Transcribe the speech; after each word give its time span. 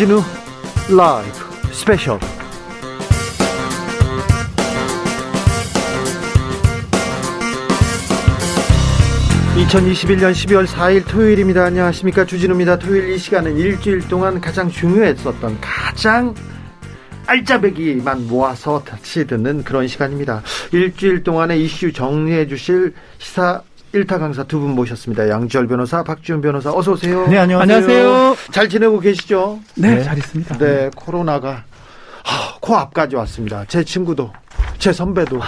주진우 0.00 0.22
라이브 0.96 1.72
스페셜 1.72 2.18
2021년 9.56 10.32
12월 10.32 10.66
4일 10.66 11.06
토요일입니다. 11.06 11.64
안녕하십니까. 11.64 12.24
주진우입니다. 12.24 12.78
토요일 12.78 13.10
이 13.10 13.18
시간은 13.18 13.58
일주일 13.58 14.08
동안 14.08 14.40
가장 14.40 14.70
중요했었던 14.70 15.60
가장 15.60 16.34
알짜배기만 17.26 18.26
모아서 18.26 18.82
다시 18.82 19.26
듣는 19.26 19.64
그런 19.64 19.86
시간입니다. 19.86 20.42
일주일 20.72 21.22
동안의 21.24 21.62
이슈 21.62 21.92
정리해 21.92 22.46
주실 22.46 22.94
시사 23.18 23.60
1타 23.94 24.18
강사 24.20 24.44
두 24.44 24.60
분 24.60 24.70
모셨습니다. 24.70 25.28
양지열 25.28 25.66
변호사, 25.66 26.02
박지훈 26.04 26.40
변호사, 26.40 26.70
어서 26.72 26.92
오세요. 26.92 27.26
네, 27.26 27.38
안녕하세요. 27.38 27.60
안녕하세요. 27.60 28.36
잘 28.52 28.68
지내고 28.68 29.00
계시죠? 29.00 29.58
네, 29.74 29.96
네. 29.96 30.02
잘 30.04 30.16
있습니다. 30.18 30.58
네, 30.58 30.90
코로나가 30.94 31.64
하, 32.24 32.58
코앞까지 32.60 33.16
왔습니다. 33.16 33.64
제 33.66 33.82
친구도, 33.82 34.30
제 34.78 34.92
선배도 34.92 35.40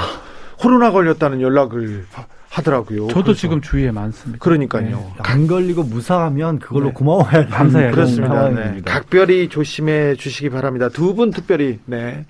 코로나 0.59 0.91
걸렸다는 0.91 1.41
연락을 1.41 2.06
하더라고요. 2.52 3.09
저도 3.09 3.23
그래서. 3.23 3.41
지금 3.41 3.61
주위에 3.62 3.91
많습니다. 3.91 4.38
그러니까요. 4.45 4.84
네. 4.88 5.06
안 5.20 5.47
걸리고 5.47 5.84
무사하면 5.84 6.59
그걸로 6.59 6.87
네. 6.88 6.92
고마워야 6.92 7.47
감사해야 7.48 7.91
그렇습니다. 7.92 8.48
네. 8.51 8.80
각별히 8.84 9.48
조심해 9.48 10.15
주시기 10.16 10.51
바랍니다. 10.51 10.88
두 10.91 11.15
분 11.15 11.30
특별히 11.30 11.78
네. 11.87 12.25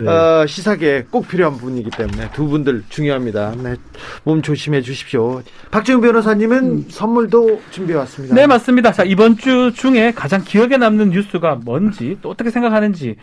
네. 0.00 0.08
어, 0.08 0.46
시사계에 0.46 1.04
꼭 1.10 1.28
필요한 1.28 1.56
분이기 1.58 1.90
때문에 1.90 2.30
두 2.32 2.46
분들 2.48 2.84
중요합니다. 2.88 3.54
네. 3.62 3.76
몸 4.24 4.40
조심해 4.40 4.80
주십시오. 4.80 5.42
박지훈 5.70 6.00
변호사님은 6.00 6.58
음. 6.64 6.84
선물도 6.88 7.60
준비해 7.70 7.98
왔습니다. 7.98 8.34
네, 8.34 8.46
맞습니다. 8.46 8.92
자, 8.92 9.04
이번 9.04 9.36
주 9.36 9.72
중에 9.74 10.12
가장 10.12 10.42
기억에 10.42 10.76
남는 10.78 11.10
뉴스가 11.10 11.56
뭔지 11.64 12.16
또 12.22 12.30
어떻게 12.30 12.50
생각하는지 12.50 13.16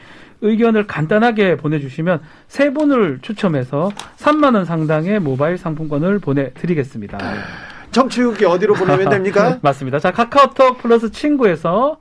의견을 0.44 0.86
간단하게 0.86 1.58
보내주시면 1.58 2.22
세 2.48 2.72
분을 2.72 3.20
추첨해서 3.22 3.92
3만 4.18 4.56
원 4.56 4.66
상당의 4.66 5.20
모바일 5.20 5.58
상품권을 5.58 6.20
보내드리겠습니다. 6.20 7.18
정치국이 7.92 8.46
어디로 8.46 8.74
보내면 8.76 9.10
됩니까? 9.10 9.58
맞습니다. 9.64 10.00
자 10.00 10.12
카카오톡 10.12 10.80
플러스 10.80 11.12
친구에서 11.12 11.98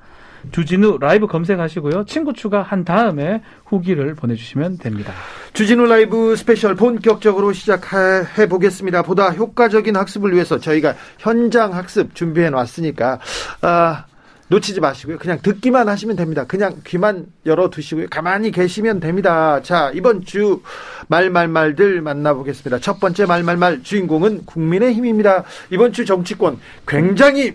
주진우 0.50 0.98
라이브 0.98 1.28
검색하시고요. 1.28 2.04
친구 2.06 2.32
추가한 2.32 2.84
다음에 2.84 3.42
후기를 3.64 4.14
보내주시면 4.16 4.78
됩니다. 4.78 5.12
주진우 5.52 5.86
라이브 5.86 6.34
스페셜 6.34 6.74
본격적으로 6.74 7.52
시작해 7.52 8.48
보겠습니다. 8.48 9.02
보다 9.02 9.30
효과적인 9.30 9.94
학습을 9.94 10.32
위해서 10.34 10.58
저희가 10.58 10.94
현장 11.18 11.74
학습 11.74 12.14
준비해 12.16 12.50
놨으니까 12.50 13.20
아, 13.60 14.04
놓치지 14.52 14.80
마시고요. 14.80 15.18
그냥 15.18 15.38
듣기만 15.42 15.88
하시면 15.88 16.16
됩니다. 16.16 16.44
그냥 16.46 16.76
귀만 16.86 17.26
열어 17.46 17.70
두시고요. 17.70 18.06
가만히 18.10 18.50
계시면 18.50 19.00
됩니다. 19.00 19.62
자, 19.62 19.90
이번 19.94 20.24
주 20.24 20.60
말말말들 21.08 22.02
만나보겠습니다. 22.02 22.78
첫 22.80 23.00
번째 23.00 23.24
말말말 23.26 23.82
주인공은 23.82 24.44
국민의 24.44 24.92
힘입니다. 24.92 25.44
이번 25.70 25.92
주 25.92 26.04
정치권 26.04 26.58
굉장히 26.86 27.54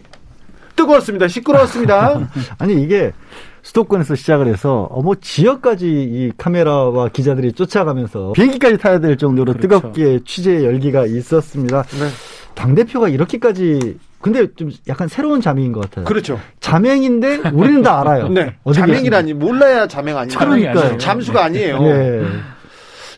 뜨거웠습니다. 0.75 1.27
시끄러웠습니다. 1.27 2.29
아니, 2.57 2.81
이게 2.81 3.13
수도권에서 3.61 4.15
시작을 4.15 4.47
해서 4.47 4.87
어머 4.91 5.13
지역까지 5.15 5.87
이 5.87 6.31
카메라와 6.37 7.09
기자들이 7.09 7.51
쫓아가면서 7.51 8.31
비행기까지 8.31 8.77
타야 8.77 8.99
될 8.99 9.17
정도로 9.17 9.53
그렇죠. 9.53 9.67
뜨겁게 9.67 10.19
취재 10.25 10.63
열기가 10.63 11.05
있었습니다. 11.05 11.83
네. 11.83 12.07
당 12.55 12.73
대표가 12.75 13.09
이렇게까지 13.09 13.97
근데 14.21 14.47
좀 14.55 14.71
약간 14.87 15.07
새로운 15.07 15.41
자맹인 15.41 15.71
것 15.71 15.81
같아요. 15.81 16.05
그렇죠. 16.05 16.39
자맹인데 16.59 17.41
우리는 17.53 17.81
다 17.81 18.01
알아요. 18.01 18.29
네. 18.33 18.55
자맹이라니 18.73 19.33
몰라야 19.33 19.87
자맹 19.87 20.17
아니에요. 20.17 20.37
그러니까 20.37 20.97
잠수가 20.97 21.43
아니에요. 21.45 21.81
네. 21.81 22.23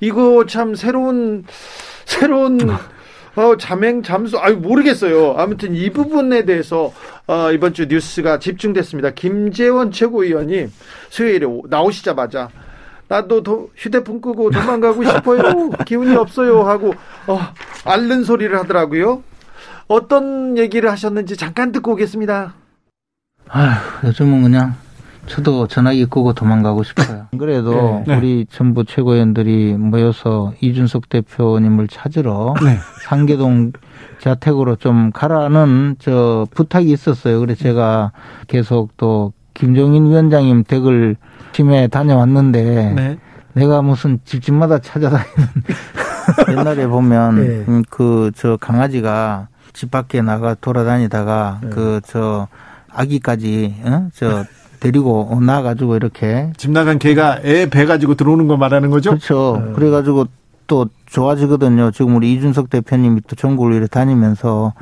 이거 0.01 0.45
참 0.45 0.75
새로운 0.75 1.45
새로운 2.05 2.59
어, 3.35 3.55
자맹 3.57 4.03
잠수 4.03 4.37
아유 4.39 4.57
모르겠어요. 4.57 5.35
아무튼 5.37 5.73
이 5.73 5.89
부분에 5.89 6.43
대해서 6.45 6.91
어, 7.27 7.51
이번 7.51 7.73
주 7.73 7.85
뉴스가 7.85 8.39
집중됐습니다. 8.39 9.11
김재원 9.11 9.91
최고위원이 9.91 10.67
수요일에 11.09 11.47
나오시자마자 11.69 12.49
나도 13.07 13.41
도, 13.41 13.71
휴대폰 13.75 14.21
끄고 14.21 14.51
도망가고 14.51 15.03
싶어요. 15.03 15.69
기운이 15.85 16.15
없어요 16.15 16.63
하고 16.63 16.93
어, 17.27 17.39
앓는 17.85 18.23
소리를 18.23 18.57
하더라고요. 18.57 19.23
어떤 19.89 20.55
얘기를 20.57 20.89
하셨는지 20.91 21.35
잠깐 21.35 21.71
듣고 21.71 21.93
오겠습니다. 21.93 22.53
아휴, 23.49 24.07
요즘은 24.07 24.43
그냥 24.43 24.75
저도 25.25 25.67
전화기 25.67 26.05
끄고 26.05 26.33
도망가고 26.33 26.83
싶어요. 26.83 27.25
그래도 27.37 27.73
네, 27.73 28.03
네. 28.07 28.17
우리 28.17 28.45
전부 28.49 28.85
최고위원들이 28.85 29.73
모여서 29.73 30.53
이준석 30.61 31.09
대표님을 31.09 31.87
찾으러 31.87 32.53
네. 32.63 32.77
상계동 33.03 33.73
자택으로 34.19 34.75
좀 34.75 35.11
가라는 35.11 35.95
저 35.97 36.45
부탁이 36.51 36.91
있었어요. 36.91 37.39
그래서 37.39 37.63
제가 37.63 38.11
계속 38.47 38.95
또 38.95 39.33
김종인 39.55 40.05
위원장님 40.05 40.65
댁을 40.65 41.15
팀에 41.53 41.87
다녀왔는데 41.87 42.93
네. 42.95 43.17
내가 43.53 43.81
무슨 43.81 44.19
집집마다 44.23 44.77
찾아다니는 44.79 45.25
옛날에 46.57 46.87
보면 46.87 47.35
네. 47.35 47.65
음, 47.67 47.83
그저 47.89 48.57
강아지가 48.57 49.47
집 49.79 49.91
밖에 49.91 50.21
나가 50.21 50.55
돌아다니다가 50.59 51.59
네. 51.63 51.69
그저 51.69 52.49
아기까지 52.89 53.75
어? 53.85 54.09
저 54.13 54.43
데리고 54.81 55.39
나가지고 55.41 55.95
이렇게 55.95 56.51
집 56.57 56.71
나간 56.71 56.99
개가 56.99 57.39
애 57.45 57.65
배 57.69 57.85
가지고 57.85 58.15
들어오는 58.15 58.45
거 58.49 58.57
말하는 58.57 58.89
거죠? 58.89 59.11
그렇죠. 59.11 59.63
네. 59.65 59.71
그래가지고 59.71 60.25
또 60.67 60.87
좋아지거든요. 61.05 61.91
지금 61.91 62.17
우리 62.17 62.33
이준석 62.33 62.69
대표님이 62.69 63.21
또 63.25 63.37
전국을 63.37 63.71
이렇게 63.71 63.87
다니면서 63.87 64.73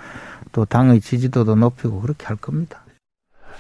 또 0.51 0.65
당의 0.65 0.99
지지도도 0.99 1.53
높이고 1.53 2.01
그렇게 2.01 2.25
할 2.25 2.35
겁니다. 2.35 2.79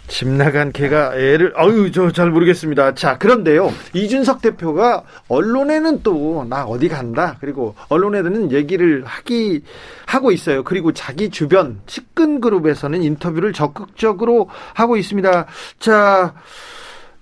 집 0.07 0.29
나간 0.29 0.71
개가 0.71 1.15
애를 1.15 1.53
아유 1.55 1.91
저 1.91 2.11
잘 2.11 2.31
모르겠습니다. 2.31 2.93
자 2.95 3.17
그런데요 3.17 3.71
이준석 3.93 4.41
대표가 4.41 5.03
언론에는 5.27 6.01
또 6.03 6.43
나 6.45 6.63
어디 6.65 6.87
간다 6.87 7.37
그리고 7.41 7.75
언론에는 7.89 8.51
얘기를 8.51 9.03
하기 9.05 9.61
하고 10.05 10.31
있어요. 10.31 10.63
그리고 10.63 10.93
자기 10.93 11.29
주변 11.29 11.81
측근 11.87 12.39
그룹에서는 12.39 13.03
인터뷰를 13.03 13.51
적극적으로 13.53 14.49
하고 14.73 14.95
있습니다. 14.97 15.45
자 15.79 16.33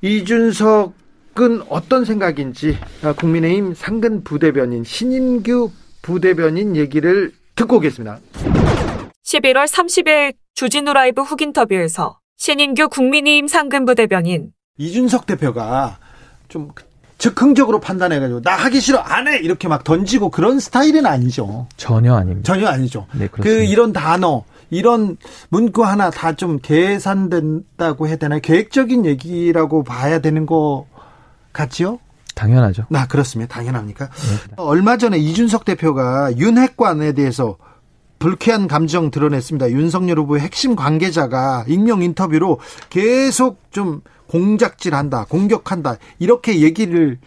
이준석은 0.02 1.64
어떤 1.70 2.06
생각인지 2.06 2.78
국민의힘 3.18 3.74
상근 3.74 4.24
부대변인 4.24 4.84
신인규 4.84 5.72
부대변인 6.02 6.76
얘기를 6.76 7.32
듣고 7.56 7.78
오겠습니다. 7.78 8.20
11월 9.26 9.66
30일 9.68 10.34
주진우 10.54 10.94
라이브 10.94 11.22
훅 11.24 11.42
인터뷰에서 11.42 12.20
신인규 12.38 12.90
국민의힘 12.90 13.48
상근부대변인 13.48 14.52
이준석 14.78 15.26
대표가 15.26 15.98
좀 16.48 16.70
즉흥적으로 17.18 17.80
판단해가지고 17.80 18.42
나 18.42 18.56
하기 18.56 18.82
싫어 18.82 19.00
안 19.00 19.28
해 19.28 19.38
이렇게 19.38 19.68
막 19.68 19.84
던지고 19.84 20.30
그런 20.30 20.60
스타일은 20.60 21.06
아니죠. 21.06 21.68
전혀 21.78 22.14
아닙니다. 22.14 22.46
전혀 22.54 22.68
아니죠. 22.68 23.08
네, 23.14 23.28
그 23.30 23.64
이런 23.64 23.94
단어 23.94 24.44
이런 24.70 25.16
문구 25.50 25.86
하나 25.86 26.10
다 26.10 26.34
좀 26.34 26.60
계산된다고 26.62 28.08
해야 28.08 28.18
되나요? 28.18 28.42
계획적인 28.42 29.06
얘기라고 29.06 29.84
봐야 29.84 30.20
되는 30.20 30.46
거 30.46 30.86
같지요? 31.54 32.00
당연하죠. 32.36 32.84
나 32.90 33.08
그렇습니다. 33.08 33.54
당연합니까? 33.56 34.10
네. 34.10 34.54
얼마 34.58 34.98
전에 34.98 35.18
이준석 35.18 35.64
대표가 35.64 36.36
윤핵관에 36.36 37.14
대해서 37.14 37.56
불쾌한 38.20 38.68
감정 38.68 39.12
드러냈습니다. 39.12 39.72
윤석열 39.72 40.20
후보의 40.20 40.42
핵심 40.42 40.76
관계자가 40.76 41.66
익명 41.68 42.02
인터뷰로 42.02 42.60
계속 42.90 43.60
좀 43.72 44.02
공작질한다, 44.28 45.26
공격한다 45.26 45.98
이렇게 46.20 46.62
얘기를 46.62 47.20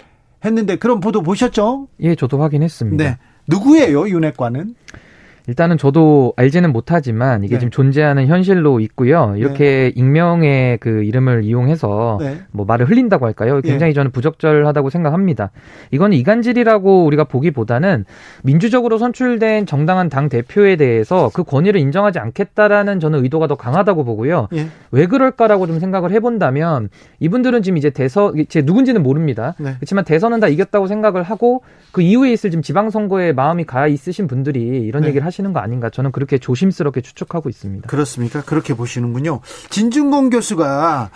했는데 0.45 0.77
그런 0.77 1.01
보도 1.01 1.23
보셨죠? 1.23 1.89
예, 2.01 2.15
저도 2.15 2.41
확인했습니다. 2.41 3.05
네. 3.05 3.19
누구예요, 3.47 4.09
윤핵관은? 4.09 4.75
일단은 5.49 5.79
저도 5.79 6.35
알지는 6.37 6.73
못하지만 6.73 7.43
이게 7.43 7.55
네. 7.55 7.61
지금 7.61 7.71
존재하는 7.71 8.27
현실로 8.27 8.81
있고요. 8.81 9.33
이렇게 9.39 9.65
네. 9.65 9.93
익명의 9.97 10.77
그 10.77 11.03
이름을 11.05 11.43
이용해서 11.43 12.19
네. 12.21 12.41
뭐 12.53 12.67
말을 12.67 12.89
흘린다고 12.91 13.25
할까요? 13.25 13.63
굉장히 13.63 13.91
예. 13.91 13.95
저는 13.95 14.11
부적절하다고 14.11 14.91
생각합니다. 14.91 15.51
이거는 15.91 16.19
이간질이라고 16.19 17.07
우리가 17.07 17.25
보기보다는 17.25 18.05
민주적으로 18.43 18.99
선출된 18.99 19.65
정당한 19.65 20.11
당 20.11 20.29
대표에 20.29 20.77
대해서 20.77 21.31
그 21.33 21.45
권위를 21.45 21.81
인정하지 21.81 22.19
않겠다라는 22.19 23.01
저는 23.01 23.25
의도가 23.25 23.47
더 23.47 23.55
강하다고 23.55 24.05
보고요. 24.05 24.49
예. 24.53 24.67
왜 24.91 25.07
그럴까라고 25.07 25.67
좀 25.67 25.81
생각을 25.81 26.11
해본다면 26.13 26.91
이분들은 27.21 27.63
지금 27.63 27.79
이제 27.79 27.89
대선 27.89 28.35
제 28.51 28.61
누군지는 28.61 29.03
모릅니다. 29.03 29.55
네. 29.59 29.77
그렇지만 29.77 30.05
대선은 30.05 30.41
다 30.41 30.49
이겼다고 30.49 30.87
생각을 30.89 31.23
하고 31.23 31.63
그 31.91 32.03
이후에 32.03 32.33
있을 32.33 32.51
지금 32.51 32.61
지방선거에 32.61 33.33
마음이 33.33 33.65
가 33.65 33.87
있으신 33.87 34.27
분들이 34.27 34.61
이런 34.61 35.05
네. 35.05 35.09
얘기를 35.09 35.25
하시. 35.25 35.38
하시는 35.39 35.53
거 35.53 35.61
아닌가 35.61 35.91
저는 35.91 36.13
그렇게 36.13 36.39
조심스럽게 36.39 37.01
추측하고 37.01 37.49
있습니다. 37.49 37.89
그렇습니까? 37.89 38.43
그렇게 38.43 38.75
보시는군요. 38.75 39.41
진중권 39.71 40.31
교수가 40.31 41.11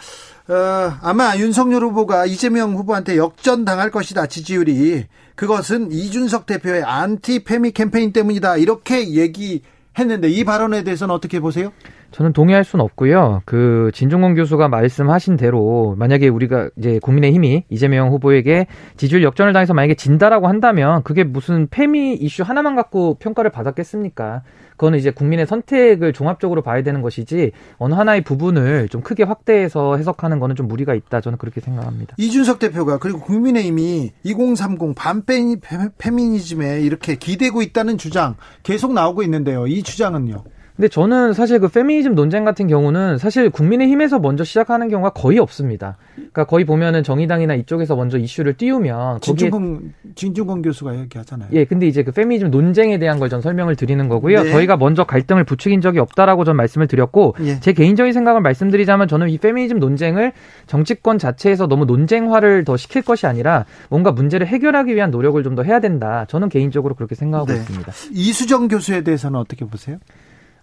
어, 0.48 0.54
아마 1.02 1.36
윤석열 1.36 1.84
후보가 1.84 2.26
이재명 2.26 2.74
후보한테 2.74 3.16
역전 3.16 3.64
당할 3.64 3.90
것이다 3.90 4.26
지지율이 4.26 5.06
그것은 5.34 5.92
이준석 5.92 6.46
대표의 6.46 6.82
안티 6.82 7.44
페미 7.44 7.72
캠페인 7.72 8.12
때문이다 8.12 8.56
이렇게 8.56 9.12
얘기했는데 9.12 10.28
이 10.28 10.44
발언에 10.44 10.84
대해서는 10.84 11.14
어떻게 11.14 11.40
보세요? 11.40 11.72
저는 12.12 12.32
동의할 12.32 12.64
수는 12.64 12.84
없고요. 12.84 13.42
그 13.44 13.90
진중권 13.94 14.34
교수가 14.34 14.68
말씀하신 14.68 15.36
대로 15.36 15.94
만약에 15.98 16.28
우리가 16.28 16.70
이제 16.76 16.98
국민의힘이 17.02 17.64
이재명 17.70 18.10
후보에게 18.10 18.66
지지율 18.96 19.22
역전을 19.22 19.52
당해서 19.52 19.74
만약에 19.74 19.94
진다라고 19.94 20.46
한다면 20.46 21.02
그게 21.02 21.24
무슨 21.24 21.66
페미 21.70 22.14
이슈 22.14 22.42
하나만 22.42 22.76
갖고 22.76 23.14
평가를 23.14 23.50
받았겠습니까? 23.50 24.42
그거는 24.72 24.98
이제 24.98 25.10
국민의 25.10 25.46
선택을 25.46 26.12
종합적으로 26.12 26.62
봐야 26.62 26.82
되는 26.82 27.02
것이지 27.02 27.52
어느 27.78 27.94
하나의 27.94 28.22
부분을 28.22 28.88
좀 28.88 29.00
크게 29.00 29.22
확대해서 29.22 29.96
해석하는 29.96 30.40
거는 30.40 30.56
좀 30.56 30.66
무리가 30.66 30.94
있다. 30.94 31.20
저는 31.20 31.38
그렇게 31.38 31.60
생각합니다. 31.60 32.16
이준석 32.18 32.58
대표가 32.58 32.98
그리고 32.98 33.20
국민의힘이 33.20 34.12
2030 34.24 34.94
반페미 34.96 35.56
페미니즘에 35.98 36.80
이렇게 36.80 37.14
기대고 37.14 37.62
있다는 37.62 37.96
주장 37.96 38.34
계속 38.62 38.92
나오고 38.92 39.22
있는데요. 39.22 39.66
이 39.66 39.82
주장은요? 39.82 40.42
근데 40.76 40.88
저는 40.88 41.34
사실 41.34 41.58
그 41.58 41.68
페미니즘 41.68 42.14
논쟁 42.14 42.44
같은 42.44 42.66
경우는 42.66 43.18
사실 43.18 43.50
국민의힘에서 43.50 44.18
먼저 44.20 44.42
시작하는 44.42 44.88
경우가 44.88 45.10
거의 45.10 45.38
없습니다. 45.38 45.96
그러니까 46.14 46.44
거의 46.44 46.64
보면은 46.64 47.02
정의당이나 47.02 47.54
이쪽에서 47.56 47.94
먼저 47.94 48.16
이슈를 48.16 48.54
띄우면 48.56 49.20
진중권 49.20 49.92
진중권 50.14 50.62
교수가 50.62 50.98
얘기하잖아요. 51.00 51.50
예, 51.52 51.64
근데 51.66 51.86
이제 51.86 52.02
그 52.02 52.12
페미니즘 52.12 52.50
논쟁에 52.50 52.98
대한 52.98 53.18
걸 53.18 53.32
전 53.32 53.40
설명을 53.40 53.76
드리는 53.76 54.08
거고요. 54.08 54.42
네. 54.42 54.50
저희가 54.50 54.76
먼저 54.76 55.04
갈등을 55.04 55.44
부추긴 55.44 55.80
적이 55.80 56.00
없다라고 56.00 56.44
전 56.44 56.54
말씀을 56.56 56.86
드렸고 56.86 57.34
예. 57.40 57.60
제 57.60 57.72
개인적인 57.72 58.12
생각을 58.12 58.42
말씀드리자면 58.42 59.08
저는 59.08 59.30
이 59.30 59.38
페미니즘 59.38 59.78
논쟁을 59.78 60.32
정치권 60.66 61.18
자체에서 61.18 61.66
너무 61.66 61.86
논쟁화를 61.86 62.64
더 62.64 62.76
시킬 62.76 63.00
것이 63.00 63.26
아니라 63.26 63.64
뭔가 63.88 64.12
문제를 64.12 64.46
해결하기 64.46 64.94
위한 64.94 65.10
노력을 65.10 65.42
좀 65.42 65.52
더 65.54 65.62
해야 65.62 65.80
된다. 65.80 66.24
저는 66.28 66.48
개인적으로 66.48 66.94
그렇게 66.94 67.14
생각하고 67.14 67.52
네. 67.52 67.58
있습니다. 67.58 67.92
이수정 68.12 68.68
교수에 68.68 69.02
대해서는 69.02 69.38
어떻게 69.38 69.66
보세요? 69.66 69.98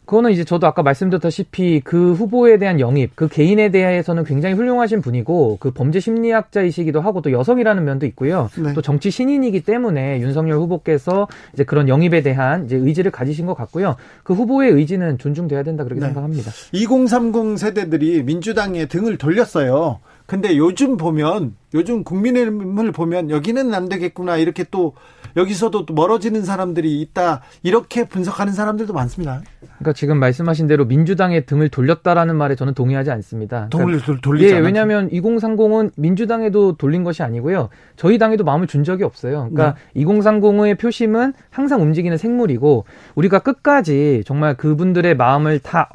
그거는 0.09 0.31
이제 0.31 0.43
저도 0.43 0.65
아까 0.65 0.81
말씀드렸다시피 0.81 1.81
그 1.83 2.13
후보에 2.13 2.57
대한 2.57 2.79
영입, 2.79 3.15
그 3.15 3.27
개인에 3.27 3.69
대해서는 3.69 4.23
굉장히 4.23 4.55
훌륭하신 4.55 5.01
분이고 5.01 5.57
그 5.59 5.69
범죄 5.69 5.99
심리학자이시기도 5.99 6.99
하고 6.99 7.21
또 7.21 7.31
여성이라는 7.31 7.85
면도 7.85 8.07
있고요. 8.07 8.49
네. 8.57 8.73
또 8.73 8.81
정치 8.81 9.11
신인이기 9.11 9.61
때문에 9.61 10.19
윤석열 10.21 10.57
후보께서 10.57 11.27
이제 11.53 11.63
그런 11.63 11.87
영입에 11.87 12.23
대한 12.23 12.65
이제 12.65 12.75
의지를 12.75 13.11
가지신 13.11 13.45
것 13.45 13.53
같고요. 13.53 13.97
그 14.23 14.33
후보의 14.33 14.71
의지는 14.71 15.19
존중돼야 15.19 15.61
된다 15.61 15.83
그렇게 15.83 15.99
네. 15.99 16.07
생각합니다. 16.07 16.49
2030 16.71 17.59
세대들이 17.59 18.23
민주당에 18.23 18.87
등을 18.87 19.19
돌렸어요. 19.19 19.99
근데 20.25 20.57
요즘 20.57 20.97
보면 20.97 21.55
요즘 21.75 22.03
국민의힘을 22.03 22.91
보면 22.93 23.29
여기는 23.29 23.73
안 23.75 23.89
되겠구나 23.89 24.37
이렇게 24.37 24.63
또 24.71 24.93
여기서도 25.35 25.85
또 25.85 25.93
멀어지는 25.93 26.43
사람들이 26.43 27.01
있다 27.01 27.41
이렇게 27.63 28.07
분석하는 28.07 28.53
사람들도 28.53 28.93
많습니다. 28.93 29.41
그러니까 29.61 29.93
지금 29.93 30.17
말씀하신 30.17 30.67
대로 30.67 30.85
민주당의 30.85 31.45
등을 31.45 31.69
돌렸다라는 31.69 32.35
말에 32.35 32.55
저는 32.55 32.73
동의하지 32.73 33.11
않습니다. 33.11 33.67
그러니까 33.71 34.05
돌, 34.05 34.21
돌리지 34.21 34.53
예, 34.53 34.59
왜냐하면 34.59 35.09
2030은 35.09 35.91
민주당에도 35.95 36.75
돌린 36.75 37.03
것이 37.03 37.23
아니고요. 37.23 37.69
저희 37.95 38.17
당에도 38.17 38.43
마음을 38.43 38.67
준 38.67 38.83
적이 38.83 39.03
없어요. 39.03 39.49
그러니까 39.51 39.75
네. 39.93 40.03
2030의 40.03 40.77
표심은 40.79 41.33
항상 41.49 41.81
움직이는 41.81 42.17
생물이고 42.17 42.85
우리가 43.15 43.39
끝까지 43.39 44.23
정말 44.25 44.55
그분들의 44.55 45.15
마음을 45.15 45.59
다 45.59 45.89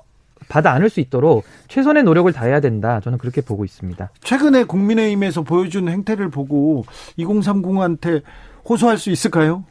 받아 0.49 0.73
안을 0.73 0.91
수 0.91 1.01
있도록 1.01 1.45
최선의 1.69 2.03
노력을 2.03 2.31
다해야 2.33 2.61
된다. 2.61 3.01
저는 3.01 3.19
그렇게 3.19 3.41
보고 3.41 3.65
있습니다. 3.65 4.11
최근에 4.23 4.65
국민의힘에서 4.65 5.43
보여준 5.43 5.89
행태를 5.89 6.31
보고 6.31 6.85
2030한테 7.19 8.23
호소할 8.69 8.99
수 8.99 9.11
있을까요? 9.11 9.65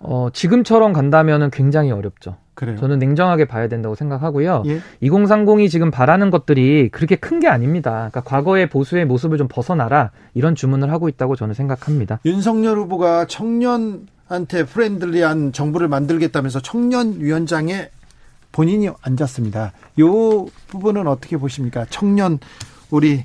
어, 0.00 0.28
지금처럼 0.32 0.92
간다면 0.92 1.50
굉장히 1.50 1.90
어렵죠. 1.90 2.36
그래요. 2.54 2.76
저는 2.76 2.98
냉정하게 2.98 3.44
봐야 3.46 3.68
된다고 3.68 3.94
생각하고요. 3.94 4.64
예? 4.66 4.80
2030이 5.02 5.70
지금 5.70 5.90
바라는 5.92 6.30
것들이 6.30 6.88
그렇게 6.90 7.14
큰 7.16 7.38
게 7.38 7.46
아닙니다. 7.46 7.90
그러니까 8.10 8.20
과거의 8.22 8.68
보수의 8.68 9.04
모습을 9.06 9.38
좀 9.38 9.46
벗어나라 9.48 10.10
이런 10.34 10.54
주문을 10.56 10.90
하고 10.90 11.08
있다고 11.08 11.36
저는 11.36 11.54
생각합니다. 11.54 12.18
윤석열 12.24 12.78
후보가 12.78 13.26
청년한테 13.26 14.64
friendly한 14.68 15.52
정부를 15.52 15.86
만들겠다면서 15.88 16.60
청년 16.60 17.20
위원장에 17.20 17.90
본인이 18.50 18.88
앉았습니다. 19.02 19.72
이 19.98 20.02
부분은 20.68 21.06
어떻게 21.06 21.36
보십니까? 21.36 21.86
청년 21.90 22.38
우리 22.90 23.24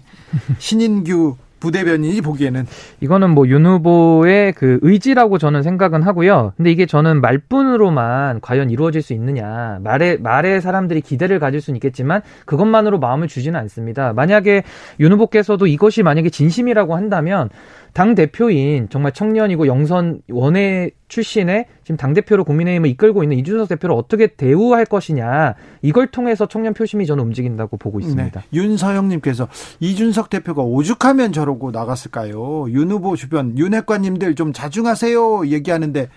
신인규 0.59 1.37
부대변인이 1.63 2.19
보기에는 2.21 2.65
이거는 2.99 3.29
뭐 3.29 3.43
윤 3.53 3.65
후보의 3.65 4.53
그 4.53 4.79
의지라고 4.81 5.37
저는 5.37 5.63
생각은 5.63 6.01
하고요. 6.01 6.53
근데 6.57 6.71
이게 6.71 6.85
저는 6.85 7.21
말뿐으로만 7.21 8.41
과연 8.41 8.69
이루어질 8.69 9.01
수 9.01 9.13
있느냐 9.13 9.79
말에 9.83 10.17
말에 10.17 10.59
사람들이 10.59 11.01
기대를 11.01 11.39
가질 11.39 11.61
수는 11.61 11.77
있겠지만 11.77 12.21
그것만으로 12.45 12.99
마음을 12.99 13.27
주지는 13.27 13.59
않습니다. 13.59 14.13
만약에 14.13 14.63
윤 14.99 15.11
후보께서도 15.13 15.67
이것이 15.67 16.03
만약에 16.03 16.29
진심이라고 16.29 16.95
한다면 16.95 17.49
당 17.93 18.15
대표인 18.15 18.89
정말 18.89 19.11
청년이고 19.11 19.67
영선 19.67 20.21
원외 20.31 20.91
출신의 21.13 21.67
지금 21.83 21.95
당 21.95 22.15
대표로 22.15 22.43
국민의힘을 22.43 22.89
이끌고 22.89 23.21
있는 23.21 23.37
이준석 23.37 23.69
대표를 23.69 23.95
어떻게 23.95 24.27
대우할 24.27 24.85
것이냐 24.85 25.53
이걸 25.83 26.07
통해서 26.07 26.47
청년 26.47 26.73
표심이 26.73 27.05
저는 27.05 27.23
움직인다고 27.23 27.77
보고 27.77 27.99
있습니다. 27.99 28.41
네. 28.41 28.47
윤서영님께서 28.51 29.47
이준석 29.79 30.31
대표가 30.31 30.63
오죽하면 30.63 31.31
저러고 31.31 31.69
나갔을까요? 31.69 32.65
윤 32.69 32.89
후보 32.89 33.15
주변 33.15 33.55
윤핵관님들 33.55 34.33
좀 34.33 34.53
자중하세요 34.53 35.47
얘기하는데 35.47 36.09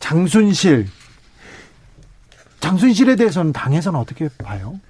장순실 0.00 0.86
장순실에 2.58 3.14
대해서는 3.14 3.52
당에서는 3.52 4.00
어떻게 4.00 4.28
봐요? 4.42 4.80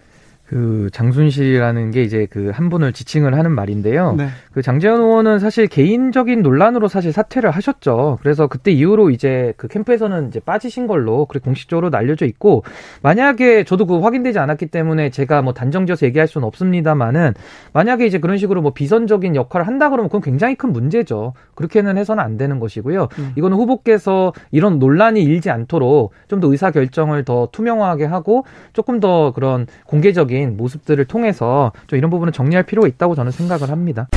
그 0.51 0.89
장순실이라는 0.93 1.93
게 1.93 2.03
이제 2.03 2.27
그 2.27 2.51
한 2.51 2.69
분을 2.69 2.93
지칭을 2.93 3.35
하는 3.35 3.53
말인데요. 3.53 4.15
네. 4.19 4.29
그 4.53 4.61
장재현 4.63 5.01
의원은 5.01 5.39
사실 5.39 5.67
개인적인 5.69 6.43
논란으로 6.43 6.89
사실 6.89 7.13
사퇴를 7.13 7.51
하셨죠. 7.51 8.19
그래서 8.23 8.49
그때 8.49 8.71
이후로 8.73 9.11
이제 9.11 9.55
그 9.57 9.69
캠프에서는 9.69 10.29
이제 10.29 10.41
빠지신 10.41 10.87
걸로 10.87 11.27
그렇게 11.27 11.45
공식적으로 11.45 11.91
날려져 11.91 12.27
있고 12.27 12.65
만약에 13.03 13.65
저도 13.65 13.87
그 13.87 14.01
확인되지 14.01 14.39
않았기 14.39 14.67
때문에 14.67 15.11
제가 15.11 15.43
뭐 15.43 15.53
단정지어서 15.55 16.07
얘기할 16.07 16.27
수는 16.27 16.47
없습니다만은 16.49 17.35
만약에 17.73 18.05
이제 18.07 18.19
그런 18.19 18.37
식으로 18.37 18.63
뭐 18.63 18.73
비선적인 18.73 19.37
역할을 19.37 19.67
한다 19.67 19.91
그러면 19.91 20.09
그건 20.09 20.21
굉장히 20.23 20.55
큰 20.57 20.73
문제죠. 20.73 21.35
그렇게는 21.55 21.97
해서는 21.97 22.23
안 22.23 22.37
되는 22.37 22.59
것이고요. 22.59 23.09
음. 23.19 23.33
이거는 23.37 23.57
후보께서 23.57 24.33
이런 24.51 24.79
논란이 24.79 25.23
일지 25.23 25.51
않도록 25.51 26.13
좀 26.29 26.41
더 26.41 26.51
의사 26.51 26.71
결정을 26.71 27.25
더 27.27 27.49
투명하게 27.53 28.07
하고 28.07 28.45
조금 28.73 28.99
더 28.99 29.33
그런 29.33 29.67
공개적인 29.85 30.40
적인 30.41 30.57
모습들을 30.57 31.05
통해서 31.05 31.73
좀 31.87 31.99
이런 31.99 32.11
부분은 32.11 32.33
정리할 32.33 32.65
필요가 32.65 32.89
있다고 32.89 33.15
저는 33.15 33.31
생각을 33.31 33.71
합니다. 33.71 34.09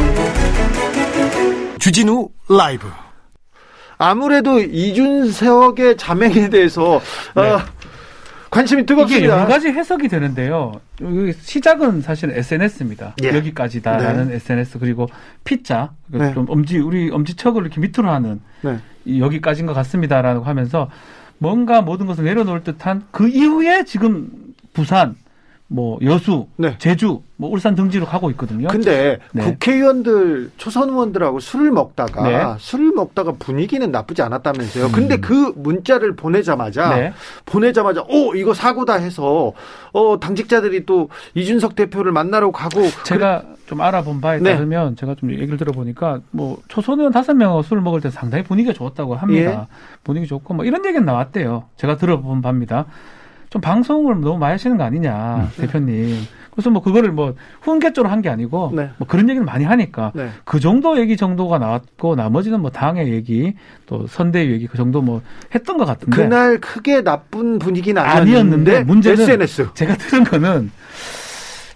주진우 1.80 2.30
라이브. 2.50 2.88
아무래도 3.98 4.60
이준석의 4.60 5.98
자맹에 5.98 6.50
대해서 6.50 7.01
네. 7.36 7.42
어, 7.42 7.60
관심이 8.50 8.86
뜨겁습니다. 8.86 9.25
이게 9.25 9.27
여러 9.27 9.46
가지 9.46 9.68
해석이 9.68 10.08
되는데요. 10.08 10.80
시작은 11.42 12.01
사실 12.01 12.32
SNS입니다. 12.32 13.15
예. 13.24 13.30
여기까지다라는 13.30 14.30
네. 14.30 14.36
SNS 14.36 14.80
그리고 14.80 15.08
피자 15.44 15.92
네. 16.08 16.34
좀 16.34 16.46
엄지 16.50 16.80
우리 16.80 17.10
엄지척을 17.12 17.63
이렇게 17.63 17.82
밑으로 17.82 18.10
하는 18.10 18.42
네. 18.62 18.77
여기까지인 19.20 19.65
것 19.68 19.74
같습니다라고 19.74 20.44
하면서 20.44 20.89
뭔가 21.38 21.82
모든 21.82 22.06
것을 22.06 22.24
내려놓을 22.24 22.63
듯한 22.63 23.03
그 23.12 23.27
이후에 23.27 23.84
지금 23.86 24.30
부산 24.74 25.15
뭐 25.67 25.98
여수, 26.03 26.48
네. 26.58 26.75
제주, 26.77 27.22
뭐 27.36 27.50
울산 27.50 27.74
등지로 27.74 28.05
가고 28.05 28.29
있거든요. 28.32 28.67
근데 28.67 29.17
네. 29.32 29.43
국회의원들 29.43 30.51
초선 30.58 30.89
의원들하고 30.89 31.39
술을 31.39 31.72
먹다가 31.72 32.24
네. 32.29 32.55
술을 32.60 32.91
먹다가 32.91 33.34
분위기는 33.39 33.89
나쁘지 33.89 34.22
않았다면서요. 34.22 34.86
음. 34.86 34.91
근데 34.91 35.17
그 35.17 35.53
문자를 35.55 36.15
보내자마자 36.15 36.96
네. 36.96 37.13
보내자마자 37.46 38.03
오 38.08 38.36
이거 38.36 38.53
사고다 38.53 38.96
해서 38.96 39.53
어 39.93 40.20
당직자들이 40.20 40.86
또 40.86 41.10
이준석 41.34 41.75
대표를 41.75 42.12
만나러 42.12 42.51
가고 42.51 42.82
제가 43.03 43.41
그래. 43.41 43.53
좀 43.65 43.82
알아본 43.82 44.22
바에 44.22 44.39
네. 44.39 44.53
따르면 44.53 44.96
제가 44.96 45.15
좀 45.15 45.32
얘기를 45.32 45.58
들어보니까 45.58 46.22
뭐 46.32 46.60
초선 46.67 47.00
의원 47.00 47.12
다섯 47.12 47.34
명하고 47.34 47.63
술을 47.63 47.82
먹을 47.82 48.00
때 48.00 48.12
상당히 48.12 48.43
분위기가 48.43 48.74
좋았다고 48.74 49.15
합니다. 49.15 49.67
예. 49.72 49.75
분위기 50.03 50.27
좋고 50.27 50.53
뭐 50.53 50.65
이런 50.65 50.86
얘기는 50.86 51.03
나왔대요. 51.03 51.63
제가 51.77 51.98
들어본 51.98 52.41
바입니다. 52.41 52.86
좀 53.53 53.62
방송을 53.62 54.19
너무 54.22 54.39
많이 54.39 54.53
하시는 54.53 54.77
거 54.77 54.83
아니냐, 54.83 55.36
음. 55.55 55.62
대표님. 55.62 56.24
그래서 56.51 56.72
뭐 56.72 56.81
그거를 56.81 57.12
뭐 57.12 57.36
훈계조로 57.62 58.10
한 58.10 58.24
게 58.24 58.29
아니고 58.29 58.72
네. 58.75 58.89
뭐 58.98 59.07
그런 59.07 59.29
얘기를 59.29 59.45
많이 59.45 59.63
하니까 59.63 60.12
네. 60.15 60.29
그 60.43 60.60
정도 60.60 60.98
얘기 61.00 61.15
정도가 61.17 61.60
나왔고 61.60 62.15
나머지는 62.15 62.62
뭐 62.62 62.72
당의 62.72 63.12
얘기 63.13 63.53
또 63.86 64.07
선대 64.07 64.50
얘기 64.50 64.65
그 64.65 64.75
정도 64.75 65.03
뭐 65.03 65.22
했던 65.53 65.77
것 65.77 65.86
같은데 65.86 66.15
그날 66.15 66.57
크게 66.60 67.03
나쁜 67.03 67.60
분위기는 67.60 68.01
아니었는데 68.01 68.86
문제는 68.86 69.22
SNS. 69.22 69.69
제가 69.75 69.98
들은 69.98 70.24
거는 70.24 70.72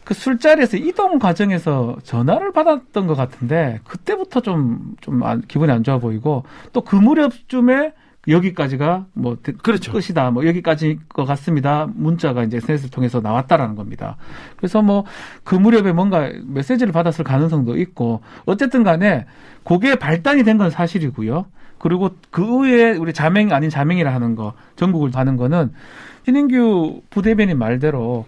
그 0.04 0.14
술자리에서 0.16 0.78
이동 0.78 1.20
과정에서 1.20 1.98
전화를 2.04 2.54
받았던 2.54 3.06
것 3.06 3.16
같은데 3.16 3.82
그때부터 3.84 4.40
좀좀 4.42 5.22
기분이 5.48 5.72
안 5.72 5.84
좋아 5.84 6.00
보이고 6.00 6.44
또 6.74 6.82
그 6.82 6.96
무렵쯤에 6.96 7.94
여기까지가 8.28 9.06
뭐 9.14 9.38
그렇죠. 9.64 9.92
끝이다. 9.94 10.32
뭐 10.32 10.46
여기까지 10.46 11.00
것 11.10 11.26
같습니다. 11.26 11.88
문자가 11.94 12.44
이제 12.44 12.58
SNS를 12.58 12.90
통해서 12.92 13.22
나왔다라는 13.22 13.76
겁니다. 13.76 14.18
그래서 14.58 14.82
뭐 14.82 15.06
그 15.44 15.56
무렵에 15.56 15.94
뭔가 15.94 16.30
메시지를 16.46 16.92
받았을 16.92 17.24
가능성도 17.24 17.78
있고 17.78 18.22
어쨌든 18.46 18.84
간에 18.84 19.26
그게 19.64 19.96
발단이 19.96 20.44
된 20.44 20.58
건 20.58 20.70
사실이고요. 20.72 21.46
그리고 21.80 22.10
그 22.32 22.44
후에 22.44 22.92
우리 22.92 23.14
잠행 23.14 23.52
아닌 23.54 23.70
잠행이라 23.70 24.14
하는 24.14 24.36
거 24.36 24.54
전국을 24.76 25.12
가는 25.12 25.38
거는 25.38 25.72
신인규 26.26 27.02
부대변인 27.12 27.58
말대로 27.60 28.26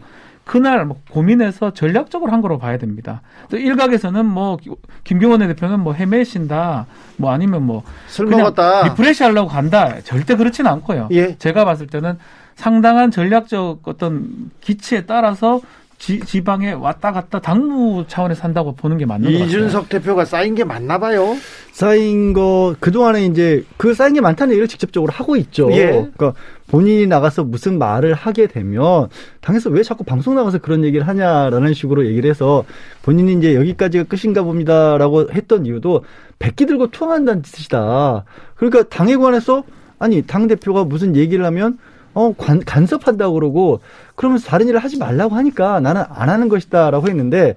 그날 0.49 0.83
뭐 0.83 0.97
고민해서 1.11 1.75
전략적으로 1.75 2.31
한 2.31 2.41
거로 2.41 2.57
봐야 2.57 2.79
됩니다. 2.79 3.21
또 3.51 3.57
일각에서는 3.57 4.25
뭐 4.25 4.57
김경원 5.03 5.41
대표는 5.41 5.79
뭐 5.79 5.93
헤매신다, 5.93 6.87
뭐 7.17 7.31
아니면 7.31 7.67
뭐 7.67 8.00
술 8.00 8.25
먹었다, 8.25 8.81
refresh 8.85 9.21
하려고 9.21 9.47
간다. 9.47 10.01
절대 10.03 10.35
그렇지는 10.35 10.71
않고요. 10.71 11.09
예. 11.11 11.35
제가 11.35 11.65
봤을 11.65 11.85
때는 11.85 12.17
상당한 12.55 13.11
전략적 13.11 13.81
어떤 13.83 14.49
기치에 14.59 15.05
따라서 15.05 15.61
지, 15.99 16.19
지방에 16.21 16.71
왔다 16.71 17.11
갔다 17.11 17.39
당무 17.39 18.05
차원에서 18.07 18.43
한다고 18.43 18.73
보는 18.73 18.97
게 18.97 19.05
맞는 19.05 19.25
것 19.25 19.33
같아요. 19.33 19.47
이준석 19.47 19.89
대표가 19.89 20.23
쌓인 20.23 20.55
게 20.55 20.63
맞나 20.63 20.97
봐요. 20.97 21.35
쌓인 21.73 22.31
거 22.31 22.73
그동안에 22.79 23.25
이제 23.25 23.65
그 23.75 23.93
쌓인 23.93 24.13
게 24.13 24.21
많다는 24.21 24.53
얘기를 24.53 24.67
직접적으로 24.69 25.11
하고 25.11 25.35
있죠. 25.35 25.69
예. 25.73 25.87
그러니까 25.87 26.33
본인이 26.67 27.05
나가서 27.05 27.43
무슨 27.43 27.77
말을 27.77 28.13
하게 28.13 28.47
되면 28.47 29.09
당에서 29.41 29.69
왜 29.69 29.83
자꾸 29.83 30.05
방송 30.05 30.35
나가서 30.35 30.59
그런 30.59 30.85
얘기를 30.85 31.05
하냐라는 31.05 31.73
식으로 31.73 32.07
얘기를 32.07 32.29
해서 32.29 32.63
본인이 33.01 33.33
이제 33.33 33.53
여기까지가 33.55 34.05
끝인가 34.05 34.41
봅니다라고 34.43 35.31
했던 35.33 35.65
이유도 35.65 36.05
백기 36.39 36.65
들고 36.65 36.91
투항한다는 36.91 37.41
뜻이다. 37.41 38.23
그러니까 38.55 38.83
당에 38.83 39.17
관해서 39.17 39.63
아니 39.99 40.21
당 40.21 40.47
대표가 40.47 40.85
무슨 40.85 41.17
얘기를 41.17 41.43
하면 41.45 41.77
어, 42.19 42.33
관, 42.37 42.59
간섭한다고 42.59 43.33
그러고 43.35 43.79
그러면서 44.15 44.47
다른 44.47 44.67
일을 44.67 44.79
하지 44.79 44.97
말라고 44.97 45.35
하니까 45.35 45.79
나는 45.79 46.03
안 46.09 46.29
하는 46.29 46.49
것이다라고 46.49 47.07
했는데 47.07 47.55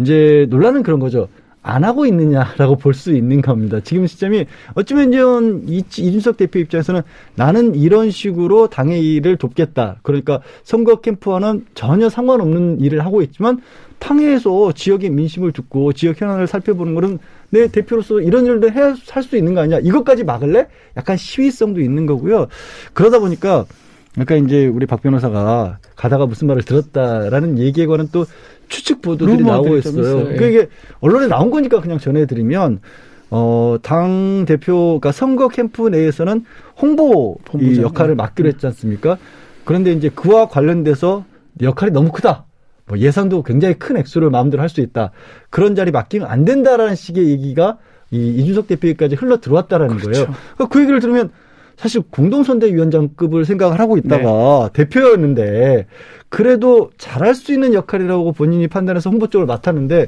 이제 0.00 0.46
논란은 0.50 0.82
그런 0.82 0.98
거죠. 0.98 1.28
안 1.62 1.84
하고 1.84 2.06
있느냐라고 2.06 2.76
볼 2.76 2.94
수 2.94 3.12
있는 3.14 3.42
겁니다. 3.42 3.80
지금 3.84 4.06
시점이 4.06 4.46
어쩌면 4.74 5.12
이제 5.68 6.02
이준석 6.02 6.38
대표 6.38 6.58
입장에서는 6.58 7.02
나는 7.36 7.74
이런 7.74 8.10
식으로 8.10 8.68
당의 8.68 9.04
일을 9.14 9.36
돕겠다. 9.36 9.96
그러니까 10.02 10.40
선거 10.64 10.96
캠프와는 11.02 11.66
전혀 11.74 12.08
상관없는 12.08 12.80
일을 12.80 13.04
하고 13.04 13.20
있지만 13.22 13.60
당에서 13.98 14.72
지역의 14.72 15.10
민심을 15.10 15.52
듣고 15.52 15.92
지역 15.92 16.18
현안을 16.20 16.46
살펴보는 16.46 16.94
거는 16.94 17.18
내 17.50 17.68
대표로서 17.68 18.20
이런 18.22 18.46
일도 18.46 18.70
해 18.70 18.80
할 18.80 19.22
수 19.22 19.36
있는 19.36 19.52
거 19.52 19.60
아니야? 19.60 19.78
이것까지 19.80 20.24
막을래? 20.24 20.66
약간 20.96 21.18
시위성도 21.18 21.82
있는 21.82 22.06
거고요. 22.06 22.46
그러다 22.94 23.18
보니까 23.18 23.66
그러니까 24.12 24.36
이제 24.36 24.66
우리 24.66 24.86
박 24.86 25.02
변호사가 25.02 25.78
가다가 25.96 26.26
무슨 26.26 26.48
말을 26.48 26.62
들었다라는 26.62 27.58
얘기에 27.58 27.86
관한 27.86 28.08
또 28.12 28.24
추측 28.68 29.02
보도들이 29.02 29.42
나오고 29.44 29.76
있어요. 29.78 30.24
그러니까 30.24 30.46
이게 30.46 30.68
언론에 31.00 31.26
나온 31.26 31.50
거니까 31.50 31.80
그냥 31.80 31.98
전해드리면 31.98 32.80
어, 33.30 33.76
당 33.82 34.44
대표가 34.46 35.12
선거 35.12 35.48
캠프 35.48 35.88
내에서는 35.88 36.44
홍보 36.80 37.38
이 37.60 37.80
역할을 37.80 38.16
맡기로 38.16 38.48
했지 38.48 38.66
않습니까? 38.66 39.18
그런데 39.64 39.92
이제 39.92 40.08
그와 40.08 40.48
관련돼서 40.48 41.24
역할이 41.62 41.92
너무 41.92 42.10
크다. 42.10 42.46
뭐 42.86 42.98
예산도 42.98 43.44
굉장히 43.44 43.74
큰 43.74 43.96
액수를 43.96 44.30
마음대로 44.30 44.60
할 44.62 44.68
수 44.68 44.80
있다. 44.80 45.12
그런 45.50 45.76
자리 45.76 45.92
맡기면 45.92 46.28
안 46.28 46.44
된다라는 46.44 46.96
식의 46.96 47.28
얘기가 47.28 47.78
이 48.10 48.16
이준석 48.16 48.66
대표에까지 48.66 49.14
흘러 49.14 49.40
들어왔다라는 49.40 49.96
그렇죠. 49.98 50.10
거예요. 50.10 50.26
그러니까 50.56 50.68
그 50.68 50.80
얘기를 50.80 50.98
들으면 50.98 51.30
사실 51.80 52.02
공동선대위원장급을 52.10 53.46
생각을 53.46 53.80
하고 53.80 53.96
있다가 53.96 54.70
네. 54.70 54.84
대표였는데 54.84 55.86
그래도 56.28 56.90
잘할 56.98 57.34
수 57.34 57.54
있는 57.54 57.72
역할이라고 57.72 58.32
본인이 58.32 58.68
판단해서 58.68 59.08
홍보 59.08 59.28
쪽을 59.28 59.46
맡았는데 59.46 60.04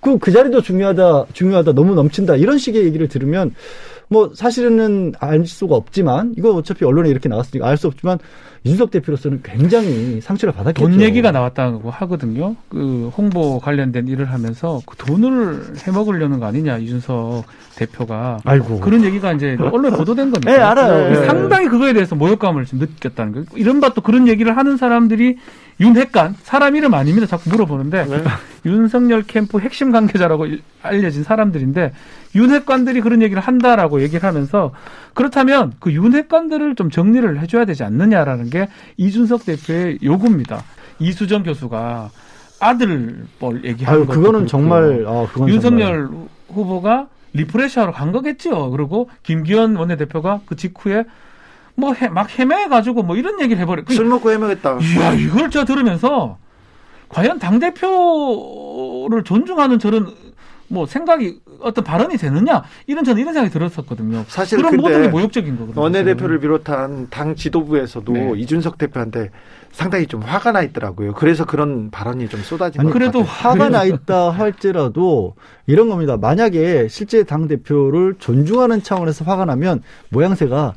그, 0.00 0.18
그 0.18 0.30
자리도 0.30 0.60
중요하다, 0.60 1.24
중요하다, 1.32 1.72
너무 1.72 1.94
넘친다 1.94 2.36
이런 2.36 2.58
식의 2.58 2.84
얘기를 2.84 3.08
들으면 3.08 3.54
뭐 4.08 4.32
사실은 4.34 5.14
알 5.18 5.46
수가 5.46 5.74
없지만 5.76 6.34
이거 6.36 6.50
어차피 6.52 6.84
언론에 6.84 7.08
이렇게 7.08 7.30
나왔으니까 7.30 7.66
알 7.66 7.78
수 7.78 7.86
없지만 7.86 8.18
이준석 8.64 8.90
대표로서는 8.90 9.40
굉장히 9.42 10.22
상처를 10.22 10.54
받았겠죠. 10.54 10.88
돈 10.88 11.00
얘기가 11.02 11.30
나왔다고 11.32 11.90
하거든요. 11.90 12.56
그 12.70 13.10
홍보 13.14 13.60
관련된 13.60 14.08
일을 14.08 14.32
하면서 14.32 14.80
그 14.86 14.96
돈을 14.96 15.76
해먹으려는 15.86 16.40
거 16.40 16.46
아니냐 16.46 16.78
이준석 16.78 17.44
대표가. 17.76 18.38
아이고. 18.44 18.80
그런 18.80 19.04
얘기가 19.04 19.32
이제 19.32 19.58
언론에 19.60 19.94
보도된 19.94 20.30
겁니다. 20.30 20.50
네, 20.50 20.58
알아요. 20.58 21.10
네. 21.10 21.26
상당히 21.26 21.68
그거에 21.68 21.92
대해서 21.92 22.14
모욕감을 22.14 22.64
좀 22.64 22.78
느꼈다는 22.78 23.32
거예요. 23.32 23.46
이른바 23.54 23.92
또 23.92 24.00
그런 24.00 24.28
얘기를 24.28 24.56
하는 24.56 24.78
사람들이 24.78 25.36
윤핵관 25.80 26.36
사람 26.42 26.74
이름 26.76 26.94
아닙니다. 26.94 27.26
자꾸 27.26 27.50
물어보는데 27.50 28.06
네. 28.06 28.22
윤석열 28.64 29.24
캠프 29.24 29.58
핵심 29.58 29.92
관계자라고 29.92 30.46
알려진 30.82 31.22
사람들인데 31.22 31.92
윤핵관들이 32.34 33.02
그런 33.02 33.20
얘기를 33.20 33.42
한다라고 33.42 34.00
얘기를 34.00 34.22
하면서 34.22 34.72
그렇다면 35.14 35.72
그 35.80 35.92
윤핵관들을 35.92 36.74
좀 36.74 36.90
정리를 36.90 37.40
해줘야 37.40 37.64
되지 37.64 37.84
않느냐라는 37.84 38.50
게 38.50 38.68
이준석 38.96 39.44
대표의 39.46 39.98
요구입니다. 40.02 40.62
이수정 40.98 41.42
교수가 41.42 42.10
아들 42.60 43.24
뻘 43.38 43.64
얘기하는 43.64 44.06
거 44.06 44.12
그거는 44.12 44.46
정말 44.46 45.04
아, 45.06 45.26
그건 45.32 45.48
윤석열 45.48 46.06
정말. 46.06 46.28
후보가 46.48 47.06
refresh하러 47.32 47.92
간 47.92 48.12
거겠지요. 48.12 48.70
그리고 48.70 49.08
김기현 49.22 49.76
원내대표가 49.76 50.40
그 50.46 50.56
직후에 50.56 51.04
뭐 51.76 51.92
막 52.12 52.38
헤매가지고 52.38 53.02
뭐 53.02 53.16
이런 53.16 53.40
얘기를 53.40 53.60
해버려. 53.60 53.82
술 53.88 54.06
먹고 54.06 54.30
헤매겠다. 54.30 54.78
이야 54.80 55.12
이걸 55.14 55.50
저 55.50 55.64
들으면서 55.64 56.38
과연 57.08 57.38
당 57.40 57.58
대표를 57.58 59.22
존중하는 59.24 59.78
저런 59.78 60.12
뭐 60.74 60.86
생각이 60.86 61.40
어떤 61.60 61.84
발언이 61.84 62.16
되느냐 62.16 62.64
이런 62.86 63.04
저는 63.04 63.22
이런 63.22 63.32
생각이 63.32 63.52
들었었거든요. 63.52 64.24
사실 64.26 64.58
그런 64.58 64.76
모든 64.76 65.02
게 65.02 65.08
모욕적인 65.08 65.56
거거든요. 65.56 65.80
원내대표를 65.80 66.40
비롯한 66.40 67.06
당 67.08 67.36
지도부에서도 67.36 68.12
네. 68.12 68.32
이준석 68.36 68.76
대표한테 68.76 69.30
상당히 69.70 70.06
좀 70.06 70.20
화가 70.20 70.52
나 70.52 70.62
있더라고요. 70.62 71.14
그래서 71.14 71.44
그런 71.44 71.90
발언이 71.90 72.28
좀 72.28 72.40
쏟아진 72.40 72.80
아니, 72.80 72.90
그래도 72.90 73.22
화가 73.22 73.70
나 73.70 73.84
있다 73.84 74.30
할지라도 74.30 75.34
이런 75.66 75.88
겁니다. 75.88 76.16
만약에 76.16 76.88
실제 76.88 77.22
당 77.22 77.48
대표를 77.48 78.16
존중하는 78.18 78.82
차원에서 78.82 79.24
화가 79.24 79.46
나면 79.46 79.82
모양새가 80.10 80.74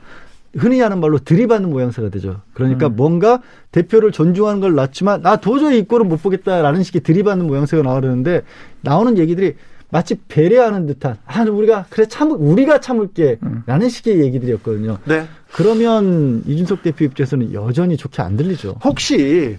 흔히 0.56 0.80
하는 0.80 1.00
말로 1.00 1.20
들이받는 1.20 1.70
모양새가 1.70 2.10
되죠. 2.10 2.42
그러니까 2.54 2.88
음. 2.88 2.96
뭔가 2.96 3.42
대표를 3.72 4.12
존중하는 4.12 4.60
걸 4.60 4.74
놨지만 4.74 5.22
나 5.22 5.36
도저히 5.36 5.80
이꼴은 5.80 6.08
못 6.08 6.22
보겠다라는 6.24 6.84
식의 6.84 7.01
들이받는 7.01 7.46
모양새가 7.46 7.84
나오는데 7.84 8.44
나오는 8.82 9.18
얘기들이 9.18 9.56
마치 9.89 10.15
배려하는 10.27 10.86
듯한 10.86 11.17
아 11.25 11.44
우리가 11.44 11.86
그래 11.89 12.06
참 12.08 12.32
우리가 12.32 12.79
참을게라는 12.79 13.63
음. 13.67 13.89
식의 13.89 14.20
얘기들이었거든요. 14.22 14.98
네. 15.06 15.27
그러면 15.53 16.44
이준석 16.46 16.84
대표 16.84 17.06
입장에서는 17.06 17.53
여전히 17.53 17.96
좋게 17.96 18.22
안 18.22 18.36
들리죠. 18.36 18.77
혹시 18.84 19.58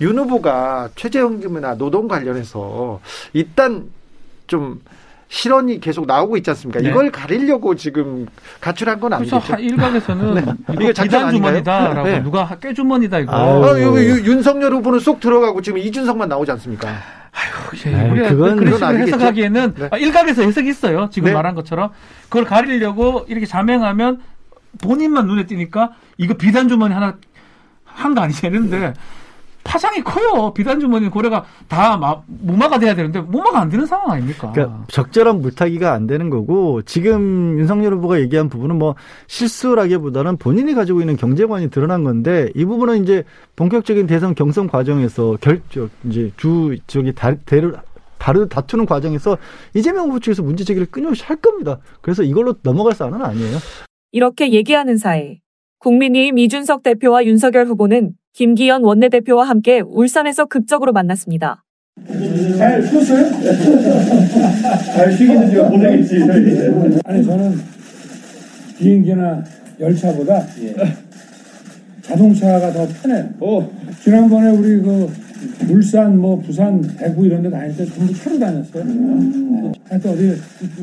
윤 0.00 0.18
후보가 0.18 0.90
최저임금이나 0.96 1.76
노동 1.76 2.08
관련해서 2.08 3.00
일단 3.32 3.84
좀 4.46 4.80
실언이 5.28 5.80
계속 5.80 6.06
나오고 6.06 6.36
있지 6.36 6.50
않습니까? 6.50 6.80
네. 6.80 6.88
이걸 6.88 7.10
가리려고 7.10 7.74
지금 7.74 8.26
가출한 8.60 9.00
건 9.00 9.12
아니죠. 9.12 9.40
그래서 9.40 9.60
일각에서는 9.60 10.34
네. 10.34 10.42
이거 10.72 11.02
비단 11.02 11.30
주머니다라고 11.30 12.08
네. 12.08 12.20
누가 12.22 12.46
깨주머니다 12.58 13.18
이거. 13.20 13.32
아, 13.32 13.82
여기 13.82 14.06
윤석열 14.06 14.72
후보는 14.74 15.00
쏙 15.00 15.18
들어가고 15.20 15.62
지금 15.62 15.78
이준석만 15.78 16.28
나오지 16.28 16.50
않습니까? 16.52 16.88
아유, 17.86 18.06
예, 18.06 18.10
우리가 18.10 18.28
그건 18.30 18.56
그런 18.56 18.74
식으로 18.74 18.98
해석하기에는 18.98 19.74
네. 19.74 19.88
아, 19.90 19.96
일각에서 19.98 20.42
해석이 20.42 20.68
있어요. 20.68 21.08
지금 21.10 21.28
네. 21.28 21.34
말한 21.34 21.54
것처럼 21.54 21.90
그걸 22.24 22.44
가리려고 22.44 23.24
이렇게 23.28 23.46
자명하면 23.46 24.20
본인만 24.82 25.26
눈에 25.26 25.46
띄니까 25.46 25.92
이거 26.18 26.34
비단 26.34 26.68
주머니 26.68 26.94
하나 26.94 27.16
한 27.84 28.14
거 28.14 28.20
아니냐 28.20 28.38
이런데 28.44 28.92
파장이 29.66 30.02
커요. 30.02 30.52
비단 30.54 30.78
주머니 30.78 31.08
고래가 31.08 31.44
다 31.68 31.96
마, 31.96 32.22
무마가 32.26 32.78
돼야 32.78 32.94
되는데 32.94 33.20
무마가 33.20 33.60
안 33.60 33.68
되는 33.68 33.84
상황 33.84 34.12
아닙니까? 34.12 34.52
그러니까 34.52 34.84
적절한 34.88 35.40
물타기가 35.40 35.92
안 35.92 36.06
되는 36.06 36.30
거고 36.30 36.82
지금 36.82 37.58
윤석열 37.58 37.94
후보가 37.94 38.20
얘기한 38.20 38.48
부분은 38.48 38.78
뭐 38.78 38.94
실수라기보다는 39.26 40.36
본인이 40.36 40.72
가지고 40.74 41.00
있는 41.00 41.16
경제관이 41.16 41.70
드러난 41.70 42.04
건데 42.04 42.50
이 42.54 42.64
부분은 42.64 43.02
이제 43.02 43.24
본격적인 43.56 44.06
대선 44.06 44.34
경선 44.34 44.68
과정에서 44.68 45.36
결정 45.40 45.90
이제 46.04 46.30
주 46.36 46.76
저기 46.86 47.12
다, 47.12 47.34
대를 47.44 47.74
다르 48.18 48.48
다투는 48.48 48.86
과정에서 48.86 49.36
이재명 49.74 50.06
후보 50.06 50.20
측에서 50.20 50.42
문제 50.42 50.64
제기를 50.64 50.86
끊임없이 50.90 51.24
할 51.24 51.36
겁니다. 51.36 51.78
그래서 52.00 52.22
이걸로 52.22 52.54
넘어갈 52.62 52.94
사안은 52.94 53.22
아니에요. 53.22 53.58
이렇게 54.12 54.52
얘기하는 54.52 54.96
사이 54.96 55.40
국민의힘 55.78 56.38
이준석 56.38 56.82
대표와 56.82 57.24
윤석열 57.24 57.66
후보는 57.66 58.12
김기현 58.36 58.84
원내대표와 58.84 59.44
함께 59.44 59.80
울산에서 59.80 60.44
극적으로 60.44 60.92
만났습니다. 60.92 61.64
잘 62.58 62.82
쉬었어요? 62.86 63.30
잘 64.94 65.10
쉬기는 65.10 65.50
제가 65.50 65.70
못하겠지. 65.70 66.18
아니 67.06 67.24
저는 67.24 67.58
비행기나 68.76 69.42
열차보다 69.80 70.46
자동차가 72.02 72.72
더 72.72 72.86
편해요. 73.00 73.30
어. 73.40 73.70
지난번에 74.04 74.50
우리 74.50 74.82
그 74.82 75.10
울산, 75.70 76.18
뭐 76.20 76.38
부산, 76.40 76.80
대구 76.96 77.26
이런 77.26 77.42
데 77.42 77.50
다닐 77.50 77.76
때 77.76 77.84
전부 77.86 78.12
차로 78.14 78.38
다녔어요. 78.38 78.82
음. 78.84 79.72
하여튼 79.88 80.10
어디 80.10 80.34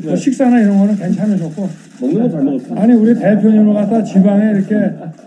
뭐 0.02 0.16
식사나 0.16 0.60
이런 0.60 0.78
거는 0.78 0.96
괜찮으셨고. 0.96 1.68
먹는 2.00 2.22
거 2.22 2.28
잘 2.28 2.42
먹었어요. 2.42 2.78
아니 2.80 2.92
우리 2.94 3.14
대표님을 3.14 3.72
갖다 3.74 4.02
지방에 4.02 4.50
이렇게 4.58 4.74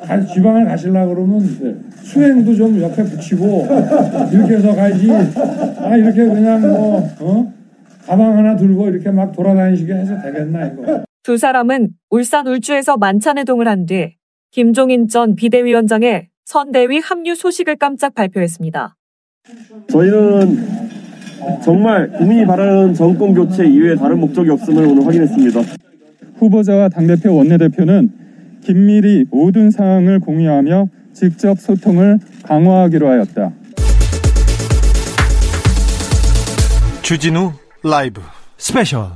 가, 0.06 0.26
지방을 0.26 0.66
가시려고 0.66 1.16
그러면 1.16 1.58
네. 1.62 1.76
수행도 2.04 2.54
좀 2.56 2.82
옆에 2.82 3.04
붙이고 3.04 3.68
이렇게 4.34 4.56
해서 4.56 4.76
가야지. 4.76 5.10
아 5.12 5.96
이렇게 5.96 6.26
그냥 6.26 6.62
뭐 6.62 7.10
어? 7.20 7.54
가방 8.06 8.38
하나 8.38 8.56
들고 8.56 8.90
이렇게 8.90 9.12
막 9.12 9.32
돌아다니시게 9.34 9.94
해서 9.94 10.22
되겠나 10.22 10.68
이거. 10.68 11.04
두 11.24 11.38
사람은 11.38 11.90
울산 12.10 12.48
울주에서 12.48 12.98
만찬회동을 12.98 13.68
한 13.68 13.86
뒤 13.86 14.16
김종인 14.52 15.08
전 15.08 15.36
비대위원장의 15.36 16.30
선대위 16.46 17.00
합류 17.00 17.36
소식을 17.36 17.76
깜짝 17.76 18.14
발표했습니다. 18.16 18.96
저희는 19.90 20.68
정말 21.64 22.10
국민이 22.12 22.46
바라는 22.46 22.94
정권 22.94 23.34
교체 23.34 23.66
이외에 23.66 23.96
다른 23.96 24.20
목적이 24.20 24.50
없음을 24.52 24.86
오늘 24.86 25.06
확인했습니다. 25.06 25.62
후보자와 26.38 26.90
당대표 26.90 27.36
원내대표는 27.36 28.12
긴밀히 28.64 29.26
모든 29.30 29.72
사항을 29.72 30.20
공유하며 30.20 30.90
직접 31.14 31.60
소통을 31.60 32.20
강화하기로 32.44 33.08
하였다. 33.08 33.52
주진우 37.02 37.54
라이브 37.84 38.22
스페셜 38.58 39.08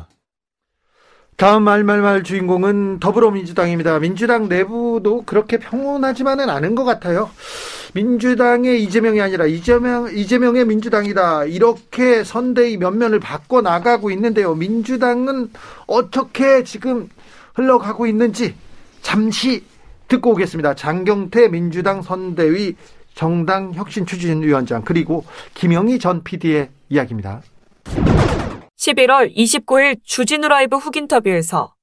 다음 1.35 1.63
말말말 1.63 2.23
주인공은 2.23 2.99
더불어민주당입니다. 2.99 3.99
민주당 3.99 4.47
내부도 4.47 5.23
그렇게 5.23 5.57
평온하지만은 5.57 6.49
않은 6.49 6.75
것 6.75 6.85
같아요. 6.85 7.29
민주당의 7.93 8.83
이재명이 8.83 9.19
아니라 9.19 9.45
이재명, 9.45 10.09
이재명의 10.13 10.65
민주당이다. 10.65 11.45
이렇게 11.45 12.23
선대위 12.23 12.77
면면을 12.77 13.19
바꿔 13.19 13.61
나가고 13.61 14.11
있는데요. 14.11 14.55
민주당은 14.55 15.51
어떻게 15.87 16.63
지금 16.63 17.09
흘러가고 17.53 18.07
있는지 18.07 18.55
잠시 19.01 19.63
듣고 20.07 20.31
오겠습니다. 20.31 20.75
장경태 20.75 21.49
민주당 21.49 22.01
선대위 22.01 22.75
정당 23.13 23.73
혁신 23.73 24.05
추진위원장 24.05 24.83
그리고 24.83 25.25
김영희 25.53 25.99
전 25.99 26.23
PD의 26.23 26.69
이야기입니다. 26.89 27.41
11월 28.77 29.35
29일 29.35 29.97
주진우 30.03 30.47
라이브 30.47 30.77
훅 30.77 30.95
인터뷰에서 30.95 31.75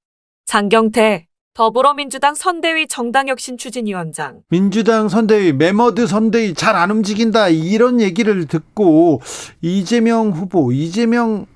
장경태 0.46 1.27
더불어민주당 1.58 2.36
선대위 2.36 2.86
정당혁신 2.86 3.58
추진위원장. 3.58 4.42
민주당 4.48 5.08
선대위, 5.08 5.54
매머드 5.54 6.06
선대위 6.06 6.54
잘 6.54 6.76
안 6.76 6.92
움직인다. 6.92 7.48
이런 7.48 8.00
얘기를 8.00 8.46
듣고 8.46 9.20
이재명 9.60 10.30
후보, 10.30 10.70
이재명 10.70 11.46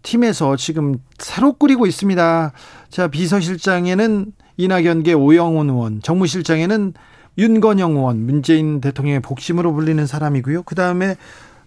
팀에서 0.00 0.56
지금 0.56 0.94
새로 1.18 1.52
꾸리고 1.52 1.86
있습니다. 1.86 2.52
자, 2.88 3.08
비서실장에는 3.08 4.32
이낙연계 4.56 5.12
오영훈 5.12 5.68
의원, 5.68 6.00
정무실장에는 6.00 6.94
윤건영 7.36 7.96
의원, 7.96 8.24
문재인 8.24 8.80
대통령의 8.80 9.20
복심으로 9.20 9.74
불리는 9.74 10.06
사람이고요. 10.06 10.62
그 10.62 10.74
다음에 10.74 11.16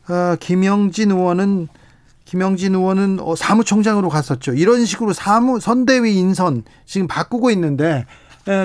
어, 0.10 0.36
김영진 0.40 1.12
의원은 1.12 1.68
김영진 2.34 2.74
의원은 2.74 3.20
어, 3.20 3.36
사무총장으로 3.36 4.10
갔었죠. 4.10 4.56
이런 4.56 4.86
식으로 4.86 5.14
사무 5.14 5.60
선대위 5.60 6.18
인선 6.18 6.64
지금 6.84 7.06
바꾸고 7.06 7.52
있는데 7.52 8.08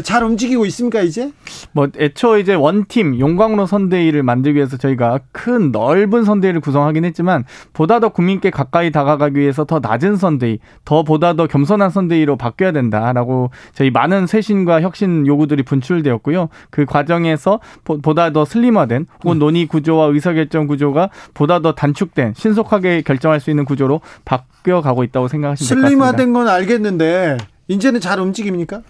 잘 0.02 0.24
움직이고 0.24 0.66
있습니까 0.66 1.00
이제? 1.02 1.30
뭐 1.72 1.86
애초 1.98 2.36
이제 2.38 2.54
원팀 2.54 3.20
용광로 3.20 3.66
선대위를 3.66 4.22
만들기 4.24 4.56
위해서 4.56 4.76
저희가 4.76 5.20
큰 5.30 5.70
넓은 5.70 6.24
선대위를 6.24 6.60
구성하긴 6.60 7.04
했지만 7.04 7.44
보다 7.72 8.00
더 8.00 8.08
국민께 8.08 8.50
가까이 8.50 8.90
다가가기 8.90 9.38
위해서 9.38 9.64
더 9.64 9.78
낮은 9.78 10.16
선대위, 10.16 10.58
더 10.84 11.04
보다 11.04 11.34
더 11.34 11.46
겸손한 11.46 11.90
선대위로 11.90 12.36
바뀌어야 12.36 12.72
된다라고 12.72 13.50
저희 13.72 13.90
많은 13.90 14.26
쇄신과 14.26 14.82
혁신 14.82 15.26
요구들이 15.26 15.62
분출되었고요. 15.62 16.48
그 16.70 16.84
과정에서 16.84 17.60
보다 17.84 18.32
더 18.32 18.44
슬림화된 18.44 19.06
혹은 19.22 19.36
음. 19.36 19.38
논의 19.38 19.66
구조와 19.66 20.06
의사결정 20.06 20.66
구조가 20.66 21.10
보다 21.34 21.60
더 21.60 21.72
단축된 21.72 22.34
신속하게 22.34 23.02
결정할 23.02 23.38
수 23.40 23.50
있는 23.50 23.64
구조로 23.64 24.00
바뀌어 24.24 24.80
가고 24.80 25.04
있다고 25.04 25.28
생각하시면 25.28 25.68
될 25.68 25.76
것 25.76 25.82
같습니다. 25.82 26.06
슬림화된 26.06 26.32
건 26.32 26.48
알겠는데 26.48 27.36
이제는 27.68 28.00
잘 28.00 28.18
움직입니까? 28.18 28.82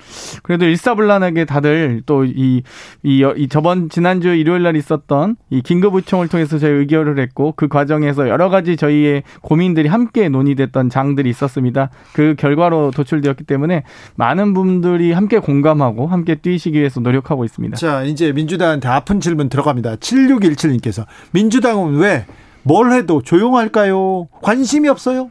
그래도 0.42 0.64
일사불란하게 0.64 1.44
다들 1.44 2.02
또이이 2.06 2.62
이 3.02 3.48
저번 3.50 3.88
지난주 3.88 4.28
일요일 4.28 4.62
날 4.62 4.76
있었던 4.76 5.36
이 5.50 5.62
긴급 5.62 5.94
의총을 5.94 6.28
통해서 6.28 6.58
저희 6.58 6.72
의결을 6.72 7.18
했고 7.18 7.52
그 7.56 7.68
과정에서 7.68 8.28
여러 8.28 8.48
가지 8.48 8.76
저희의 8.76 9.24
고민들이 9.42 9.88
함께 9.88 10.28
논의됐던 10.28 10.90
장들이 10.90 11.28
있었습니다. 11.30 11.90
그 12.12 12.34
결과로 12.38 12.92
도출되었기 12.92 13.44
때문에 13.44 13.82
많은 14.14 14.54
분들이 14.54 15.12
함께 15.12 15.38
공감하고 15.38 16.06
함께 16.06 16.36
뛰시기 16.36 16.78
위해서 16.78 17.00
노력하고 17.00 17.44
있습니다. 17.44 17.76
자, 17.76 18.04
이제 18.04 18.32
민주당한테 18.32 18.88
아픈 18.88 19.20
질문 19.20 19.48
들어갑니다. 19.48 19.96
7617님께서 19.96 21.04
민주당은 21.32 21.96
왜 21.96 22.26
뭘 22.68 22.92
해도 22.92 23.22
조용할까요? 23.22 24.28
관심이 24.42 24.88
없어요? 24.88 25.30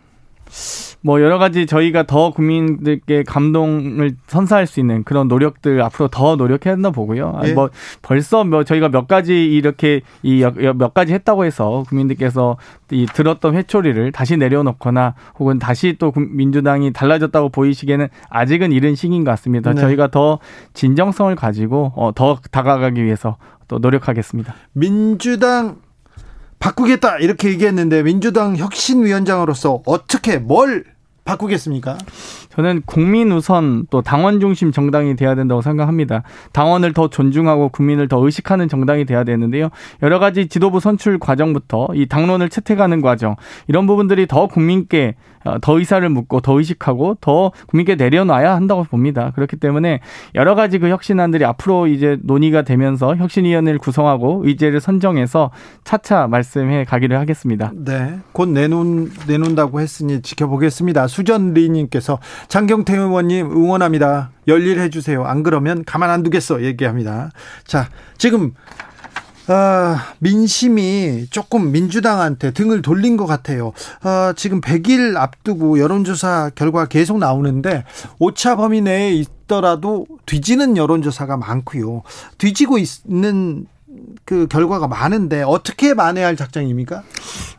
뭐 1.01 1.21
여러 1.21 1.37
가지 1.37 1.65
저희가 1.65 2.03
더 2.03 2.31
국민들께 2.31 3.23
감동을 3.23 4.15
선사할 4.27 4.65
수 4.67 4.79
있는 4.79 5.03
그런 5.03 5.27
노력들 5.27 5.81
앞으로 5.81 6.07
더 6.07 6.35
노력해야 6.35 6.73
한다 6.73 6.89
보고요. 6.89 7.39
예. 7.45 7.53
뭐 7.53 7.69
벌써 8.01 8.43
뭐 8.43 8.63
저희가 8.63 8.89
몇 8.89 9.07
가지 9.07 9.45
이렇게 9.45 10.01
이 10.23 10.43
몇 10.75 10.93
가지 10.93 11.13
했다고 11.13 11.45
해서 11.45 11.83
국민들께서 11.87 12.57
이 12.91 13.05
들었던 13.05 13.55
회초리를 13.55 14.11
다시 14.11 14.37
내려놓거나 14.37 15.15
혹은 15.39 15.59
다시 15.59 15.95
또 15.99 16.11
민주당이 16.15 16.93
달라졌다고 16.93 17.49
보이시기에는 17.49 18.07
아직은 18.29 18.71
이른 18.71 18.95
시기인 18.95 19.23
것 19.23 19.31
같습니다. 19.31 19.73
네. 19.73 19.81
저희가 19.81 20.07
더 20.07 20.39
진정성을 20.73 21.35
가지고 21.35 21.93
어, 21.95 22.11
더 22.13 22.39
다가가기 22.51 23.03
위해서 23.03 23.37
또 23.67 23.79
노력하겠습니다. 23.79 24.53
민주당 24.73 25.77
바꾸겠다 26.59 27.17
이렇게 27.19 27.49
얘기했는데 27.49 28.03
민주당 28.03 28.57
혁신위원장으로서 28.57 29.81
어떻게 29.85 30.37
뭘 30.37 30.85
바꾸겠습니까? 31.27 31.97
저는 32.49 32.81
국민 32.85 33.31
우선 33.31 33.85
또 33.91 34.01
당원 34.01 34.39
중심 34.39 34.71
정당이 34.71 35.15
돼야 35.15 35.35
된다고 35.35 35.61
생각합니다. 35.61 36.23
당원을 36.53 36.93
더 36.93 37.09
존중하고 37.09 37.69
국민을 37.69 38.07
더 38.07 38.17
의식하는 38.25 38.67
정당이 38.67 39.05
돼야 39.05 39.23
되는데요. 39.23 39.69
여러 40.01 40.17
가지 40.17 40.47
지도부 40.47 40.79
선출 40.79 41.19
과정부터 41.19 41.89
이 41.93 42.07
당론을 42.07 42.49
채택하는 42.49 43.01
과정 43.01 43.35
이런 43.67 43.85
부분들이 43.85 44.25
더 44.25 44.47
국민께 44.47 45.15
어, 45.36 45.36
더 45.61 45.77
의사를 45.77 46.07
묻고 46.07 46.41
더 46.41 46.57
의식하고 46.57 47.17
더 47.21 47.51
국민께 47.67 47.95
내려놔야 47.95 48.55
한다고 48.55 48.83
봅니다. 48.83 49.31
그렇기 49.35 49.57
때문에 49.57 50.01
여러 50.35 50.55
가지 50.55 50.79
그 50.79 50.89
혁신안들이 50.89 51.45
앞으로 51.45 51.87
이제 51.87 52.17
논의가 52.23 52.63
되면서 52.63 53.15
혁신위원회를 53.15 53.79
구성하고 53.79 54.43
의제를 54.45 54.79
선정해서 54.79 55.51
차차 55.83 56.27
말씀해 56.27 56.85
가기를 56.85 57.17
하겠습니다. 57.19 57.71
네, 57.73 58.19
곧 58.31 58.49
내놓 58.49 59.09
내놓는다고 59.27 59.79
했으니 59.79 60.21
지켜보겠습니다. 60.21 61.07
수전 61.07 61.53
리님께서 61.53 62.19
장경태 62.47 62.95
의원님 62.95 63.51
응원합니다. 63.51 64.31
열일해 64.47 64.89
주세요. 64.89 65.25
안 65.25 65.43
그러면 65.43 65.83
가만 65.85 66.09
안 66.09 66.23
두겠어 66.23 66.63
얘기합니다. 66.63 67.31
자, 67.65 67.89
지금 68.17 68.53
아, 69.49 70.13
민심이 70.19 71.27
조금 71.29 71.71
민주당한테 71.71 72.51
등을 72.51 72.81
돌린 72.81 73.15
것 73.15 73.25
같아요. 73.25 73.71
아, 74.01 74.33
지금 74.35 74.59
100일 74.59 75.15
앞두고 75.15 75.79
여론조사 75.79 76.51
결과 76.55 76.85
계속 76.85 77.17
나오는데 77.17 77.85
오차 78.19 78.57
범위 78.57 78.81
내에 78.81 79.13
있더라도 79.13 80.05
뒤지는 80.25 80.75
여론조사가 80.75 81.37
많고요. 81.37 82.03
뒤지고 82.37 82.77
있는 82.77 83.67
그 84.25 84.47
결과가 84.47 84.87
많은데 84.87 85.43
어떻게 85.43 85.93
만회할 85.93 86.35
작정입니까? 86.35 87.03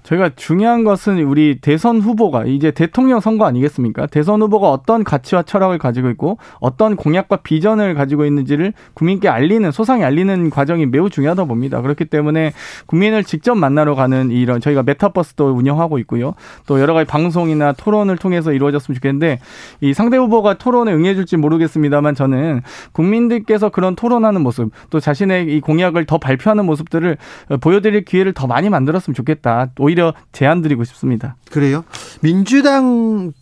저희가 0.02 0.30
중요한 0.37 0.84
것은 0.84 1.22
우리 1.22 1.58
대선 1.61 2.00
후보가 2.00 2.44
이제 2.46 2.70
대통령 2.70 3.20
선거 3.20 3.44
아니겠습니까? 3.44 4.06
대선 4.06 4.40
후보가 4.40 4.70
어떤 4.70 5.04
가치와 5.04 5.42
철학을 5.42 5.76
가지고 5.76 6.08
있고 6.11 6.38
어떤 6.61 6.96
공약과 6.96 7.38
비전을 7.38 7.94
가지고 7.94 8.24
있는지를 8.24 8.72
국민께 8.94 9.28
알리는 9.28 9.70
소상히 9.70 10.04
알리는 10.04 10.48
과정이 10.48 10.87
매우 10.87 11.11
중요하다 11.11 11.44
봅니다. 11.44 11.82
그렇기 11.82 12.06
때문에 12.06 12.52
국민을 12.87 13.24
직접 13.24 13.54
만나러 13.54 13.94
가는 13.94 14.30
이런 14.30 14.61
저희가 14.61 14.82
메타버스도 14.82 15.50
운영하고 15.50 15.98
있고요. 15.98 16.34
또 16.66 16.80
여러 16.80 16.94
가지 16.94 17.06
방송이나 17.06 17.72
토론을 17.72 18.16
통해서 18.16 18.52
이루어졌으면 18.52 18.94
좋겠는데 18.94 19.40
이 19.82 19.92
상대 19.92 20.16
후보가 20.16 20.54
토론에 20.54 20.92
응해줄지 20.92 21.37
모르겠습니다만 21.37 22.14
저는 22.14 22.62
국민들께서 22.92 23.68
그런 23.68 23.94
토론하는 23.94 24.40
모습 24.40 24.70
또 24.88 25.00
자신의 25.00 25.54
이 25.54 25.61
공약을 25.61 26.06
더 26.06 26.18
발 26.18 26.38
표하는 26.38 26.64
모습들을 26.64 27.18
보여드릴 27.61 28.05
기회를 28.05 28.33
더 28.33 28.46
많이 28.46 28.70
만들었으면 28.70 29.14
좋겠다. 29.14 29.70
오히려 29.79 30.14
제안 30.33 30.62
드리고 30.62 30.85
싶습니다. 30.85 31.37
그래요? 31.51 31.85
민주당 32.20 33.33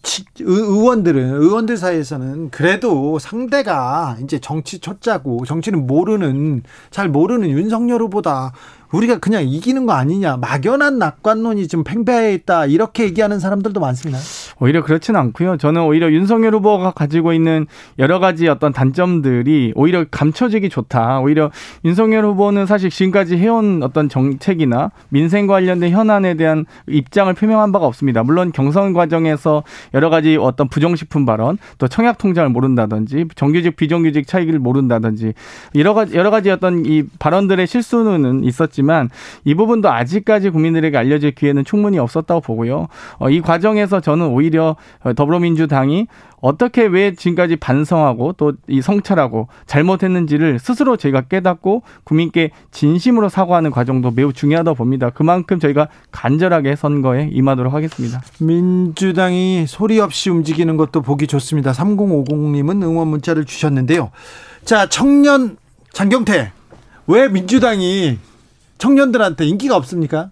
의원들은 0.40 1.40
의원들 1.42 1.76
사이에서는 1.76 2.50
그래도 2.50 3.18
상대가 3.18 4.16
이제 4.22 4.38
정치 4.38 4.78
초짜고 4.78 5.44
정치는 5.44 5.86
모르는 5.86 6.62
잘 6.90 7.08
모르는 7.08 7.48
윤석열 7.50 8.02
후보다 8.02 8.52
우리가 8.92 9.18
그냥 9.18 9.44
이기는 9.46 9.86
거 9.86 9.92
아니냐 9.92 10.36
막연한 10.36 10.98
낙관론이 10.98 11.68
좀 11.68 11.84
팽배해 11.84 12.34
있다 12.34 12.66
이렇게 12.66 13.04
얘기하는 13.04 13.40
사람들도 13.40 13.80
많습니다. 13.80 14.18
오히려 14.60 14.82
그렇지는 14.82 15.20
않고요. 15.20 15.56
저는 15.56 15.82
오히려 15.82 16.10
윤석열 16.10 16.54
후보가 16.54 16.92
가지고 16.92 17.32
있는 17.32 17.66
여러 17.98 18.18
가지 18.18 18.48
어떤 18.48 18.72
단점들이 18.72 19.72
오히려 19.74 20.04
감춰지기 20.10 20.68
좋다. 20.68 21.20
오히려 21.20 21.50
윤석열 21.84 22.24
후보는 22.24 22.66
사실 22.66 22.90
지금까지 22.90 23.36
해온 23.36 23.82
어떤 23.82 24.08
정책이나 24.08 24.90
민생 25.08 25.46
관련된 25.46 25.90
현안에 25.90 26.34
대한 26.34 26.64
입장을 26.88 27.32
표명한 27.34 27.72
바가 27.72 27.86
없습니다. 27.86 28.22
물론 28.22 28.52
경선 28.52 28.92
과정에서 28.92 29.62
여러 29.94 30.10
가지 30.10 30.36
어떤 30.40 30.68
부정식품 30.68 31.26
발언, 31.26 31.58
또 31.78 31.88
청약 31.88 32.18
통장을 32.18 32.48
모른다든지 32.50 33.26
정규직 33.34 33.76
비정규직 33.76 34.26
차이를 34.26 34.58
모른다든지 34.58 35.34
여러 35.74 35.94
가지 35.94 36.16
여러 36.16 36.30
가지 36.30 36.50
어떤 36.50 36.86
이 36.86 37.04
발언들의 37.18 37.66
실수는 37.66 38.44
있었 38.44 38.75
지만 38.76 39.08
이 39.44 39.54
부분도 39.54 39.90
아직까지 39.90 40.50
국민들에게 40.50 40.96
알려질 40.96 41.32
기회는 41.32 41.64
충분히 41.64 41.98
없었다고 41.98 42.42
보고요. 42.42 42.88
어, 43.18 43.30
이 43.30 43.40
과정에서 43.40 44.00
저는 44.00 44.26
오히려 44.26 44.76
더불어민주당이 45.16 46.06
어떻게 46.42 46.84
왜 46.84 47.14
지금까지 47.14 47.56
반성하고 47.56 48.34
또 48.34 48.52
이 48.68 48.82
성찰하고 48.82 49.48
잘못했는지를 49.66 50.58
스스로 50.58 50.96
저희가 50.96 51.22
깨닫고 51.22 51.82
국민께 52.04 52.50
진심으로 52.72 53.28
사과하는 53.28 53.70
과정도 53.70 54.10
매우 54.10 54.32
중요하다 54.32 54.74
봅니다. 54.74 55.10
그만큼 55.10 55.60
저희가 55.60 55.88
간절하게 56.10 56.76
선거에 56.76 57.30
임하도록 57.32 57.72
하겠습니다. 57.72 58.22
민주당이 58.40 59.66
소리 59.68 60.00
없이 60.00 60.30
움직이는 60.30 60.76
것도 60.76 61.02
보기 61.02 61.26
좋습니다. 61.26 61.72
3050님은 61.72 62.82
응원 62.82 63.08
문자를 63.08 63.44
주셨는데요. 63.44 64.10
자, 64.64 64.88
청년 64.88 65.56
장경태. 65.92 66.52
왜 67.06 67.28
민주당이 67.28 68.18
청년들한테 68.78 69.46
인기가 69.46 69.76
없습니까? 69.76 70.30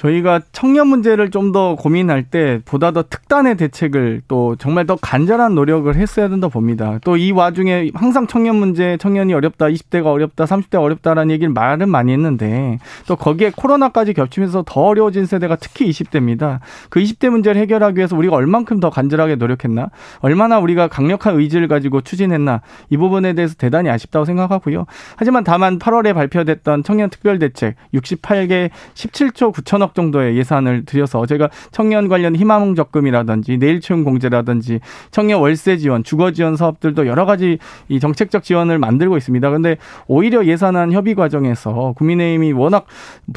저희가 0.00 0.40
청년 0.52 0.86
문제를 0.88 1.30
좀 1.30 1.50
더 1.50 1.74
고민할 1.74 2.22
때 2.22 2.60
보다 2.64 2.92
더 2.92 3.02
특단의 3.02 3.56
대책을 3.56 4.22
또 4.28 4.54
정말 4.56 4.86
더 4.86 4.94
간절한 4.94 5.56
노력을 5.56 5.92
했어야 5.96 6.28
된다 6.28 6.46
봅니다. 6.46 7.00
또 7.02 7.16
이 7.16 7.32
와중에 7.32 7.90
항상 7.92 8.28
청년 8.28 8.54
문제, 8.54 8.96
청년이 8.98 9.34
어렵다, 9.34 9.66
20대가 9.66 10.06
어렵다, 10.06 10.44
30대 10.44 10.80
어렵다라는 10.80 11.32
얘기를 11.32 11.52
말은 11.52 11.88
많이 11.88 12.12
했는데 12.12 12.78
또 13.08 13.16
거기에 13.16 13.50
코로나까지 13.54 14.14
겹치면서 14.14 14.62
더 14.64 14.82
어려워진 14.82 15.26
세대가 15.26 15.56
특히 15.56 15.90
20대입니다. 15.90 16.60
그 16.88 17.00
20대 17.00 17.30
문제를 17.30 17.60
해결하기 17.60 17.96
위해서 17.98 18.16
우리가 18.16 18.36
얼만큼 18.36 18.78
더 18.78 18.90
간절하게 18.90 19.34
노력했나? 19.34 19.88
얼마나 20.20 20.60
우리가 20.60 20.86
강력한 20.86 21.34
의지를 21.38 21.66
가지고 21.66 22.00
추진했나? 22.00 22.62
이 22.90 22.96
부분에 22.96 23.32
대해서 23.32 23.56
대단히 23.58 23.90
아쉽다고 23.90 24.24
생각하고요. 24.24 24.86
하지만 25.16 25.42
다만 25.42 25.80
8월에 25.80 26.14
발표됐던 26.14 26.84
청년 26.84 27.10
특별 27.10 27.40
대책 27.40 27.74
68개 27.92 28.70
17조 28.94 29.52
9천억 29.52 29.89
3억 29.90 29.94
정도의 29.94 30.36
예산을 30.36 30.84
들여서 30.84 31.26
제가 31.26 31.50
청년 31.70 32.08
관련 32.08 32.34
희망 32.34 32.74
적금이라든지 32.74 33.58
내일 33.58 33.80
채용 33.80 34.04
공제라든지 34.04 34.80
청년 35.10 35.40
월세 35.40 35.76
지원, 35.76 36.02
주거 36.04 36.32
지원 36.32 36.56
사업들도 36.56 37.06
여러 37.06 37.26
가지 37.26 37.58
이 37.88 38.00
정책적 38.00 38.42
지원을 38.42 38.78
만들고 38.78 39.16
있습니다. 39.16 39.50
근데 39.50 39.76
오히려 40.06 40.44
예산안 40.44 40.92
협의 40.92 41.14
과정에서 41.14 41.94
국민의힘이 41.96 42.52
워낙 42.52 42.86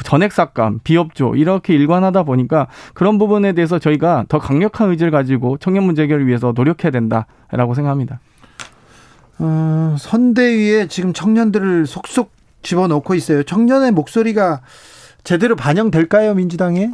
전액 0.02 0.32
삭감, 0.32 0.80
비협조 0.84 1.34
이렇게 1.36 1.74
일관하다 1.74 2.22
보니까 2.24 2.68
그런 2.94 3.18
부분에 3.18 3.52
대해서 3.52 3.78
저희가 3.78 4.24
더 4.28 4.38
강력한 4.38 4.90
의지를 4.90 5.10
가지고 5.10 5.56
청년 5.58 5.84
문제 5.84 6.02
해결을 6.02 6.26
위해서 6.26 6.52
노력해야 6.54 6.90
된다라고 6.90 7.74
생각합니다. 7.74 8.20
어, 9.38 9.96
선대위에 9.98 10.86
지금 10.86 11.12
청년들을 11.12 11.86
속속 11.86 12.32
집어넣고 12.62 13.14
있어요. 13.14 13.42
청년의 13.42 13.92
목소리가 13.92 14.60
제대로 15.24 15.56
반영될까요, 15.56 16.34
민주당에? 16.34 16.90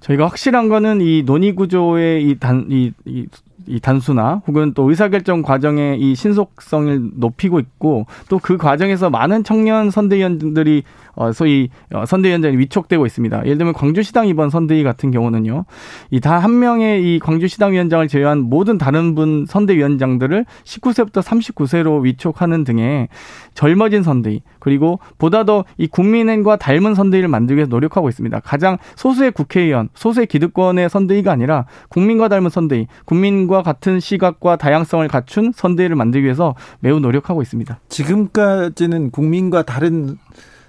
저희가 0.00 0.26
확실한 0.26 0.68
거는 0.68 1.00
이 1.00 1.22
논의 1.24 1.54
구조의 1.54 2.22
이 2.28 2.38
단, 2.38 2.66
이, 2.70 2.92
이, 3.04 3.26
이 3.66 3.80
단수나 3.80 4.42
혹은 4.46 4.74
또 4.74 4.88
의사결정 4.88 5.42
과정의 5.42 5.98
이 6.00 6.14
신속성을 6.14 7.10
높이고 7.16 7.58
있고 7.58 8.06
또 8.28 8.38
그 8.38 8.56
과정에서 8.56 9.10
많은 9.10 9.42
청년 9.42 9.90
선대위원들이 9.90 10.84
어, 11.16 11.32
소위 11.32 11.68
어, 11.92 12.04
선대위원장이 12.06 12.56
위촉되고 12.58 13.06
있습니다. 13.06 13.44
예를 13.44 13.58
들면 13.58 13.74
광주시당 13.74 14.26
이번 14.28 14.50
선대위 14.50 14.82
같은 14.82 15.10
경우는요, 15.10 15.64
이 16.10 16.20
다 16.20 16.38
한 16.38 16.58
명의 16.58 17.02
이 17.14 17.18
광주시당 17.20 17.72
위원장을 17.72 18.06
제외한 18.08 18.40
모든 18.40 18.76
다른 18.78 19.14
분 19.14 19.46
선대위원장들을 19.48 20.44
19세부터 20.64 21.22
39세로 21.22 22.02
위촉하는 22.02 22.64
등의 22.64 23.08
젊어진 23.54 24.02
선대위 24.02 24.42
그리고 24.58 24.98
보다 25.18 25.44
더 25.44 25.64
이 25.78 25.86
국민과 25.86 26.56
닮은 26.56 26.94
선대위를 26.94 27.28
만들기 27.28 27.56
위해서 27.58 27.68
노력하고 27.70 28.08
있습니다. 28.08 28.40
가장 28.40 28.78
소수의 28.96 29.32
국회의원, 29.32 29.88
소수의 29.94 30.26
기득권의 30.26 30.88
선대위가 30.88 31.30
아니라 31.32 31.66
국민과 31.88 32.28
닮은 32.28 32.50
선대위, 32.50 32.86
국민과 33.04 33.62
같은 33.62 34.00
시각과 34.00 34.56
다양성을 34.56 35.06
갖춘 35.08 35.52
선대위를 35.54 35.96
만들기 35.96 36.24
위해서 36.24 36.54
매우 36.80 37.00
노력하고 37.00 37.42
있습니다. 37.42 37.78
지금까지는 37.88 39.10
국민과 39.10 39.62
다른 39.62 40.18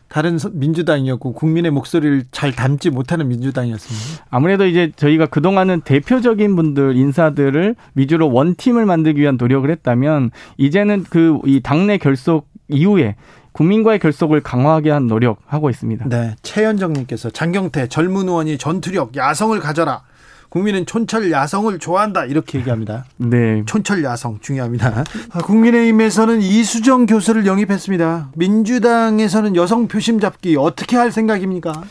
다른 0.07 0.37
민주당이었고 0.51 1.33
국민의 1.33 1.71
목소리를 1.71 2.25
잘 2.31 2.51
담지 2.51 2.89
못하는 2.89 3.27
민주당이었습니다. 3.29 4.25
아무래도 4.29 4.65
이제 4.65 4.91
저희가 4.95 5.27
그동안은 5.27 5.81
대표적인 5.81 6.55
분들 6.55 6.95
인사들을 6.95 7.75
위주로 7.95 8.31
원팀을 8.31 8.85
만들기 8.85 9.21
위한 9.21 9.37
노력을 9.37 9.69
했다면 9.69 10.31
이제는 10.57 11.03
그 11.03 11.39
이 11.45 11.59
당내 11.61 11.97
결속 11.97 12.47
이후에 12.67 13.15
국민과의 13.51 13.99
결속을 13.99 14.41
강화하게 14.41 14.91
한 14.91 15.07
노력하고 15.07 15.69
있습니다. 15.69 16.07
네. 16.09 16.35
최현정 16.41 16.93
님께서 16.93 17.29
장경태 17.29 17.87
젊은 17.87 18.27
의원이 18.27 18.57
전투력 18.57 19.15
야성을 19.15 19.57
가져라. 19.59 20.01
국민은 20.49 20.85
촌철 20.85 21.31
야성을 21.31 21.77
좋아한다 21.79 22.25
이렇게 22.25 22.59
얘기합니다. 22.59 23.05
네. 23.17 23.63
촌철 23.65 24.03
야성 24.03 24.39
중요합니다. 24.41 25.03
아, 25.31 25.39
국민의힘에서는 25.39 26.41
이수정 26.41 27.05
교수를 27.05 27.45
영입했습니다. 27.45 28.31
민주당에서는 28.35 29.55
여성 29.55 29.87
표심 29.87 30.19
잡기 30.19 30.55
어떻게 30.57 30.97
할 30.97 31.11
생각입니까? 31.11 31.83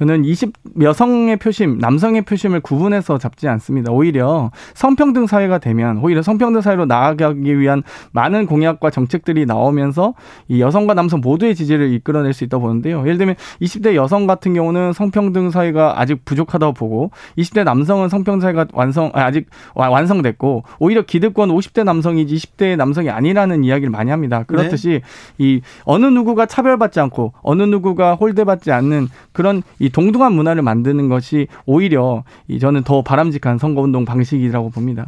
저는 0.00 0.24
20 0.24 0.52
여성의 0.80 1.36
표심, 1.36 1.76
남성의 1.78 2.22
표심을 2.22 2.60
구분해서 2.60 3.18
잡지 3.18 3.48
않습니다. 3.48 3.92
오히려 3.92 4.50
성평등 4.72 5.26
사회가 5.26 5.58
되면 5.58 5.98
오히려 5.98 6.22
성평등 6.22 6.62
사회로 6.62 6.86
나아가기 6.86 7.58
위한 7.58 7.82
많은 8.12 8.46
공약과 8.46 8.88
정책들이 8.88 9.44
나오면서 9.44 10.14
이 10.48 10.62
여성과 10.62 10.94
남성 10.94 11.20
모두의 11.20 11.54
지지를 11.54 11.92
이끌어낼 11.92 12.32
수 12.32 12.44
있다 12.44 12.56
고 12.56 12.62
보는데요. 12.62 13.00
예를 13.00 13.18
들면 13.18 13.34
20대 13.60 13.94
여성 13.94 14.26
같은 14.26 14.54
경우는 14.54 14.94
성평등 14.94 15.50
사회가 15.50 16.00
아직 16.00 16.24
부족하다고 16.24 16.72
보고 16.72 17.10
20대 17.36 17.64
남성은 17.64 18.08
성평등 18.08 18.40
사회가 18.40 18.68
완성 18.72 19.10
아, 19.12 19.24
아직 19.24 19.50
완성됐고 19.74 20.64
오히려 20.78 21.02
기득권 21.02 21.50
50대 21.50 21.84
남성이지 21.84 22.34
20대 22.36 22.76
남성이 22.76 23.10
아니라는 23.10 23.64
이야기를 23.64 23.90
많이 23.90 24.10
합니다. 24.10 24.44
그렇듯이 24.44 24.88
네. 24.88 25.00
이 25.36 25.60
어느 25.84 26.06
누구가 26.06 26.46
차별받지 26.46 27.00
않고 27.00 27.34
어느 27.42 27.64
누구가 27.64 28.14
홀대받지 28.14 28.72
않는 28.72 29.08
그런 29.32 29.62
이 29.78 29.89
동등한 29.90 30.32
문화를 30.32 30.62
만드는 30.62 31.08
것이 31.08 31.46
오히려 31.66 32.24
이 32.48 32.58
저는 32.58 32.82
더 32.84 33.02
바람직한 33.02 33.58
선거운동 33.58 34.04
방식이라고 34.04 34.70
봅니다. 34.70 35.06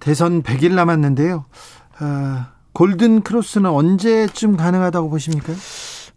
대선 0.00 0.42
100일 0.42 0.74
남았는데요. 0.74 1.44
아, 1.98 2.48
골든 2.72 3.22
크로스는 3.22 3.70
언제쯤 3.70 4.56
가능하다고 4.56 5.08
보십니까? 5.10 5.52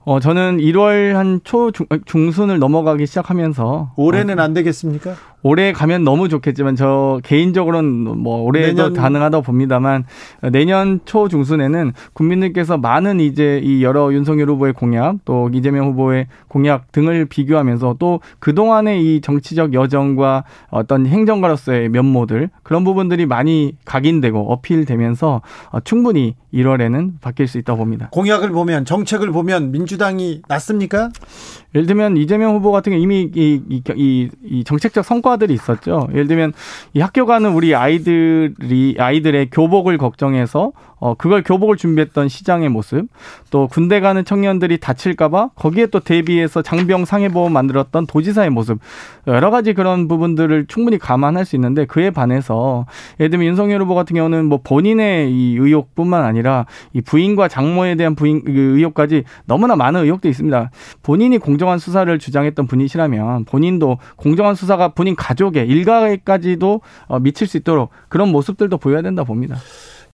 어, 0.06 0.19
저는 0.19 0.58
1월 0.58 1.13
한 1.13 1.39
초 1.43 1.72
중순을 2.06 2.58
넘어가기 2.60 3.06
시작하면서 3.06 3.93
올해는 3.95 4.39
어, 4.39 4.43
안 4.43 4.54
되겠습니까? 4.54 5.15
올해 5.41 5.71
가면 5.71 6.04
너무 6.04 6.28
좋겠지만 6.30 6.75
저 6.75 7.19
개인적으로는 7.23 7.89
뭐 8.17 8.41
올해도 8.41 8.89
내년... 8.89 8.93
가능하다고 8.93 9.43
봅니다만 9.43 10.06
내년 10.52 10.99
초 11.06 11.28
중순에는 11.28 11.93
국민들께서 12.13 12.78
많은 12.78 13.19
이제 13.19 13.62
이 13.63 13.84
여러 13.84 14.13
윤석열 14.13 14.49
후보의 14.49 14.73
공약 14.73 15.17
또 15.25 15.49
이재명 15.54 15.88
후보의 15.89 16.28
공약 16.47 16.91
등을 16.91 17.25
비교하면서 17.25 17.95
또 17.99 18.19
그동안의 18.39 19.04
이 19.04 19.21
정치적 19.21 19.73
여정과 19.73 20.43
어떤 20.69 21.06
행정가로서의 21.06 21.89
면모들 21.89 22.49
그런 22.63 22.84
부분들이 22.84 23.25
많이 23.25 23.75
각인되고 23.86 24.52
어필되면서 24.52 25.41
어, 25.71 25.80
충분히 25.82 26.36
1월에는 26.54 27.21
바뀔 27.21 27.47
수 27.47 27.58
있다고 27.60 27.78
봅니다. 27.78 28.10
공약을 28.12 28.49
보면 28.49 28.86
정책을 28.86 29.32
보면 29.32 29.71
민주당이 29.71 30.41
낫습니까? 30.47 31.10
예를 31.75 31.86
들면 31.86 32.17
이재명 32.17 32.56
후보 32.56 32.71
같은 32.71 32.91
경우 32.91 33.02
이미 33.02 33.30
이, 33.34 33.62
이, 33.69 33.84
이, 33.95 34.30
이 34.43 34.63
정책적 34.63 35.06
성과 35.06 35.29
들이 35.38 35.54
있었죠. 35.54 36.08
예를 36.12 36.28
들면 36.28 36.54
이 36.94 37.00
학교 37.00 37.26
가는 37.26 37.52
우리 37.52 37.76
아이들이 37.76 38.96
아이들의 38.98 39.50
교복을 39.52 39.98
걱정해서 39.98 40.72
어 41.02 41.13
그걸 41.13 41.44
교복을 41.44 41.78
준비했던 41.78 42.28
시장의 42.28 42.68
모습, 42.68 43.08
또 43.52 43.68
군대 43.68 44.02
가는 44.02 44.26
청년들이 44.26 44.80
다칠까봐 44.80 45.52
거기에 45.56 45.86
또 45.86 46.02
대비해서 46.02 46.62
장병 46.62 47.06
상해보험 47.06 47.54
만들었던 47.54 48.06
도지사의 48.06 48.50
모습, 48.50 48.80
여러 49.26 49.50
가지 49.50 49.74
그런 49.74 50.10
부분들을 50.10 50.65
충분히 50.68 50.98
감안할 50.98 51.46
수 51.46 51.56
있는데 51.56 51.86
그에 51.86 52.10
반해서 52.12 52.86
예를 53.22 53.30
들면 53.30 53.48
윤석열 53.48 53.82
후보 53.82 53.96
같은 53.96 54.13
경우는 54.13 54.46
뭐 54.46 54.60
본인의 54.62 55.32
이 55.32 55.56
의혹뿐만 55.58 56.26
아니라 56.26 56.65
이 56.92 57.00
부인과 57.00 57.48
장모에 57.48 57.96
대한 57.96 58.15
부인 58.15 58.44
그 58.44 58.52
의혹까지 58.52 59.24
너무나 59.46 59.78
많은 59.78 60.04
의혹도 60.04 60.28
있습니다. 60.28 60.70
본인이 61.02 61.38
공정한 61.38 61.80
수사를 61.80 62.20
주장했던 62.20 62.68
분이시라면 62.68 63.46
본인도 63.46 64.00
공정한 64.18 64.54
수사가 64.54 64.89
본인 64.89 65.15
가족의 65.19 65.67
일가에까지도 65.67 66.82
어, 67.08 67.19
미칠 67.19 67.45
수 67.45 67.58
있도록 67.58 67.89
그런 68.08 68.29
모습들도 68.29 68.77
보여야 68.77 69.01
된다 69.01 69.23
봅니다. 69.23 69.58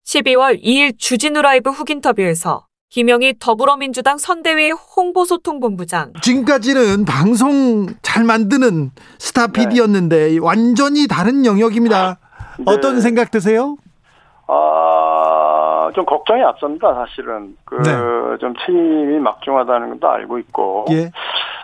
12월 0.07 0.63
2일 0.63 0.99
주진우 0.99 1.43
라이브 1.43 1.71
훅 1.71 1.91
인터뷰에서 1.91 2.67
김영희 2.91 3.35
더불어민주당 3.41 4.19
선대위 4.19 4.71
홍보소통본부장. 4.71 6.13
지금까지는 6.23 7.05
방송 7.05 7.89
잘 8.03 8.25
만드는 8.25 8.93
스타 9.19 9.49
PD였는데 9.49 10.29
네. 10.31 10.39
완전히 10.39 11.09
다른 11.09 11.45
영역입니다. 11.45 12.19
네. 12.59 12.65
어떤 12.67 13.01
생각 13.01 13.31
드세요? 13.31 13.77
아, 14.47 14.55
좀 15.93 16.05
걱정이 16.05 16.43
앞섭니다, 16.43 16.95
사실은. 16.95 17.57
그, 17.65 17.77
네. 17.77 18.39
좀 18.39 18.55
책임이 18.65 19.19
막중하다는 19.19 19.91
것도 19.91 20.09
알고 20.09 20.39
있고. 20.39 20.87
예. 20.91 21.11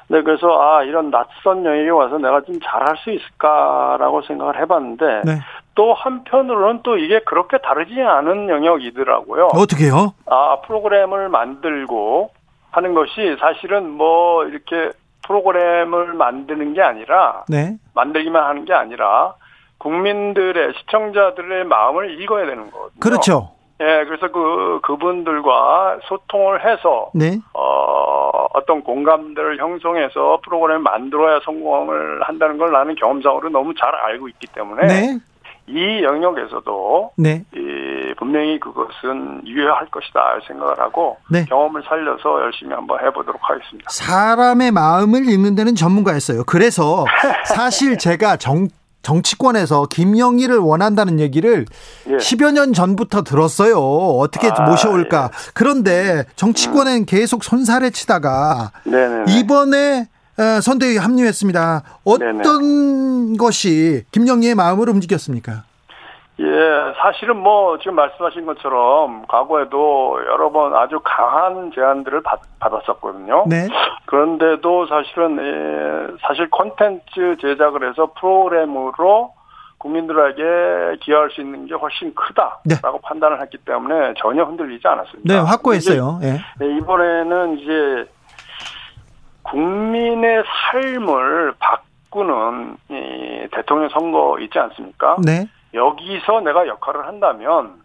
네, 0.08 0.22
그래서, 0.22 0.60
아, 0.60 0.82
이런 0.82 1.10
낯선 1.10 1.64
영역에 1.64 1.90
와서 1.90 2.18
내가 2.18 2.40
좀 2.42 2.58
잘할 2.62 2.96
수 2.98 3.10
있을까라고 3.10 4.22
생각을 4.22 4.60
해봤는데. 4.60 5.22
네. 5.24 5.38
또 5.74 5.94
한편으로는 5.94 6.80
또 6.82 6.98
이게 6.98 7.20
그렇게 7.20 7.58
다르지 7.58 8.00
않은 8.00 8.48
영역이더라고요. 8.48 9.50
어떻게요? 9.54 10.14
아, 10.26 10.60
프로그램을 10.66 11.28
만들고 11.28 12.30
하는 12.70 12.94
것이 12.94 13.36
사실은 13.40 13.88
뭐 13.88 14.44
이렇게 14.44 14.90
프로그램을 15.26 16.12
만드는 16.14 16.74
게 16.74 16.82
아니라. 16.82 17.44
네. 17.48 17.76
만들기만 17.94 18.42
하는 18.44 18.64
게 18.64 18.74
아니라 18.74 19.34
국민들의 19.78 20.74
시청자들의 20.80 21.64
마음을 21.64 22.20
읽어야 22.20 22.46
되는 22.46 22.70
거거든요. 22.70 23.00
그렇죠. 23.00 23.50
예, 23.80 24.04
그래서 24.04 24.28
그 24.30 24.80
그분들과 24.82 26.00
소통을 26.04 26.64
해서 26.64 27.10
네. 27.14 27.38
어 27.54 28.46
어떤 28.52 28.82
공감들을 28.82 29.58
형성해서 29.58 30.40
프로그램을 30.44 30.82
만들어야 30.82 31.40
성공을 31.44 32.22
한다는 32.22 32.58
걸 32.58 32.72
나는 32.72 32.94
경험상으로 32.94 33.48
너무 33.48 33.72
잘 33.74 33.94
알고 33.94 34.28
있기 34.28 34.48
때문에 34.48 34.86
네. 34.86 35.18
이 35.66 36.02
영역에서도 36.02 37.12
네. 37.16 37.44
이 37.54 38.14
분명히 38.18 38.58
그것은 38.60 39.46
유효할 39.46 39.86
것이다 39.86 40.40
생각을 40.46 40.78
하고 40.78 41.16
네. 41.30 41.44
경험을 41.46 41.82
살려서 41.88 42.42
열심히 42.42 42.74
한번 42.74 43.00
해보도록 43.00 43.40
하겠습니다. 43.42 43.88
사람의 43.88 44.72
마음을 44.72 45.28
읽는 45.28 45.54
데는 45.54 45.74
전문가였어요. 45.74 46.42
그래서 46.44 47.06
사실 47.46 47.96
제가 47.96 48.36
정 48.36 48.68
정치권에서 49.02 49.86
김영희를 49.86 50.58
원한다는 50.58 51.20
얘기를 51.20 51.66
예. 52.08 52.16
10여 52.16 52.52
년 52.52 52.72
전부터 52.72 53.22
들었어요. 53.22 53.78
어떻게 53.78 54.48
아, 54.48 54.62
모셔올까. 54.62 55.30
예. 55.32 55.50
그런데 55.54 56.24
정치권엔 56.36 57.02
음. 57.02 57.06
계속 57.06 57.44
손살에 57.44 57.90
치다가 57.90 58.72
네네네. 58.84 59.24
이번에 59.38 60.08
어, 60.38 60.60
선대위 60.60 60.96
합류했습니다. 60.96 61.82
어떤 62.04 62.42
네네. 62.42 63.36
것이 63.36 64.04
김영희의 64.12 64.54
마음을 64.54 64.88
움직였습니까? 64.88 65.64
예, 66.40 66.94
사실은 66.96 67.36
뭐 67.36 67.78
지금 67.78 67.96
말씀하신 67.96 68.46
것처럼 68.46 69.26
과거에도 69.28 70.18
여러 70.26 70.50
번 70.50 70.74
아주 70.74 70.98
강한 71.04 71.70
제안들을 71.74 72.22
받, 72.22 72.40
받았었거든요. 72.58 73.44
네. 73.46 73.68
그런데도 74.06 74.86
사실은 74.86 75.38
예, 75.38 76.16
사실 76.26 76.48
콘텐츠 76.48 77.36
제작을 77.40 77.86
해서 77.88 78.12
프로그램으로 78.18 79.34
국민들에게 79.76 80.98
기여할 81.00 81.30
수 81.30 81.42
있는 81.42 81.66
게 81.66 81.74
훨씬 81.74 82.14
크다라고 82.14 82.62
네. 82.64 82.76
판단을 83.02 83.40
했기 83.42 83.58
때문에 83.58 84.14
전혀 84.18 84.44
흔들리지 84.44 84.86
않았습니다. 84.86 85.34
네, 85.34 85.40
확고했어요. 85.40 86.20
예. 86.22 86.38
네, 86.58 86.76
이번에는 86.76 87.58
이제 87.58 88.10
국민의 89.42 90.42
삶을 90.72 91.54
바꾸는 91.58 92.76
이 92.90 93.48
대통령 93.52 93.88
선거 93.90 94.38
있지 94.40 94.58
않습니까? 94.58 95.16
네. 95.24 95.46
여기서 95.74 96.40
내가 96.40 96.66
역할을 96.66 97.06
한다면 97.06 97.80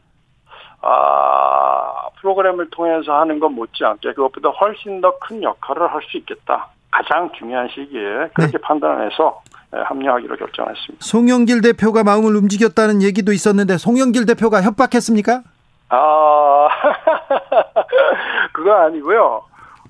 아 0.81 2.07
프로그램을 2.19 2.69
통해서 2.71 3.13
하는 3.19 3.39
것 3.39 3.49
못지않게 3.49 4.13
그것보다 4.13 4.49
훨씬 4.49 5.01
더 5.01 5.17
큰 5.19 5.41
역할을 5.43 5.91
할 5.91 6.01
수 6.09 6.17
있겠다. 6.17 6.67
가장 6.91 7.31
중요한 7.37 7.67
시기에 7.69 8.29
그렇게 8.33 8.53
네. 8.53 8.57
판단해서 8.61 9.41
네, 9.71 9.81
합류하기로 9.81 10.35
결정했습니다. 10.37 11.03
송영길 11.03 11.61
대표가 11.61 12.03
마음을 12.03 12.35
움직였다는 12.35 13.01
얘기도 13.01 13.31
있었는데 13.33 13.77
송영길 13.77 14.25
대표가 14.27 14.61
협박했습니까? 14.61 15.41
아 15.89 16.67
그거 18.53 18.73
아니고요. 18.73 19.43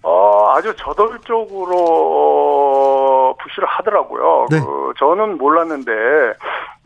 어, 0.03 0.51
아주 0.55 0.75
저돌적으로 1.95 3.35
푸시를 3.41 3.67
하더라고요. 3.67 4.45
네. 4.51 4.59
그, 4.59 4.93
저는 4.99 5.37
몰랐는데, 5.39 5.91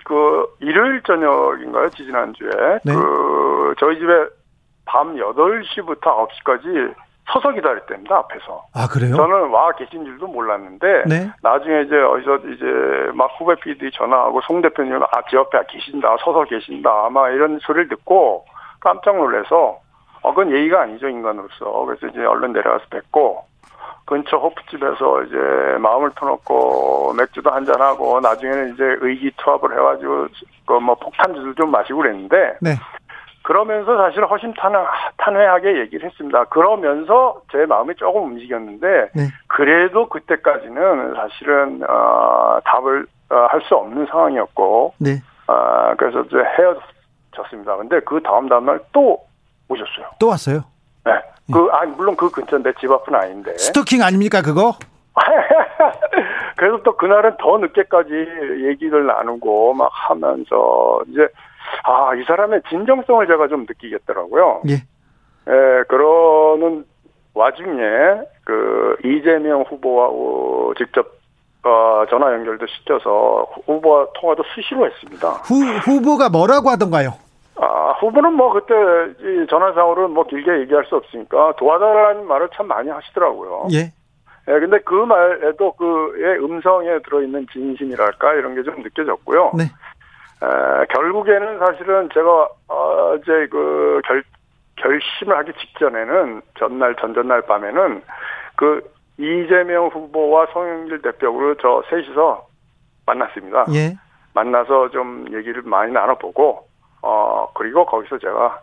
그 0.05 0.45
일요일 0.59 1.01
저녁인가요? 1.03 1.89
지지난주에 1.89 2.79
네. 2.83 2.93
그 2.93 3.75
저희 3.79 3.99
집에 3.99 4.11
밤 4.85 5.15
8시부터 5.15 6.01
9시까지 6.01 6.95
서서 7.31 7.51
기다렸답니다 7.51 8.17
앞에서. 8.17 8.65
아 8.73 8.87
그래요? 8.87 9.15
저는 9.15 9.49
와 9.49 9.71
계신 9.73 10.03
줄도 10.03 10.27
몰랐는데 10.27 11.03
네. 11.07 11.31
나중에 11.43 11.81
이제 11.81 11.95
어디서 11.95 12.37
이제 12.37 12.65
막 13.13 13.29
후배 13.37 13.55
PD 13.55 13.91
전화하고 13.93 14.41
송 14.41 14.61
대표님 14.61 14.95
아제 14.95 15.37
옆에 15.37 15.59
계신다 15.69 16.17
서서 16.23 16.45
계신다 16.45 17.05
아마 17.05 17.29
이런 17.29 17.59
소리를 17.59 17.87
듣고 17.89 18.45
깜짝 18.79 19.17
놀래서 19.17 19.79
어 20.21 20.33
그건 20.33 20.51
예의가 20.51 20.81
아니죠 20.81 21.07
인간으로서 21.07 21.85
그래서 21.85 22.07
이제 22.07 22.25
얼른 22.25 22.53
내려가서 22.53 22.85
뵙고 22.89 23.45
근처 24.09 24.37
호프집에서 24.37 25.23
이제 25.23 25.37
마음을 25.79 26.09
터놓고 26.15 27.13
맥주도 27.13 27.51
한잔 27.51 27.79
하고 27.79 28.19
나중에는 28.19 28.73
이제 28.73 28.83
의기투합을 29.01 29.71
해가지고 29.77 30.27
그 30.65 30.79
뭐 30.79 30.95
폭탄주도 30.95 31.53
좀 31.55 31.69
마시고 31.71 31.99
그랬는데 31.99 32.57
네. 32.61 32.71
그러면서 33.43 33.97
사실 33.97 34.23
허심탄회하게 34.25 35.79
얘기를 35.79 36.07
했습니다. 36.09 36.43
그러면서 36.45 37.41
제 37.51 37.65
마음이 37.65 37.95
조금 37.95 38.23
움직였는데 38.25 39.09
네. 39.15 39.21
그래도 39.47 40.07
그때까지는 40.09 41.15
사실은 41.15 41.81
어, 41.87 42.59
답을 42.65 43.05
어, 43.31 43.35
할 43.49 43.61
수 43.61 43.75
없는 43.75 44.07
상황이었고 44.07 44.93
네. 44.99 45.21
어, 45.47 45.93
그래서 45.97 46.21
이제 46.21 46.37
헤어졌습니다. 46.37 47.77
근데 47.77 47.99
그 48.01 48.21
다음 48.23 48.47
다음날 48.49 48.79
또 48.91 49.19
오셨어요. 49.67 50.07
또 50.19 50.27
왔어요? 50.29 50.63
네. 51.05 51.13
그, 51.51 51.69
아, 51.71 51.85
물론 51.85 52.15
그 52.15 52.29
근처인데 52.29 52.73
집 52.79 52.91
앞은 52.91 53.15
아닌데. 53.15 53.57
스토킹 53.57 54.01
아닙니까, 54.03 54.41
그거? 54.41 54.75
그래서 56.55 56.81
또 56.83 56.95
그날은 56.95 57.37
더 57.39 57.57
늦게까지 57.57 58.11
얘기를 58.67 59.05
나누고 59.05 59.73
막 59.73 59.89
하면서 59.91 60.99
이제 61.07 61.27
아, 61.83 62.13
이 62.15 62.23
사람의 62.25 62.61
진정성을 62.69 63.27
제가 63.27 63.47
좀 63.47 63.65
느끼겠더라고요. 63.67 64.61
예. 64.69 64.73
예, 64.73 65.83
그러는 65.87 66.85
와중에 67.33 67.81
그 68.43 68.97
이재명 69.03 69.61
후보와 69.61 70.73
직접 70.77 71.19
어, 71.63 72.05
전화 72.09 72.33
연결도 72.33 72.65
시켜서 72.67 73.47
후보와 73.65 74.07
통화도 74.15 74.43
수시로 74.55 74.85
했습니다. 74.85 75.29
후, 75.43 75.61
후보가 75.63 76.29
뭐라고 76.29 76.69
하던가요? 76.69 77.13
아, 77.61 77.91
후보는 77.99 78.33
뭐 78.33 78.53
그때 78.53 78.73
전화상으로 79.49 80.07
뭐 80.07 80.23
길게 80.25 80.61
얘기할 80.61 80.85
수 80.85 80.95
없으니까 80.95 81.53
도와달라는 81.57 82.25
말을 82.25 82.49
참 82.53 82.67
많이 82.67 82.89
하시더라고요. 82.89 83.67
예. 83.73 83.91
예, 84.47 84.59
근데 84.59 84.79
그 84.79 84.93
말에도 84.93 85.73
그의 85.73 86.39
음성에 86.43 86.99
들어있는 87.03 87.47
진심이랄까 87.51 88.33
이런 88.35 88.55
게 88.55 88.63
좀 88.63 88.81
느껴졌고요. 88.81 89.51
네. 89.57 89.63
에, 89.65 90.85
결국에는 90.93 91.59
사실은 91.59 92.09
제가 92.13 92.47
어, 92.69 93.15
이제 93.15 93.47
그 93.51 94.01
결, 94.05 94.23
결심을 94.77 95.37
하기 95.39 95.51
직전에는 95.59 96.41
전날 96.57 96.95
전전날 96.95 97.41
밤에는 97.41 98.01
그 98.55 98.81
이재명 99.17 99.87
후보와 99.87 100.47
송영길 100.53 101.01
대표로 101.01 101.55
저 101.61 101.83
셋이서 101.89 102.47
만났습니다. 103.05 103.65
예. 103.73 103.97
만나서 104.33 104.89
좀 104.91 105.25
얘기를 105.33 105.61
많이 105.63 105.91
나눠보고 105.91 106.68
어 107.09 107.47
그리고 107.53 107.85
거기서 107.85 108.19
제가 108.19 108.59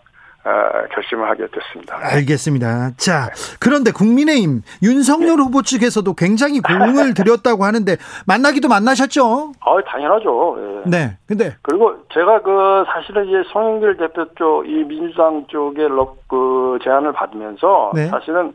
결심을 0.94 1.28
하게 1.28 1.46
됐습니다. 1.48 1.96
알겠습니다. 2.00 2.90
자, 2.96 3.30
그런데 3.58 3.90
국민의힘 3.90 4.62
윤석열 4.80 5.36
네. 5.36 5.42
후보 5.42 5.62
측에서도 5.62 6.14
굉장히 6.14 6.60
공을 6.60 7.14
들였다고 7.14 7.64
하는데 7.64 7.96
만나기도 8.28 8.68
만나셨죠? 8.68 9.52
아, 9.60 9.76
당연하죠. 9.84 10.56
예. 10.86 10.90
네. 10.90 11.16
근데 11.26 11.56
그리고 11.62 11.96
제가 12.14 12.42
그 12.42 12.84
사실은 12.86 13.26
이제 13.26 13.42
송영길 13.52 13.96
대표 13.96 14.26
쪽 14.36 14.64
이 14.66 14.84
민주당 14.84 15.46
쪽의 15.48 15.88
그 16.28 16.78
제안을 16.84 17.12
받으면서 17.12 17.90
네. 17.94 18.06
사실은 18.06 18.54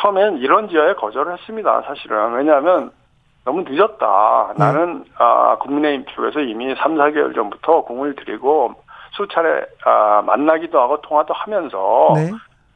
처음엔 0.00 0.38
이런 0.38 0.68
지하에 0.68 0.94
거절을 0.94 1.32
했습니다. 1.32 1.82
사실은 1.88 2.34
왜냐하면 2.34 2.92
너무 3.44 3.64
늦었다. 3.68 4.54
네. 4.56 4.64
나는 4.64 5.04
아, 5.18 5.56
국민의힘 5.58 6.06
쪽에서 6.14 6.38
이미 6.40 6.72
3, 6.76 6.94
4개월 6.94 7.34
전부터 7.34 7.82
공을 7.82 8.14
들이고 8.14 8.74
수차례 9.24 9.66
아, 9.84 10.22
만나기도 10.24 10.80
하고 10.80 11.00
통화도 11.02 11.34
하면서 11.34 12.12
네. 12.14 12.30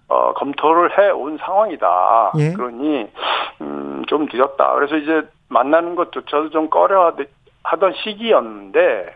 어, 0.08 0.32
검토를 0.34 0.98
해 0.98 1.10
온 1.10 1.38
상황이다. 1.38 2.32
예. 2.38 2.52
그러니 2.52 3.10
음, 3.62 4.02
좀 4.06 4.26
늦었다. 4.30 4.74
그래서 4.74 4.96
이제 4.96 5.22
만나는 5.48 5.94
것조차도 5.94 6.50
좀 6.50 6.68
꺼려 6.68 7.14
하던 7.62 7.94
시기였는데 8.02 9.14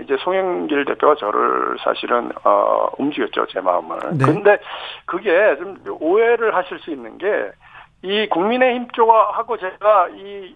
이제 0.00 0.16
송영길 0.20 0.84
대표가 0.84 1.16
저를 1.16 1.76
사실은 1.82 2.30
어, 2.44 2.88
움직였죠 2.98 3.46
제 3.46 3.60
마음을. 3.60 3.98
네. 4.12 4.24
근데 4.24 4.58
그게 5.06 5.56
좀 5.58 5.76
오해를 6.00 6.54
하실 6.54 6.78
수 6.80 6.90
있는 6.90 7.18
게 7.18 7.26
이 8.02 8.28
국민의힘 8.28 8.86
쪽하고 8.92 9.56
제가 9.56 10.08
이 10.10 10.54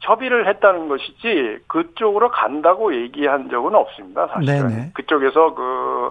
협의를 0.00 0.46
했다는 0.48 0.88
것이지 0.88 1.58
그쪽으로 1.66 2.30
간다고 2.30 2.94
얘기한 2.94 3.48
적은 3.50 3.74
없습니다. 3.74 4.26
사실은 4.28 4.68
네네. 4.68 4.90
그쪽에서 4.94 5.54
그 5.54 6.10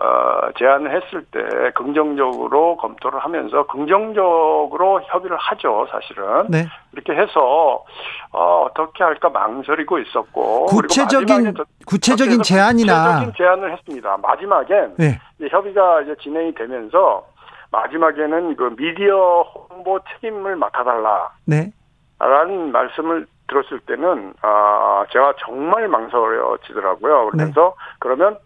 어, 0.00 0.52
제안을 0.56 0.94
했을 0.94 1.24
때 1.24 1.72
긍정적으로 1.74 2.76
검토를 2.76 3.18
하면서 3.18 3.66
긍정적으로 3.66 5.00
협의를 5.02 5.36
하죠, 5.36 5.88
사실은. 5.90 6.46
네. 6.48 6.66
이렇게 6.92 7.14
해서 7.14 7.84
어, 8.30 8.66
어떻게 8.66 9.02
할까 9.02 9.28
망설이고 9.28 9.98
있었고 9.98 10.66
구체적인 10.66 11.54
구체적인 11.84 12.42
제안이나 12.42 13.02
구체적인 13.02 13.32
제안을 13.36 13.72
했습니다. 13.72 14.16
마지막엔 14.18 14.94
네. 14.98 15.18
협의가 15.50 16.02
이제 16.02 16.14
진행이 16.22 16.54
되면서 16.54 17.26
마지막에는 17.72 18.54
그 18.54 18.76
미디어 18.76 19.42
홍보 19.68 19.98
책임을 20.12 20.54
맡아달라. 20.54 21.30
네. 21.44 21.72
라는 22.18 22.72
말씀을 22.72 23.26
들었을 23.48 23.80
때는 23.80 24.34
아 24.42 25.04
제가 25.12 25.34
정말 25.40 25.88
망설여지더라고요. 25.88 27.30
그래서 27.30 27.74
네. 27.76 27.94
그러면 27.98 28.38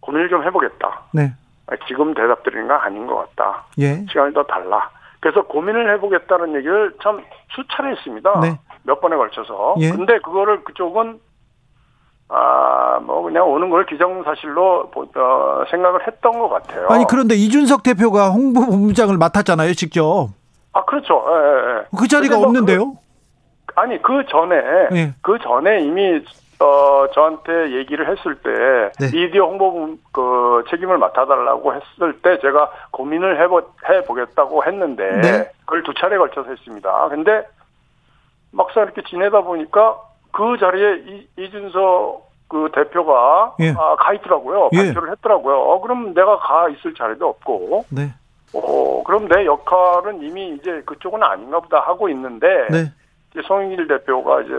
고민을 0.00 0.28
좀 0.28 0.42
해보겠다. 0.44 1.02
네. 1.12 1.32
지금 1.88 2.14
대답 2.14 2.42
드리는 2.42 2.66
건 2.68 2.76
아닌 2.76 3.06
것 3.06 3.16
같다. 3.16 3.64
예. 3.78 4.04
시간이 4.08 4.32
더 4.34 4.44
달라. 4.44 4.90
그래서 5.20 5.42
고민을 5.42 5.92
해보겠다는 5.94 6.54
얘기를 6.54 6.94
참 7.02 7.22
수차례 7.50 7.90
했습니다. 7.90 8.40
네. 8.40 8.58
몇 8.84 9.00
번에 9.00 9.16
걸쳐서. 9.16 9.74
예. 9.80 9.90
근데 9.90 10.18
그거를 10.20 10.62
그쪽은 10.64 11.20
아, 12.28 12.98
뭐, 13.04 13.22
그냥 13.22 13.48
오는 13.48 13.70
걸 13.70 13.86
기정사실로, 13.86 14.90
어, 14.92 15.64
생각을 15.70 16.06
했던 16.08 16.32
것 16.32 16.48
같아요. 16.48 16.88
아니, 16.88 17.04
그런데 17.08 17.36
이준석 17.36 17.84
대표가 17.84 18.30
홍보본부장을 18.30 19.16
맡았잖아요, 19.16 19.74
직접. 19.74 20.30
아, 20.76 20.84
그렇죠. 20.84 21.24
예, 21.26 21.32
예. 21.32 21.78
예. 21.78 21.84
그 21.98 22.06
자리가 22.06 22.36
뭐 22.36 22.46
없는데요? 22.46 22.92
그, 23.64 23.74
아니, 23.80 24.00
그 24.02 24.24
전에, 24.28 24.56
예. 24.92 25.14
그 25.22 25.38
전에 25.38 25.80
이미, 25.80 26.22
어, 26.60 27.06
저한테 27.14 27.76
얘기를 27.78 28.06
했을 28.10 28.34
때, 28.36 28.50
네. 29.00 29.10
미디어 29.10 29.46
홍보, 29.46 29.96
그, 30.12 30.64
책임을 30.68 30.98
맡아달라고 30.98 31.72
했을 31.74 32.20
때, 32.20 32.38
제가 32.40 32.70
고민을 32.90 33.40
해보, 33.40 33.62
해보겠다고 33.88 34.64
했는데, 34.64 35.20
네. 35.22 35.50
그걸 35.60 35.82
두 35.82 35.94
차례 35.94 36.18
걸쳐서 36.18 36.50
했습니다. 36.50 37.08
근데, 37.08 37.46
막상 38.50 38.82
이렇게 38.84 39.02
지내다 39.08 39.40
보니까, 39.40 39.96
그 40.32 40.58
자리에 40.60 40.96
이, 41.06 41.28
이준석 41.38 42.26
그 42.48 42.70
대표가 42.74 43.54
예. 43.60 43.70
아, 43.70 43.96
가 43.96 44.12
있더라고요. 44.12 44.68
예. 44.72 44.76
발표를 44.76 45.10
했더라고요. 45.12 45.56
어, 45.56 45.80
그럼 45.80 46.14
내가 46.14 46.38
가 46.38 46.68
있을 46.68 46.94
자리도 46.94 47.26
없고. 47.26 47.86
네. 47.90 48.12
어, 48.52 49.02
그럼 49.04 49.28
내 49.28 49.44
역할은 49.44 50.22
이미 50.22 50.54
이제 50.54 50.82
그쪽은 50.86 51.22
아닌가 51.22 51.60
보다 51.60 51.80
하고 51.80 52.08
있는데 52.08 52.46
네. 52.70 52.92
이제 53.32 53.42
송영길 53.46 53.88
대표가 53.88 54.42
이제 54.42 54.52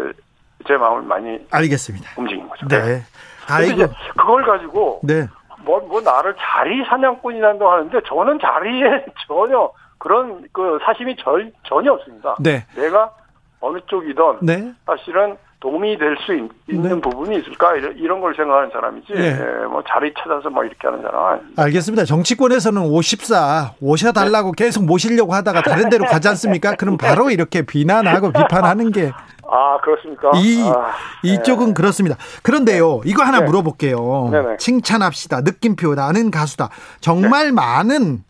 제 0.68 0.76
마음을 0.78 1.04
많이 1.04 1.40
알겠습니다. 1.52 2.12
움직인 2.18 2.48
거죠. 2.48 2.68
네. 2.68 2.82
네. 2.82 3.02
아이고. 3.48 3.88
그걸 4.18 4.44
가지고 4.44 5.00
네. 5.04 5.28
뭐, 5.64 5.80
뭐 5.82 6.02
나를 6.02 6.36
자리 6.40 6.84
사냥꾼이라고 6.86 7.70
하는데 7.70 8.00
저는 8.08 8.40
자리에 8.40 9.06
전혀 9.28 9.72
그런 9.98 10.48
그 10.52 10.80
사심이 10.84 11.16
절, 11.18 11.52
전혀 11.64 11.94
없습니다. 11.94 12.36
네. 12.40 12.66
내가 12.76 13.12
어느 13.60 13.80
쪽이든 13.88 14.40
네. 14.42 14.74
사실은 14.86 15.38
도움이 15.60 15.98
될 15.98 16.16
수 16.26 16.34
있는 16.34 16.96
네. 16.96 17.02
부분이 17.02 17.38
있을까 17.40 17.76
이런, 17.76 17.98
이런 17.98 18.22
걸 18.22 18.36
생각하는 18.36 18.70
사람이지 18.72 19.14
네. 19.14 19.40
예, 19.40 19.66
뭐 19.66 19.84
자리 19.90 20.14
찾아서 20.14 20.50
뭐 20.50 20.64
이렇게 20.64 20.88
하는 20.88 21.02
사람. 21.02 21.40
알겠습니다. 21.58 22.06
정치권에서는 22.06 22.82
54 22.82 23.74
오셔달라고 23.82 24.52
네. 24.54 24.66
계속 24.66 24.86
모시려고 24.86 25.34
하다가 25.34 25.64
다른 25.64 25.90
데로 25.90 26.06
가지 26.06 26.28
않습니까? 26.28 26.76
그럼 26.76 26.98
바로 26.98 27.32
이렇게 27.32 27.64
비난하고 27.64 28.32
비판하는 28.34 28.92
게 28.92 29.12
아, 29.50 29.80
그렇습니까? 29.82 30.32
이, 30.36 30.62
아, 30.62 30.92
이쪽은 31.24 31.68
네. 31.68 31.74
그렇습니다. 31.74 32.18
그런데요, 32.44 33.02
이거 33.06 33.24
하나 33.24 33.40
네. 33.40 33.46
물어볼게요. 33.46 34.30
칭찬합시다. 34.60 35.42
느낌표 35.42 35.96
나는 35.96 36.30
가수다. 36.32 36.70
정말 37.00 37.46
네. 37.48 37.52
많은, 37.54 38.24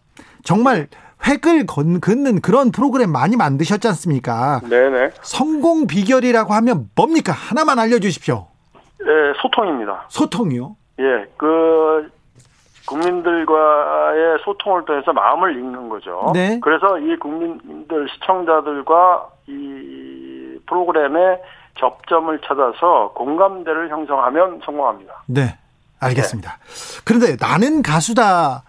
정말 0.44 0.88
획을 1.26 1.66
건, 1.66 2.00
긋는 2.00 2.42
그런 2.42 2.72
프로그램 2.72 3.12
많이 3.12 3.36
만드셨지 3.36 3.88
않습니까? 3.88 4.62
네네. 4.70 5.12
성공 5.22 5.88
비결이라고 5.88 6.54
하면 6.54 6.90
뭡니까? 6.96 7.32
하나만 7.32 7.80
알려주십시오. 7.80 8.48
예, 9.02 9.34
소통입니다. 9.42 10.06
소통이요? 10.10 10.76
예, 11.00 11.26
그, 11.38 12.10
국민들과의 12.88 14.40
소통을 14.46 14.86
통해서 14.86 15.12
마음을 15.12 15.58
읽는 15.58 15.90
거죠. 15.90 16.32
네. 16.34 16.60
그래서 16.62 16.98
이 17.00 17.18
국민들, 17.18 18.08
시청자들과 18.14 19.28
이 19.48 20.58
프로그램의 20.66 21.40
접점을 21.80 22.40
찾아서 22.48 23.12
공감대를 23.14 23.90
형성하면 23.90 24.62
성공합니다. 24.66 25.24
네. 25.28 25.58
알겠습니다. 26.00 26.58
네. 26.58 27.02
그런데 27.06 27.36
나는 27.40 27.82
가수다 27.82 28.64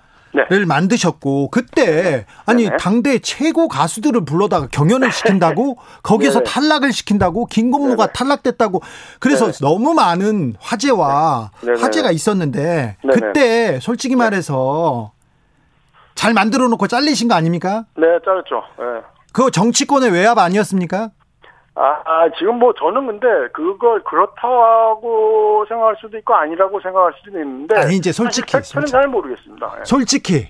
네. 0.49 0.57
를 0.57 0.67
만드셨고 0.67 1.51
그때 1.51 2.27
아니. 2.47 2.69
당대 2.79 3.19
최고 3.19 3.67
가수들을 3.69 4.25
불러다가 4.25 4.69
경연을 4.71 5.11
시킨다고 5.11 5.79
거기서 6.03 6.41
네네. 6.41 6.45
탈락을 6.45 6.93
시킨다고 6.93 7.47
김건모가. 7.47 8.13
탈락됐다고 8.13 8.81
그래서 9.19 9.51
너무 9.61 9.95
많은 9.95 10.55
화제와 10.61 11.51
화제가 11.81 12.11
있었는데 12.13 12.97
그때 13.13 13.81
솔직히 13.81 14.17
말해서 14.17 15.13
잘 16.15 16.35
만들어 16.35 16.69
놓고 16.69 16.87
잘리신 16.89 17.29
거 17.29 17.35
아닙니까? 17.35 17.85
네, 17.97 18.07
잘렸죠. 18.25 18.63
네. 18.79 18.85
그 19.33 19.51
정치권의 19.51 20.11
외압 20.11 20.39
아니었습니까? 20.39 21.11
아, 21.79 22.03
아, 22.05 22.29
지금 22.37 22.59
뭐 22.59 22.73
저는 22.75 23.07
근데 23.07 23.29
그걸 23.53 24.03
그렇다고 24.03 25.65
생각할 25.69 25.95
수도 26.01 26.19
있고 26.19 26.35
아니라고 26.35 26.81
생각할 26.81 27.13
수도 27.23 27.39
있는데 27.39 27.77
아니 27.79 27.97
이제 27.97 28.11
솔직히 28.11 28.53
팩트는 28.53 28.87
잘 28.87 29.07
모르겠습니다. 29.07 29.75
예. 29.79 29.85
솔직히 29.85 30.49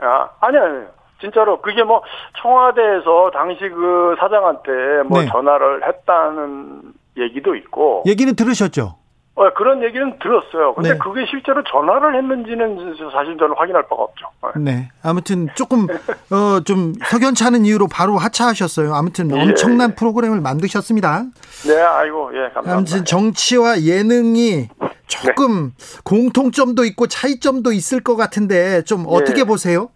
아, 0.00 0.30
아니 0.40 0.56
아니 0.56 0.86
진짜로 1.20 1.60
그게 1.60 1.82
뭐 1.82 2.02
청와대에서 2.40 3.30
당시 3.32 3.68
그 3.68 4.14
사장한테 4.20 5.02
뭐 5.08 5.22
네. 5.22 5.28
전화를 5.28 5.84
했다는 5.84 6.92
얘기도 7.16 7.56
있고 7.56 8.04
얘기는 8.06 8.32
들으셨죠? 8.36 8.94
어, 9.38 9.54
그런 9.54 9.84
얘기는 9.84 10.18
들었어요. 10.18 10.74
근데 10.74 10.94
네. 10.94 10.98
그게 10.98 11.24
실제로 11.30 11.62
전화를 11.62 12.16
했는지는 12.16 12.96
사실 13.12 13.38
저는 13.38 13.54
확인할 13.56 13.84
바가 13.84 14.02
없죠. 14.02 14.26
네. 14.56 14.72
네. 14.72 14.88
아무튼 15.00 15.48
조금, 15.54 15.86
어, 16.32 16.60
좀 16.64 16.94
석연치 17.08 17.44
않은 17.44 17.64
이유로 17.64 17.86
바로 17.86 18.18
하차하셨어요. 18.18 18.92
아무튼 18.92 19.30
예. 19.30 19.40
엄청난 19.40 19.94
프로그램을 19.94 20.40
만드셨습니다. 20.40 21.22
네, 21.68 21.80
아이고, 21.80 22.32
예, 22.34 22.50
감사합니다. 22.52 22.72
아무튼 22.72 23.04
정치와 23.04 23.82
예능이 23.82 24.70
조금 25.06 25.72
네. 25.78 26.00
공통점도 26.04 26.84
있고 26.86 27.06
차이점도 27.06 27.70
있을 27.70 28.00
것 28.00 28.16
같은데 28.16 28.82
좀 28.82 29.02
예. 29.02 29.04
어떻게 29.08 29.44
보세요? 29.44 29.88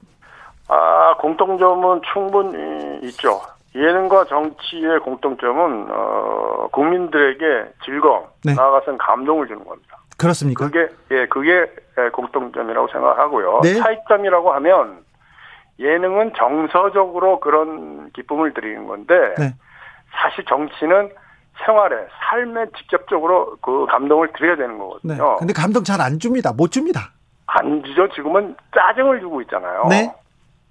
아, 0.69 1.17
공통점은 1.19 2.01
충분히 2.13 3.09
있죠. 3.09 3.41
예능과 3.75 4.25
정치의 4.27 5.01
공통점은 5.01 5.87
어, 5.91 6.69
국민들에게 6.73 7.73
즐거움, 7.85 8.25
네. 8.45 8.55
나아가서는 8.55 8.99
감동을 8.99 9.47
주는 9.49 9.65
겁니다. 9.65 9.97
그렇습니까? 10.19 10.67
그게 10.67 10.89
예, 11.11 11.27
그게 11.27 11.67
공통점이라고 12.13 12.89
생각하고요. 12.89 13.61
네. 13.63 13.75
차이점이라고 13.75 14.53
하면 14.55 14.99
예능은 15.79 16.35
정서적으로 16.37 17.41
그런 17.41 18.11
기쁨을 18.13 18.53
드리는 18.55 18.87
건데 18.87 19.15
네. 19.39 19.55
사실 20.13 20.45
정치는 20.45 21.11
생활에 21.65 21.97
삶에 22.31 22.67
직접적으로 22.77 23.57
그 23.63 23.87
감동을 23.87 24.33
드려야 24.35 24.57
되는 24.57 24.79
거거든요. 24.79 25.15
네. 25.15 25.37
근데 25.39 25.53
감동 25.55 25.83
잘 25.83 26.01
안 26.01 26.19
줍니다. 26.19 26.53
못 26.53 26.71
줍니다. 26.71 27.13
안 27.47 27.83
주죠. 27.83 28.09
지금은 28.11 28.55
짜증을 28.75 29.21
주고 29.21 29.41
있잖아요. 29.43 29.87
네. 29.89 30.13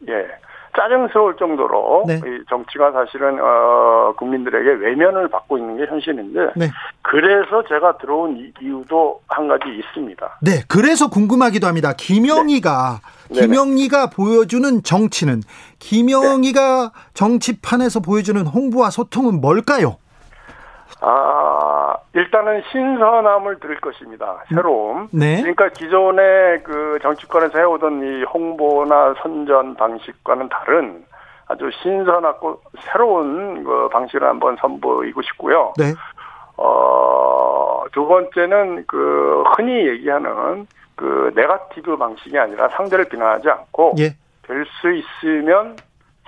예. 0.07 0.27
짜증스러울 0.75 1.35
정도로 1.37 2.03
네. 2.07 2.15
이 2.15 2.43
정치가 2.49 2.91
사실은 2.91 3.39
어, 3.39 4.13
국민들에게 4.17 4.85
외면을 4.85 5.27
받고 5.29 5.57
있는 5.57 5.77
게 5.77 5.85
현실인데 5.85 6.53
네. 6.55 6.69
그래서 7.01 7.63
제가 7.67 7.97
들어온 7.97 8.51
이유도 8.61 9.21
한 9.27 9.47
가지 9.47 9.65
있습니다. 9.69 10.39
네, 10.41 10.63
그래서 10.67 11.09
궁금하기도 11.09 11.67
합니다. 11.67 11.93
김영희가 11.97 12.99
네. 13.29 13.41
김영희가 13.41 14.09
보여주는 14.09 14.83
정치는 14.83 15.41
김영희가 15.79 16.91
정치판에서 17.13 17.99
보여주는 18.01 18.45
홍보와 18.45 18.89
소통은 18.89 19.41
뭘까요? 19.41 19.97
아, 21.03 21.95
일단은 22.13 22.61
신선함을 22.71 23.59
들을 23.59 23.79
것입니다. 23.81 24.43
새로움. 24.49 25.09
네. 25.11 25.37
그러니까 25.41 25.69
기존의 25.69 26.61
그 26.63 26.99
정치권에서 27.01 27.57
해오던 27.57 28.03
이 28.03 28.23
홍보나 28.23 29.15
선전 29.21 29.75
방식과는 29.75 30.49
다른 30.49 31.03
아주 31.47 31.69
신선하고 31.81 32.61
새로운 32.79 33.63
그 33.63 33.89
방식을 33.91 34.27
한번 34.27 34.55
선보이고 34.57 35.21
싶고요. 35.23 35.73
네. 35.77 35.93
어, 36.57 37.83
두 37.91 38.05
번째는 38.05 38.85
그 38.87 39.43
흔히 39.55 39.87
얘기하는 39.87 40.67
그 40.95 41.31
네가티브 41.35 41.97
방식이 41.97 42.37
아니라 42.37 42.69
상대를 42.69 43.05
비난하지 43.05 43.49
않고 43.49 43.95
예. 43.97 44.15
될수 44.43 44.91
있으면 44.93 45.75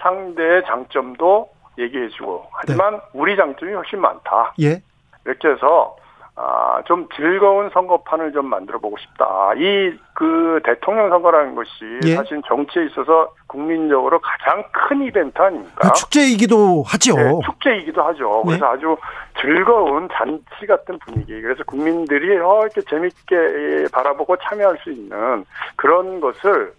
상대의 0.02 0.64
장점도 0.66 1.53
얘기해주고 1.78 2.48
하지만 2.52 2.94
네. 2.96 3.00
우리 3.14 3.36
장점이 3.36 3.74
훨씬 3.74 4.00
많다. 4.00 4.54
예. 4.62 4.82
이렇게 5.26 5.48
해서 5.50 5.96
아, 6.36 6.82
좀 6.86 7.08
즐거운 7.16 7.70
선거판을 7.70 8.34
좀 8.34 8.48
만들어 8.48 8.80
보고 8.80 8.98
싶다. 8.98 9.54
이 9.56 9.98
그 10.14 10.62
대통령 10.64 11.10
선거라는 11.10 11.56
것이 11.56 11.72
예. 12.06 12.16
사실 12.16 12.40
정치에 12.48 12.86
있어서 12.86 13.34
국민적으로 13.48 14.20
가장 14.20 14.64
큰 14.72 15.02
이벤트 15.02 15.42
아닙니까? 15.42 15.74
그 15.82 15.92
축제이기도 15.94 16.84
하죠. 16.88 17.16
네, 17.16 17.32
축제이기도 17.46 18.04
하죠. 18.04 18.44
예. 18.46 18.50
그래서 18.50 18.66
아주 18.68 18.96
즐거운 19.42 20.08
잔치 20.14 20.68
같은 20.68 21.00
분위기. 21.00 21.42
그래서 21.42 21.64
국민들이 21.66 22.38
어, 22.38 22.62
이렇게 22.62 22.82
재밌게 22.82 23.88
바라보고 23.92 24.38
참여할 24.38 24.78
수 24.84 24.92
있는 24.92 25.46
그런 25.76 26.20
것을 26.20 26.74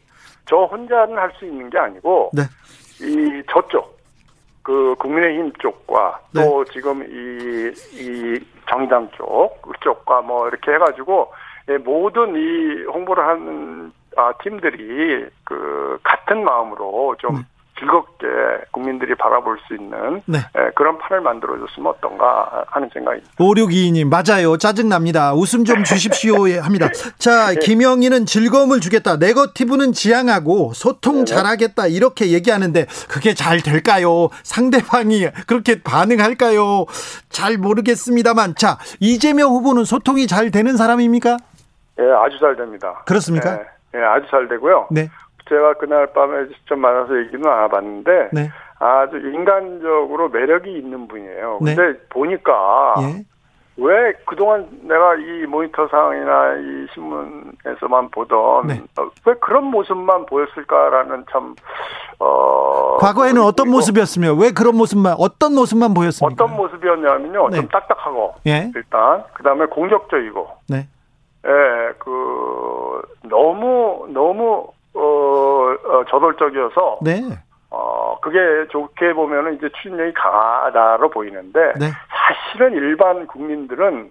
저 0.46 0.64
혼자는 0.64 1.16
할 1.18 1.32
수 1.38 1.44
있는 1.44 1.68
게 1.70 1.78
아니고 1.78 2.30
네. 2.34 2.42
이 3.00 3.42
저쪽 3.50 3.93
그 4.64 4.96
국민의힘 4.98 5.52
쪽과 5.60 6.20
네. 6.32 6.42
또 6.42 6.64
지금 6.64 7.02
이, 7.04 7.72
이 7.92 8.40
정의당 8.68 9.10
쪽, 9.14 9.60
그쪽과 9.62 10.22
뭐 10.22 10.48
이렇게 10.48 10.72
해가지고 10.72 11.32
예, 11.68 11.76
모든 11.78 12.34
이 12.34 12.84
홍보를 12.86 13.24
하는 13.24 13.92
아, 14.16 14.32
팀들이 14.42 15.26
그 15.44 15.98
같은 16.02 16.44
마음으로 16.44 17.14
좀 17.18 17.36
네. 17.36 17.42
즐겁게 17.78 18.26
국민들이 18.70 19.14
바라볼 19.14 19.58
수 19.66 19.74
있는 19.74 20.22
네. 20.26 20.38
예, 20.38 20.70
그런 20.74 20.98
판을 20.98 21.20
만들어줬으면 21.22 21.92
어떤가 21.92 22.64
하는 22.68 22.88
생각입니다. 22.92 23.32
5622님 23.38 24.08
맞아요. 24.08 24.56
짜증납니다. 24.56 25.34
웃음 25.34 25.64
좀 25.64 25.82
주십시오 25.84 26.34
합니다. 26.62 26.88
자 27.18 27.48
네. 27.54 27.56
김영희는 27.56 28.26
즐거움을 28.26 28.80
주겠다. 28.80 29.16
네거티브는 29.16 29.92
지향하고 29.92 30.72
소통 30.74 31.24
네 31.24 31.34
잘하겠다 31.34 31.86
이렇게 31.88 32.30
얘기하는데 32.32 32.86
그게 33.08 33.34
잘 33.34 33.60
될까요? 33.60 34.28
상대방이 34.42 35.28
그렇게 35.46 35.82
반응할까요? 35.82 36.86
잘 37.28 37.58
모르겠습니다,만 37.58 38.54
자 38.54 38.78
이재명 39.00 39.50
후보는 39.50 39.84
소통이 39.84 40.26
잘 40.26 40.50
되는 40.50 40.76
사람입니까? 40.76 41.36
예, 42.00 42.02
아주 42.02 42.38
잘 42.38 42.56
됩니다. 42.56 43.02
그렇습니까? 43.06 43.60
예, 43.94 43.98
예 43.98 44.02
아주 44.02 44.26
잘 44.30 44.48
되고요. 44.48 44.88
네. 44.90 45.10
제가 45.48 45.74
그날 45.74 46.06
밤에 46.12 46.48
직접 46.48 46.76
만나서 46.76 47.18
얘기는 47.18 47.46
안 47.46 47.64
해봤는데 47.64 48.30
네. 48.32 48.50
아주 48.78 49.16
인간적으로 49.16 50.28
매력이 50.28 50.72
있는 50.72 51.06
분이에요. 51.08 51.58
네. 51.62 51.74
근데 51.74 51.98
보니까 52.08 52.94
예. 53.00 53.24
왜 53.76 54.12
그동안 54.24 54.68
내가 54.82 55.16
이 55.16 55.46
모니터 55.46 55.88
상이나 55.88 56.54
이 56.54 56.86
신문에서만 56.94 58.10
보던 58.10 58.66
네. 58.68 58.82
어, 58.98 59.10
왜 59.26 59.34
그런 59.34 59.64
모습만 59.64 60.26
보였을까라는 60.26 61.24
참 61.30 61.54
어. 62.20 62.96
과거에는 62.98 63.42
어떤 63.42 63.70
모습이었으며 63.70 64.34
왜 64.34 64.52
그런 64.52 64.76
모습만 64.76 65.16
어떤 65.18 65.54
모습만 65.54 65.92
보였습니까? 65.92 66.44
어떤 66.44 66.56
모습이었냐면요. 66.56 67.48
네. 67.50 67.56
좀 67.56 67.68
딱딱하고 67.68 68.34
예. 68.46 68.70
일단 68.74 69.24
그다음에 69.34 69.66
공격적이고. 69.66 70.48
네. 70.68 70.86
예, 71.46 71.92
그 71.98 73.02
너무 73.28 74.06
너무 74.10 74.68
어, 74.94 75.00
어 75.00 76.04
저돌적이어서 76.08 76.98
네. 77.02 77.20
어 77.70 78.18
그게 78.20 78.38
좋게 78.70 79.12
보면은 79.14 79.56
이제 79.56 79.68
추진력이 79.76 80.14
강하다로 80.14 81.10
보이는데 81.10 81.72
네. 81.78 81.86
사실은 82.08 82.72
일반 82.72 83.26
국민들은 83.26 84.10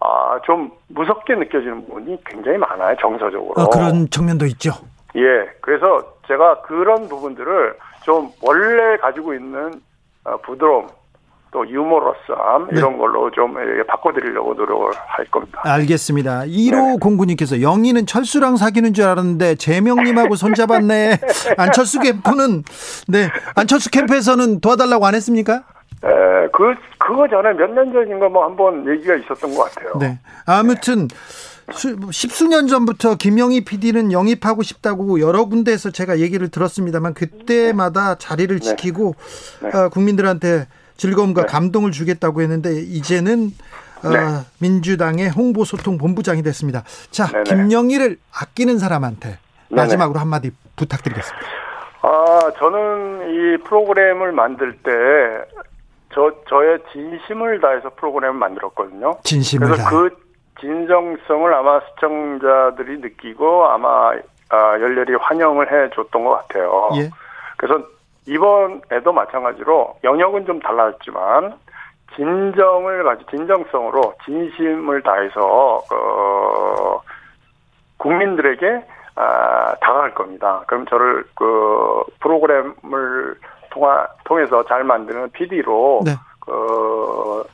아, 0.00 0.40
좀 0.44 0.70
무섭게 0.88 1.34
느껴지는 1.34 1.86
부분이 1.86 2.24
굉장히 2.24 2.56
많아요, 2.56 2.96
정서적으로. 3.00 3.52
어, 3.56 3.68
그런 3.68 4.08
측면도 4.08 4.46
있죠. 4.46 4.70
예. 5.14 5.46
그래서 5.60 6.02
제가 6.26 6.62
그런 6.62 7.06
부분들을 7.08 7.76
좀 8.02 8.30
원래 8.42 8.96
가지고 8.96 9.34
있는 9.34 9.72
어, 10.24 10.36
부드러움, 10.38 10.88
또 11.52 11.68
유머러스함 11.68 12.68
네. 12.72 12.78
이런 12.78 12.96
걸로 12.96 13.30
좀 13.32 13.54
바꿔드리려고 13.88 14.54
노력을 14.54 14.88
할 15.06 15.24
겁니다. 15.26 15.60
알겠습니다. 15.64 16.42
1호 16.42 17.00
공군님께서 17.00 17.60
영희는 17.60 18.06
철수랑 18.06 18.56
사귀는 18.56 18.94
줄 18.94 19.04
알았는데 19.06 19.56
재명님하고 19.56 20.36
손잡았네. 20.36 21.18
안철수 21.58 22.00
캠프는 22.00 22.62
네 23.08 23.28
안철수 23.56 23.90
캠프에서는 23.90 24.60
도와달라고 24.60 25.06
안 25.06 25.14
했습니까? 25.14 25.64
에, 26.04 26.08
그 26.52 26.74
그거 26.98 27.26
전에 27.28 27.52
몇 27.54 27.68
년 27.74 27.92
전인가 27.92 28.28
뭐 28.28 28.44
한번 28.44 28.86
얘기가 28.88 29.14
있었던 29.16 29.54
것 29.54 29.64
같아요. 29.74 29.92
네. 29.98 30.18
아무튼 30.46 31.08
수, 31.72 31.96
십수년 32.10 32.68
전부터 32.68 33.16
김영희 33.16 33.64
PD는 33.64 34.12
영입하고 34.12 34.62
싶다고 34.62 35.20
여러 35.20 35.44
군데에서 35.46 35.90
제가 35.90 36.18
얘기를 36.20 36.48
들었습니다만 36.48 37.14
그때마다 37.14 38.14
자리를 38.16 38.58
네. 38.58 38.64
지키고 38.64 39.14
네. 39.62 39.76
어, 39.76 39.88
국민들한테 39.88 40.66
즐거움과 41.00 41.42
네. 41.42 41.46
감동을 41.46 41.92
주겠다고 41.92 42.42
했는데 42.42 42.74
이제는 42.74 43.50
어, 44.04 44.08
네. 44.08 44.18
어, 44.18 44.44
민주당의 44.60 45.30
홍보소통 45.30 45.96
본부장이 45.96 46.42
됐습니다. 46.42 46.84
자, 47.10 47.26
네네. 47.28 47.44
김영희를 47.44 48.18
아끼는 48.34 48.78
사람한테 48.78 49.38
마지막으로. 49.70 50.18
한마디 50.18 50.50
부탁드리겠습니다. 50.76 51.46
아, 52.02 52.38
저는 52.58 53.30
이 53.30 53.62
프로그램을 53.64 54.32
만들 54.32 54.76
때 54.78 54.90
저, 56.12 56.32
저의 56.48 56.78
진심을 56.92 57.60
다해서 57.60 57.90
프로그램을 57.96 58.38
만들었거든요. 58.38 59.18
진심을 59.24 59.68
그래서 59.68 59.82
다. 59.82 59.90
그 59.90 60.10
진정성을 60.60 61.54
아마 61.54 61.80
시청자들이 61.94 62.98
느끼고 63.00 63.66
아마 63.68 64.12
아, 64.50 64.72
열렬히 64.80 65.14
환영을 65.14 65.72
해 65.72 65.88
줬던 65.94 66.24
것 66.24 66.30
같아요. 66.48 66.90
예. 66.96 67.10
그래서 67.56 67.84
이번에도 68.26 69.12
마찬가지로 69.12 69.98
영역은 70.04 70.46
좀 70.46 70.60
달랐지만 70.60 71.58
진정을 72.16 73.04
가지 73.04 73.24
진정성으로 73.30 74.14
진심을 74.24 75.02
다해서 75.02 75.82
어, 75.92 77.00
국민들에게 77.98 78.84
아, 79.16 79.74
다가갈 79.80 80.14
겁니다. 80.14 80.62
그럼 80.66 80.86
저를 80.86 81.24
그 81.34 82.02
프로그램을 82.20 83.34
통하, 83.70 84.06
통해서 84.24 84.64
잘 84.64 84.84
만드는 84.84 85.30
PD로 85.30 86.00
네. 86.04 86.12
그 86.40 87.44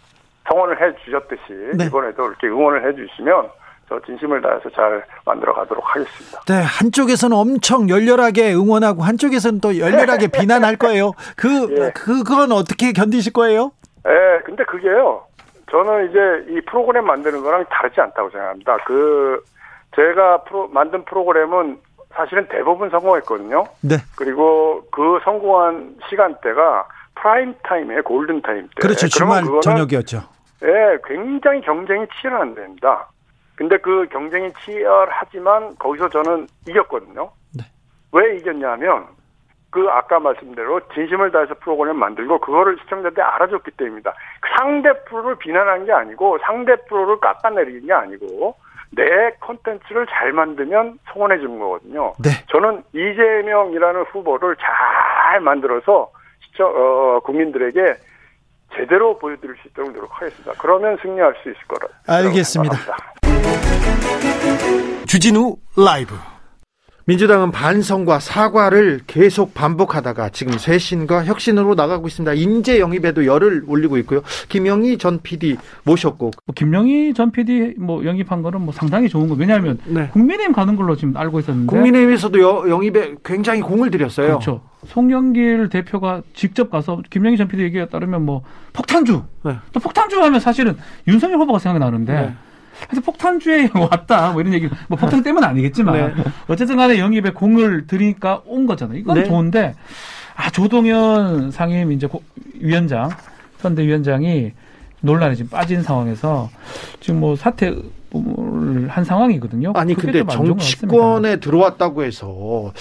성원을 0.48 0.80
해 0.80 0.94
주셨듯이 1.04 1.76
네. 1.76 1.86
이번에도 1.86 2.26
이렇게 2.26 2.46
응원을 2.46 2.86
해 2.86 2.94
주시면 2.94 3.48
저 3.88 4.00
진심을 4.04 4.42
다해서 4.42 4.68
잘 4.70 5.04
만들어 5.24 5.54
가도록 5.54 5.84
하겠습니다. 5.88 6.40
네, 6.46 6.54
한쪽에서는 6.62 7.36
엄청 7.36 7.88
열렬하게 7.88 8.54
응원하고 8.54 9.02
한쪽에서는 9.02 9.60
또 9.60 9.78
열렬하게 9.78 10.28
비난할 10.34 10.76
거예요. 10.76 11.12
그 11.36 11.68
예. 11.78 11.90
그건 11.94 12.52
어떻게 12.52 12.92
견디실 12.92 13.32
거예요? 13.32 13.72
예, 14.06 14.42
근데 14.44 14.64
그게요. 14.64 15.22
저는 15.70 16.10
이제 16.10 16.52
이 16.52 16.60
프로그램 16.62 17.06
만드는 17.06 17.42
거랑 17.42 17.64
다르지 17.70 18.00
않다고 18.00 18.30
생각합니다. 18.30 18.76
그 18.86 19.42
제가 19.94 20.42
프로, 20.44 20.68
만든 20.68 21.04
프로그램은 21.04 21.78
사실은 22.14 22.46
대부분 22.48 22.90
성공했거든요. 22.90 23.64
네. 23.82 23.96
그리고 24.16 24.82
그 24.90 25.18
성공한 25.24 25.96
시간대가 26.08 26.88
프라임 27.14 27.54
타임에 27.62 28.00
골든 28.02 28.42
타임 28.42 28.62
때. 28.68 28.74
그렇죠. 28.80 29.08
주말 29.08 29.44
저녁이었죠. 29.62 30.22
예, 30.62 30.98
굉장히 31.04 31.60
경쟁이 31.60 32.06
치열한 32.20 32.54
데입니다. 32.54 33.08
근데 33.56 33.78
그 33.78 34.06
경쟁이 34.10 34.52
치열하지만 34.64 35.76
거기서 35.78 36.08
저는 36.10 36.46
이겼거든요. 36.68 37.30
네. 37.56 37.64
왜 38.12 38.36
이겼냐면 38.36 39.06
그 39.70 39.88
아까 39.90 40.20
말씀대로 40.20 40.80
진심을 40.94 41.32
다해서 41.32 41.54
프로그램 41.60 41.96
만들고 41.96 42.38
그거를 42.40 42.78
시청자들이 42.82 43.20
알아줬기 43.20 43.72
때문입니다. 43.72 44.14
상대 44.56 44.92
프로를 45.04 45.36
비난한 45.36 45.84
게 45.84 45.92
아니고 45.92 46.38
상대 46.38 46.76
프로를 46.88 47.18
깎아내리는 47.20 47.86
게 47.86 47.92
아니고 47.92 48.56
내 48.90 49.30
콘텐츠를 49.40 50.06
잘 50.06 50.32
만들면 50.32 50.98
송원해 51.12 51.38
주는 51.38 51.58
거거든요. 51.58 52.12
네. 52.18 52.30
저는 52.50 52.84
이재명이라는 52.92 54.02
후보를 54.12 54.56
잘 54.56 55.40
만들어서 55.40 56.10
시청 56.40 56.72
어, 56.74 57.20
국민들에게 57.20 57.96
제대로 58.74 59.18
보여드릴 59.18 59.56
수 59.56 59.68
있도록 59.68 59.92
노력하겠습니다. 59.92 60.52
그러면 60.58 60.96
승리할 61.02 61.34
수 61.42 61.50
있을 61.50 61.60
거라. 61.68 61.88
알겠습니다. 62.06 62.76
주진우 65.06 65.56
라이브. 65.76 66.14
민주당은 67.08 67.52
반성과 67.52 68.18
사과를 68.18 69.00
계속 69.06 69.54
반복하다가 69.54 70.30
지금 70.30 70.58
쇄신과 70.58 71.24
혁신으로 71.24 71.76
나가고 71.76 72.08
있습니다. 72.08 72.34
인재 72.34 72.80
영입에도 72.80 73.24
열을 73.24 73.62
올리고 73.68 73.96
있고요. 73.98 74.22
김영희 74.48 74.98
전 74.98 75.20
PD 75.22 75.56
모셨고. 75.84 76.32
뭐 76.44 76.54
김영희 76.54 77.14
전 77.14 77.30
PD 77.30 77.74
뭐 77.78 78.04
영입한 78.04 78.42
거는 78.42 78.60
뭐 78.60 78.74
상당히 78.74 79.08
좋은 79.08 79.28
거. 79.28 79.36
왜냐하면 79.36 79.78
네. 79.84 80.08
국민의힘 80.08 80.52
가는 80.52 80.74
걸로 80.74 80.96
지금 80.96 81.16
알고 81.16 81.38
있었는데. 81.38 81.70
국민의힘에서도 81.70 82.40
여, 82.40 82.64
영입에 82.68 83.14
굉장히 83.24 83.60
공을 83.60 83.92
들였어요. 83.92 84.26
그렇죠. 84.26 84.62
송영길 84.86 85.68
대표가 85.68 86.22
직접 86.34 86.70
가서 86.70 87.00
김영희 87.08 87.36
전 87.36 87.46
PD 87.46 87.62
얘기에 87.62 87.86
따르면 87.86 88.22
뭐 88.26 88.42
폭탄주. 88.72 89.22
네. 89.44 89.56
또 89.72 89.78
폭탄주 89.78 90.20
하면 90.20 90.40
사실은 90.40 90.76
윤석열 91.06 91.38
후보가 91.38 91.60
생각이 91.60 91.78
나는데. 91.84 92.12
네. 92.12 92.34
그래서 92.88 93.00
폭탄주에 93.04 93.70
왔다 93.74 94.32
뭐 94.32 94.40
이런 94.40 94.54
얘기 94.54 94.68
뭐 94.88 94.98
폭탄 94.98 95.22
때문은 95.22 95.48
아니겠지만 95.48 96.14
네. 96.14 96.24
어쨌든 96.48 96.76
간에 96.76 96.98
영입에 96.98 97.30
공을 97.30 97.86
들이니까 97.86 98.42
온 98.46 98.66
거잖아요. 98.66 98.98
이건 98.98 99.14
네. 99.14 99.24
좋은데 99.24 99.74
아 100.34 100.50
조동현 100.50 101.50
상임 101.50 101.92
이제 101.92 102.08
위원장 102.54 103.10
선대위원장이 103.58 104.52
논란에 105.00 105.34
지금 105.34 105.50
빠진 105.50 105.82
상황에서 105.82 106.50
지금 107.00 107.20
뭐 107.20 107.36
사퇴 107.36 107.74
한 108.88 109.04
상황이거든요. 109.04 109.72
아니 109.74 109.94
근데 109.94 110.24
정치권에 110.24 111.36
들어왔다고 111.36 112.02
해서 112.04 112.72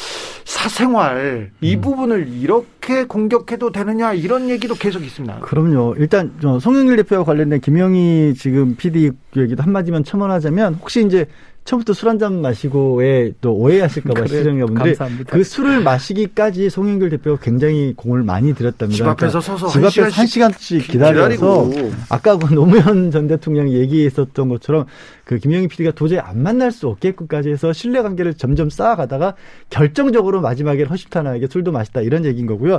사생활 0.46 1.52
이 1.60 1.76
음. 1.76 1.82
부분을 1.82 2.28
이렇게 2.30 2.75
공격해도 3.08 3.72
되느냐 3.72 4.14
이런 4.14 4.50
얘기도 4.50 4.76
계속 4.76 5.04
있습니다. 5.04 5.40
그럼요. 5.40 5.96
일단 5.98 6.32
송영길 6.62 6.98
대표와 6.98 7.24
관련된 7.24 7.62
김영희 7.62 8.36
지금 8.38 8.76
PD 8.76 9.12
얘기도 9.36 9.64
한마디만 9.64 10.04
첨언하자면 10.04 10.76
혹시 10.76 11.06
이제 11.06 11.26
처음부터 11.66 11.94
술 11.94 12.10
한 12.10 12.20
잔 12.20 12.42
마시고에 12.44 13.32
또 13.42 13.56
오해하실까봐 13.56 14.28
시청자분들이 14.28 14.96
그 15.28 15.44
술을 15.44 15.82
마시기까지 15.82 16.70
송영길 16.70 17.10
대표가 17.10 17.42
굉장히 17.42 17.94
공을 17.96 18.22
많이 18.22 18.54
들였답니다. 18.54 18.96
집 18.96 19.08
앞에서 19.08 19.40
그러니까 19.40 19.58
서서 19.58 19.68
집 19.70 19.84
앞에서 19.84 20.16
한 20.16 20.28
시간씩 20.28 20.88
기다려서 20.88 21.68
아까 22.10 22.38
그 22.38 22.54
노무현 22.54 23.10
전 23.10 23.28
대통령이 23.28 23.74
얘기했었던 23.78 24.48
것처럼 24.48 24.86
그 25.24 25.40
김영희 25.40 25.68
PD가 25.68 25.90
도저히 25.96 26.20
안 26.20 26.44
만날 26.44 26.72
수 26.72 26.88
없게끔까지 26.88 27.50
해서 27.50 27.74
신뢰 27.74 28.04
관계를 28.04 28.36
점점 28.36 28.70
쌓아가다가 28.70 29.34
결정적으로 29.72 30.42
마지막에 30.42 30.84
허심탄회하게 30.84 31.48
술도 31.48 31.72
마셨다 31.72 32.02
이런 32.02 32.26
얘기인 32.26 32.46
거고요. 32.46 32.75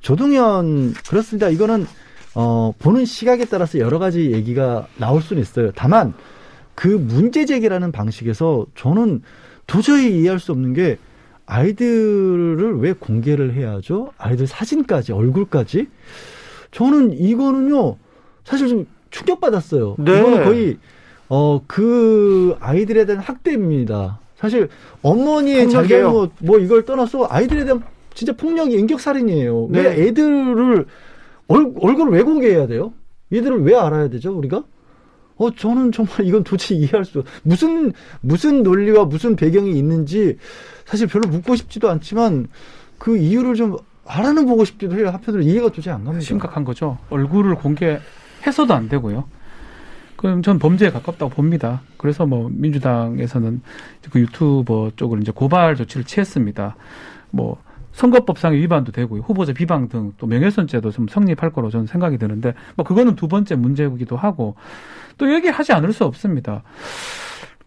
조동현 0.00 0.94
그렇습니다. 1.08 1.48
이거는 1.48 1.86
어 2.34 2.72
보는 2.78 3.04
시각에 3.04 3.44
따라서 3.44 3.78
여러 3.78 3.98
가지 3.98 4.32
얘기가 4.32 4.86
나올 4.98 5.20
수는 5.20 5.42
있어요. 5.42 5.72
다만 5.74 6.14
그 6.74 6.88
문제 6.88 7.44
제기라는 7.44 7.92
방식에서 7.92 8.66
저는 8.74 9.22
도저히 9.66 10.20
이해할 10.20 10.38
수 10.40 10.52
없는 10.52 10.72
게 10.72 10.98
아이들을 11.46 12.78
왜 12.78 12.92
공개를 12.92 13.54
해야죠? 13.54 14.12
아이들 14.18 14.46
사진까지, 14.46 15.12
얼굴까지? 15.12 15.88
저는 16.70 17.12
이거는요, 17.18 17.96
사실 18.44 18.68
좀 18.68 18.86
충격받았어요. 19.10 19.96
네. 19.98 20.18
이거는 20.18 20.44
거의, 20.44 20.78
어, 21.28 21.60
그 21.66 22.56
아이들에 22.60 23.04
대한 23.04 23.20
학대입니다. 23.20 24.20
사실 24.36 24.68
어머니의 25.02 25.68
잘잘못 25.68 26.32
뭐 26.38 26.58
이걸 26.58 26.84
떠나서 26.84 27.26
아이들에 27.28 27.64
대한 27.64 27.82
진짜 28.14 28.32
폭력이 28.32 28.74
인격살인이에요. 28.74 29.68
네. 29.70 29.80
왜 29.80 30.06
애들을 30.06 30.86
얼, 31.48 31.72
얼굴을 31.80 32.12
왜 32.12 32.22
공개해야 32.22 32.66
돼요? 32.66 32.92
얘들을 33.32 33.62
왜 33.62 33.74
알아야 33.76 34.08
되죠, 34.08 34.36
우리가? 34.36 34.64
어, 35.36 35.50
저는 35.54 35.92
정말 35.92 36.26
이건 36.26 36.44
도저히 36.44 36.80
이해할 36.80 37.04
수, 37.04 37.24
무슨, 37.42 37.92
무슨 38.20 38.62
논리와 38.62 39.06
무슨 39.06 39.36
배경이 39.36 39.70
있는지 39.78 40.36
사실 40.84 41.06
별로 41.06 41.28
묻고 41.28 41.56
싶지도 41.56 41.88
않지만 41.88 42.48
그 42.98 43.16
이유를 43.16 43.54
좀 43.54 43.76
알아는 44.04 44.44
보고 44.46 44.64
싶기도 44.64 44.98
해요. 44.98 45.08
한편으로 45.08 45.42
이해가 45.42 45.70
도저히 45.70 45.94
안 45.94 46.04
갑니다. 46.04 46.24
심각한 46.24 46.64
거죠. 46.64 46.98
얼굴을 47.08 47.54
공개해서도 47.54 48.74
안 48.74 48.88
되고요. 48.88 49.24
그럼 50.16 50.42
전 50.42 50.58
범죄에 50.58 50.90
가깝다고 50.90 51.30
봅니다. 51.30 51.80
그래서 51.96 52.26
뭐 52.26 52.50
민주당에서는 52.52 53.62
그 54.10 54.20
유튜버 54.20 54.92
쪽으로 54.96 55.22
이제 55.22 55.32
고발 55.32 55.76
조치를 55.76 56.04
취했습니다. 56.04 56.76
뭐 57.30 57.56
선거법상의 57.92 58.60
위반도 58.60 58.92
되고요. 58.92 59.22
후보자 59.22 59.52
비방 59.52 59.88
등 59.88 60.12
또 60.18 60.26
명예훼손죄도 60.26 60.90
좀 60.90 61.08
성립할 61.08 61.50
거로 61.50 61.70
저는 61.70 61.86
생각이 61.86 62.18
드는데 62.18 62.54
뭐 62.76 62.84
그거는 62.84 63.16
두 63.16 63.28
번째 63.28 63.56
문제이기도 63.56 64.16
하고 64.16 64.54
또 65.18 65.32
얘기하지 65.32 65.72
않을 65.72 65.92
수 65.92 66.04
없습니다. 66.04 66.62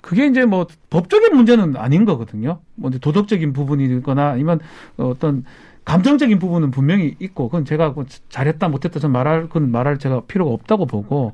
그게 0.01 0.27
이제 0.27 0.45
뭐 0.45 0.67
법적인 0.89 1.35
문제는 1.35 1.77
아닌 1.77 2.05
거거든요. 2.05 2.59
뭐 2.75 2.89
도덕적인 2.91 3.53
부분이거나 3.53 4.31
아니면 4.31 4.59
어떤 4.97 5.45
감정적인 5.85 6.39
부분은 6.39 6.71
분명히 6.71 7.15
있고 7.19 7.49
그건 7.49 7.65
제가 7.65 7.89
뭐 7.89 8.05
잘했다 8.29 8.67
못했다 8.69 8.99
전 8.99 9.11
말할 9.11 9.43
그건 9.43 9.71
말할 9.71 9.99
제가 9.99 10.21
필요가 10.27 10.51
없다고 10.51 10.85
보고 10.85 11.33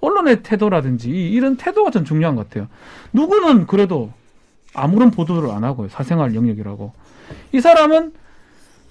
언론의 0.00 0.42
태도라든지 0.42 1.10
이런 1.10 1.56
태도가 1.56 1.90
전 1.90 2.04
중요한 2.04 2.36
것 2.36 2.48
같아요. 2.48 2.68
누구는 3.12 3.66
그래도 3.66 4.10
아무런 4.74 5.10
보도를 5.10 5.50
안 5.50 5.64
하고요. 5.64 5.88
사생활 5.88 6.34
영역이라고. 6.34 6.92
이 7.52 7.60
사람은 7.60 8.12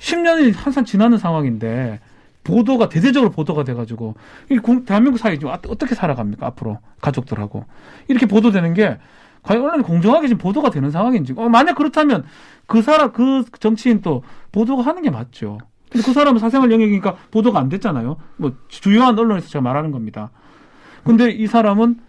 10년이 0.04 0.54
항상 0.54 0.84
지나는 0.84 1.18
상황인데 1.18 2.00
보도가 2.44 2.90
대대적으로 2.90 3.32
보도가 3.32 3.64
돼가지고 3.64 4.16
이 4.52 4.60
대한민국 4.86 5.18
사회 5.18 5.38
지금 5.38 5.54
어떻게 5.54 5.96
살아갑니까 5.96 6.46
앞으로 6.48 6.80
가족들하고 7.00 7.66
이렇게 8.10 8.26
보도되는 8.26 8.74
게 8.74 9.00
과연 9.44 9.64
언론이 9.64 9.84
공정하게 9.84 10.28
지금 10.28 10.40
보도가 10.40 10.70
되는 10.72 10.92
상황인지 10.92 11.34
어, 11.38 11.48
만약 11.48 11.76
그렇다면 11.76 12.26
그 12.66 12.82
사람 12.82 13.14
그 13.14 13.46
정치인 13.60 14.02
또 14.02 14.24
보도가 14.52 14.84
하는 14.84 15.02
게 15.02 15.10
맞죠. 15.10 15.58
근데 15.90 16.06
그 16.06 16.12
사람은 16.12 16.40
사생활 16.40 16.72
영역이니까 16.72 17.16
보도가 17.32 17.60
안 17.60 17.70
됐잖아요. 17.70 18.18
뭐 18.38 18.54
주요한 18.68 19.18
언론에서 19.18 19.48
제가 19.48 19.62
말하는 19.62 19.92
겁니다. 19.92 20.32
근데 21.06 21.30
이 21.30 21.48
사람은 21.48 22.00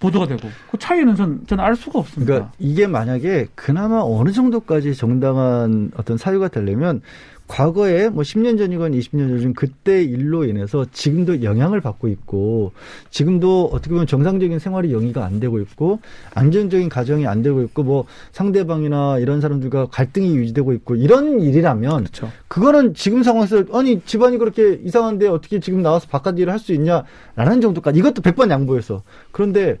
보도가 0.00 0.26
되고 0.26 0.48
그 0.70 0.78
차이는 0.78 1.14
전 1.14 1.46
저는 1.46 1.62
알 1.62 1.76
수가 1.76 2.00
없습니다. 2.00 2.32
그러니까 2.32 2.52
이게 2.58 2.86
만약에 2.86 3.48
그나마 3.54 4.00
어느 4.02 4.32
정도까지 4.32 4.94
정당한 4.94 5.92
어떤 5.96 6.16
사유가 6.16 6.48
되려면 6.48 7.02
과거에 7.50 8.08
뭐 8.08 8.22
10년 8.22 8.56
전이건 8.56 8.92
20년 8.92 9.42
전 9.42 9.54
그때 9.54 10.04
일로 10.04 10.44
인해서 10.44 10.86
지금도 10.92 11.42
영향을 11.42 11.80
받고 11.80 12.06
있고 12.06 12.70
지금도 13.10 13.70
어떻게 13.72 13.90
보면 13.90 14.06
정상적인 14.06 14.60
생활이 14.60 14.92
영위가 14.92 15.24
안 15.24 15.40
되고 15.40 15.58
있고 15.58 15.98
안정적인 16.34 16.88
가정이 16.88 17.26
안 17.26 17.42
되고 17.42 17.60
있고 17.62 17.82
뭐 17.82 18.04
상대방이나 18.30 19.18
이런 19.18 19.40
사람들과 19.40 19.86
갈등이 19.86 20.36
유지되고 20.36 20.72
있고 20.74 20.94
이런 20.94 21.40
일이라면 21.40 22.04
그렇죠. 22.04 22.30
그거는 22.46 22.94
지금 22.94 23.24
상황에서 23.24 23.64
아니 23.72 24.00
집안이 24.00 24.38
그렇게 24.38 24.74
이상한데 24.84 25.26
어떻게 25.26 25.58
지금 25.58 25.82
나와서 25.82 26.06
바깥 26.08 26.38
일을 26.38 26.52
할 26.52 26.60
수 26.60 26.74
있냐라는 26.74 27.62
정도까지 27.62 27.98
이것도 27.98 28.20
100번 28.20 28.50
양보해서 28.50 29.02
그런데 29.32 29.78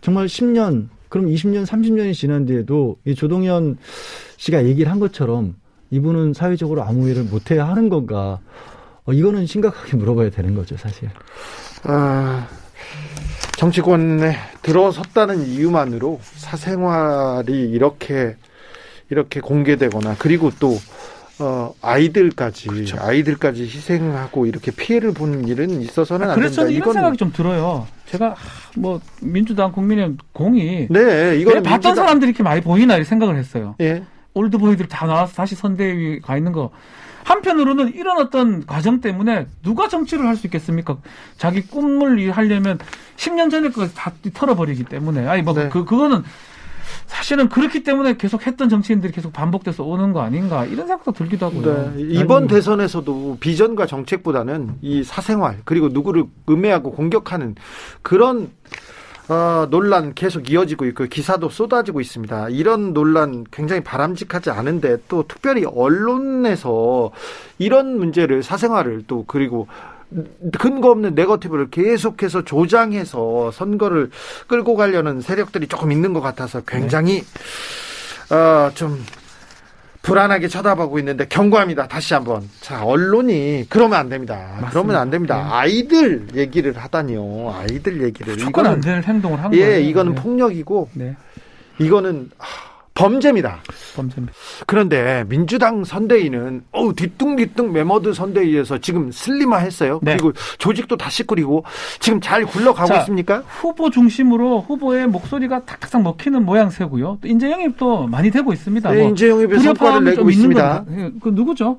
정말 0.00 0.26
10년 0.26 0.88
그럼 1.10 1.26
20년 1.26 1.66
30년이 1.66 2.14
지난 2.14 2.46
뒤에도 2.46 2.96
이 3.04 3.14
조동현 3.14 3.76
씨가 4.38 4.64
얘기를 4.64 4.90
한 4.90 4.98
것처럼 4.98 5.56
이분은 5.92 6.32
사회적으로 6.32 6.82
아무 6.82 7.08
일을 7.08 7.24
못해야 7.24 7.68
하는 7.68 7.90
건가? 7.90 8.40
어, 9.04 9.12
이거는 9.12 9.46
심각하게 9.46 9.96
물어봐야 9.98 10.30
되는 10.30 10.54
거죠, 10.54 10.76
사실. 10.76 11.10
아, 11.84 12.48
정치권에 13.58 14.34
들어섰다는 14.62 15.46
이유만으로 15.46 16.18
사생활이 16.22 17.70
이렇게 17.70 18.36
이렇게 19.10 19.40
공개되거나 19.40 20.16
그리고 20.18 20.50
또 20.58 20.78
어, 21.38 21.74
아이들까지 21.82 22.68
그렇죠. 22.68 22.96
아이들까지 22.98 23.64
희생하고 23.64 24.46
이렇게 24.46 24.70
피해를 24.70 25.12
보는 25.12 25.46
일은 25.46 25.82
있어서는 25.82 26.30
아, 26.30 26.34
그래서 26.34 26.56
저는 26.56 26.72
이런 26.72 26.92
생각이 26.92 27.18
좀 27.18 27.32
들어요. 27.32 27.86
제가 28.06 28.34
뭐 28.76 29.00
민주당 29.20 29.72
국민의 29.72 30.16
공이 30.32 30.88
네, 30.88 31.36
이거 31.36 31.52
봤던 31.52 31.72
민주당... 31.72 31.94
사람들이 31.96 32.30
이렇게 32.30 32.42
많이 32.42 32.62
보이나 32.62 32.96
이 32.96 33.04
생각을 33.04 33.36
했어요. 33.36 33.74
예. 33.80 34.02
올드보이들 34.34 34.88
다 34.88 35.06
나와서 35.06 35.34
다시 35.34 35.54
선대위 35.54 36.20
가 36.20 36.36
있는 36.36 36.52
거 36.52 36.70
한편으로는 37.24 37.94
이런 37.94 38.18
어떤 38.18 38.66
과정 38.66 39.00
때문에 39.00 39.46
누가 39.62 39.88
정치를 39.88 40.26
할 40.26 40.36
수 40.36 40.46
있겠습니까? 40.48 40.96
자기 41.38 41.62
꿈을 41.62 42.30
하려면 42.32 42.78
10년 43.16 43.50
전에 43.50 43.68
그걸 43.68 43.92
다 43.94 44.12
털어버리기 44.34 44.84
때문에 44.84 45.26
아니 45.26 45.42
뭐 45.42 45.54
네. 45.54 45.68
그 45.68 45.84
그거는 45.84 46.22
사실은 47.06 47.48
그렇기 47.48 47.84
때문에 47.84 48.16
계속 48.16 48.46
했던 48.46 48.68
정치인들이 48.68 49.12
계속 49.12 49.32
반복돼서 49.32 49.84
오는 49.84 50.12
거 50.12 50.22
아닌가 50.22 50.64
이런 50.64 50.88
생각도 50.88 51.12
들기도 51.12 51.46
하고요. 51.46 51.92
네. 51.94 52.02
이번 52.02 52.46
대선에서도 52.48 53.36
비전과 53.38 53.86
정책보다는 53.86 54.76
이 54.80 55.04
사생활 55.04 55.58
그리고 55.64 55.88
누구를 55.88 56.24
음해하고 56.48 56.92
공격하는 56.92 57.54
그런 58.00 58.50
어, 59.32 59.66
논란 59.70 60.12
계속 60.12 60.50
이어지고 60.50 60.84
있고 60.86 61.04
기사도 61.04 61.48
쏟아지고 61.48 62.02
있습니다. 62.02 62.50
이런 62.50 62.92
논란 62.92 63.46
굉장히 63.50 63.82
바람직하지 63.82 64.50
않은데 64.50 64.98
또 65.08 65.24
특별히 65.26 65.64
언론에서 65.64 67.10
이런 67.56 67.98
문제를 67.98 68.42
사생활을 68.42 69.04
또 69.06 69.24
그리고 69.26 69.68
근거 70.58 70.90
없는 70.90 71.14
네거티브를 71.14 71.70
계속해서 71.70 72.44
조장해서 72.44 73.52
선거를 73.52 74.10
끌고 74.48 74.76
가려는 74.76 75.22
세력들이 75.22 75.66
조금 75.66 75.92
있는 75.92 76.12
것 76.12 76.20
같아서 76.20 76.60
굉장히 76.68 77.22
어, 78.30 78.70
좀 78.74 79.02
불안하게 80.02 80.48
쳐다보고 80.48 80.98
있는데 80.98 81.26
경고합니다. 81.26 81.86
다시 81.86 82.12
한번. 82.14 82.48
자, 82.60 82.84
언론이 82.84 83.66
그러면 83.68 83.98
안 84.00 84.08
됩니다. 84.08 84.34
맞습니다. 84.36 84.70
그러면 84.70 84.96
안 84.96 85.10
됩니다. 85.10 85.36
네. 85.36 85.42
아이들 85.50 86.26
얘기를 86.34 86.76
하다니요. 86.76 87.54
아이들 87.56 88.02
얘기를. 88.02 88.38
이건 88.40 88.66
안 88.66 88.80
되는 88.80 89.02
행동을 89.02 89.42
한 89.42 89.54
예, 89.54 89.60
거예요. 89.60 89.80
이거는 89.88 90.14
네. 90.14 90.22
폭력이고 90.22 90.88
네. 90.94 91.16
이거는 91.78 92.30
범죄입니다. 92.94 93.60
범죄입니다. 93.96 94.34
그런데 94.66 95.24
민주당 95.28 95.84
선대위는 95.84 96.64
어우 96.72 96.94
뒤뚱뒤뚱 96.94 97.72
메머드 97.72 98.12
선대위에서 98.12 98.78
지금 98.78 99.10
슬림화했어요. 99.10 100.00
네. 100.02 100.16
그리고 100.16 100.32
조직도 100.58 100.96
다시 100.96 101.22
꾸리고 101.22 101.64
지금 102.00 102.20
잘 102.20 102.44
굴러가고 102.44 102.88
자, 102.88 102.98
있습니까? 103.00 103.42
후보 103.46 103.90
중심으로 103.90 104.62
후보의 104.62 105.06
목소리가 105.06 105.64
탁탁탁 105.64 106.02
먹히는 106.02 106.44
모양새고요. 106.44 107.18
또 107.20 107.28
인재 107.28 107.50
영입도 107.50 108.06
많이 108.08 108.30
되고 108.30 108.52
있습니다. 108.52 108.90
네, 108.90 108.98
뭐 108.98 109.08
인재 109.08 109.28
영입의 109.28 109.60
성과를 109.60 110.04
내고 110.04 110.28
있습니다. 110.28 110.84
예, 110.90 111.10
그 111.20 111.30
누구죠? 111.30 111.78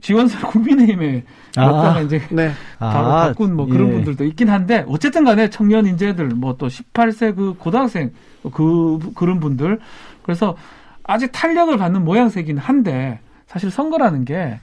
지원설 0.00 0.40
국민의힘에 0.52 1.24
아, 1.56 2.00
이제 2.04 2.20
네. 2.30 2.52
바로 2.78 3.06
아, 3.06 3.26
바꾼 3.28 3.56
뭐 3.56 3.66
그런 3.66 3.88
예. 3.88 3.92
분들도 3.94 4.24
있긴 4.24 4.50
한데 4.50 4.84
어쨌든 4.88 5.24
간에 5.24 5.48
청년 5.48 5.86
인재들 5.86 6.26
뭐 6.28 6.56
또 6.58 6.66
18세 6.68 7.34
그 7.34 7.54
고등학생 7.58 8.12
그 8.52 8.98
그런 9.14 9.40
분들 9.40 9.78
그래서 10.26 10.56
아직 11.04 11.30
탄력을 11.32 11.74
받는 11.78 12.04
모양새긴 12.04 12.58
한데 12.58 13.20
사실 13.46 13.70
선거라는 13.70 14.24
게 14.24 14.58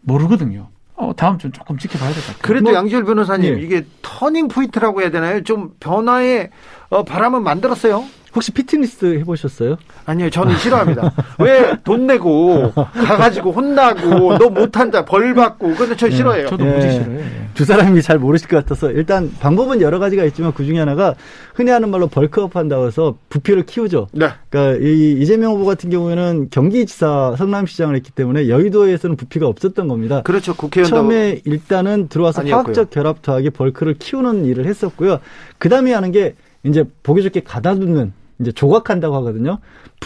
모르거든요. 0.00 0.68
어, 0.96 1.14
다음 1.16 1.38
주 1.38 1.50
조금 1.52 1.78
지켜봐야 1.78 2.10
될 2.12 2.20
것 2.20 2.26
같아요. 2.26 2.42
그래도 2.42 2.64
뭐, 2.70 2.74
양지열 2.74 3.04
변호사님 3.04 3.54
예. 3.58 3.62
이게 3.62 3.86
turning 4.02 4.48
point라고 4.48 5.00
해야 5.00 5.10
되나요? 5.10 5.42
좀 5.44 5.70
변화의 5.80 6.50
어, 6.90 7.04
바람은 7.04 7.42
만들었어요. 7.44 8.04
혹시 8.34 8.50
피트니스 8.52 9.18
해보셨어요? 9.18 9.76
아니요, 10.06 10.30
저는 10.30 10.56
싫어합니다. 10.56 11.12
왜 11.38 11.76
돈 11.84 12.06
내고 12.06 12.72
가가지고 12.72 13.52
혼나고 13.52 14.38
너 14.38 14.48
못한다 14.50 15.04
벌 15.04 15.34
받고 15.34 15.74
근데 15.74 15.96
저 15.96 16.08
네, 16.08 16.16
싫어해요. 16.16 16.48
저도 16.48 16.64
무지 16.64 16.86
예. 16.86 16.90
싫어요. 16.92 17.18
두 17.54 17.64
사람이 17.64 18.02
잘 18.02 18.18
모르실 18.18 18.48
것 18.48 18.56
같아서 18.58 18.90
일단 18.90 19.30
방법은 19.40 19.80
여러 19.80 19.98
가지가 19.98 20.24
있지만 20.24 20.52
그 20.54 20.64
중에 20.64 20.78
하나가 20.78 21.14
흔히 21.54 21.70
하는 21.70 21.90
말로 21.90 22.06
벌크업 22.06 22.56
한다고 22.56 22.86
해서 22.86 23.16
부피를 23.28 23.66
키우죠. 23.66 24.08
네. 24.12 24.28
그러니까 24.48 24.84
이 24.86 25.12
이재명 25.20 25.52
후보 25.52 25.64
같은 25.64 25.90
경우에는 25.90 26.48
경기지사 26.50 27.34
성남시장을 27.36 27.96
했기 27.96 28.10
때문에 28.10 28.48
여의도에서는 28.48 29.16
부피가 29.16 29.46
없었던 29.46 29.88
겁니다. 29.88 30.22
그렇죠. 30.22 30.54
국회의원 30.54 30.88
처음에 30.90 31.40
일단은 31.44 32.08
들어와서 32.08 32.40
아니었고요. 32.42 32.62
화학적 32.62 32.90
결합 32.90 33.22
더하기 33.22 33.50
벌크를 33.50 33.94
키우는 33.98 34.44
일을 34.46 34.66
했었고요. 34.66 35.18
그 35.58 35.68
다음에 35.68 35.92
하는 35.92 36.12
게 36.12 36.34
이제 36.64 36.84
보기 37.02 37.22
좋게 37.22 37.40
가다두는 37.40 38.12
이제 38.40 38.52
조각한다고 38.52 39.14
하거든요. 39.16 39.58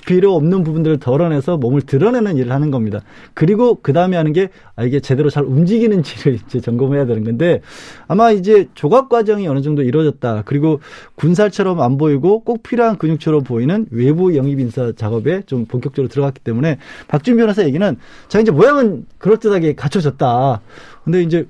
필요 0.07 0.35
없는 0.35 0.63
부분들을 0.63 0.99
덜어내서 0.99 1.57
몸을 1.57 1.83
드러내는 1.83 2.37
일을 2.37 2.53
하는 2.53 2.71
겁니다. 2.71 3.01
그리고 3.35 3.79
그 3.83 3.93
다음에 3.93 4.17
하는 4.17 4.33
게 4.33 4.51
아, 4.77 4.85
이게 4.85 5.01
제대로 5.01 5.31
잘 5.31 5.45
움직이는지를 5.45 6.35
이제 6.47 6.61
점검해야 6.61 7.07
되는 7.07 7.25
건데 7.25 7.61
아마 8.07 8.31
이제 8.31 8.69
조각 8.75 9.09
과정이 9.09 9.49
어느 9.49 9.63
정도 9.63 9.83
이루어졌다. 9.83 10.43
그리고 10.45 10.81
군살처럼 11.17 11.81
안 11.81 11.97
보이고 11.97 12.41
꼭 12.41 12.63
필요한 12.63 12.99
근육처럼 12.99 13.43
보이는 13.43 13.87
외부 13.91 14.37
영입 14.37 14.61
인사 14.61 14.93
작업에 14.93 15.43
좀 15.47 15.65
본격적으로 15.65 16.09
들어갔기 16.09 16.41
때문에 16.41 16.79
박준 17.09 17.37
변호사 17.37 17.65
얘기는 17.65 17.97
자 18.29 18.41
이제 18.41 18.51
모양은 18.51 19.07
그럴듯하게 19.19 19.75
갖춰졌다. 19.75 20.61
근데 21.05 21.23
이제 21.23 21.47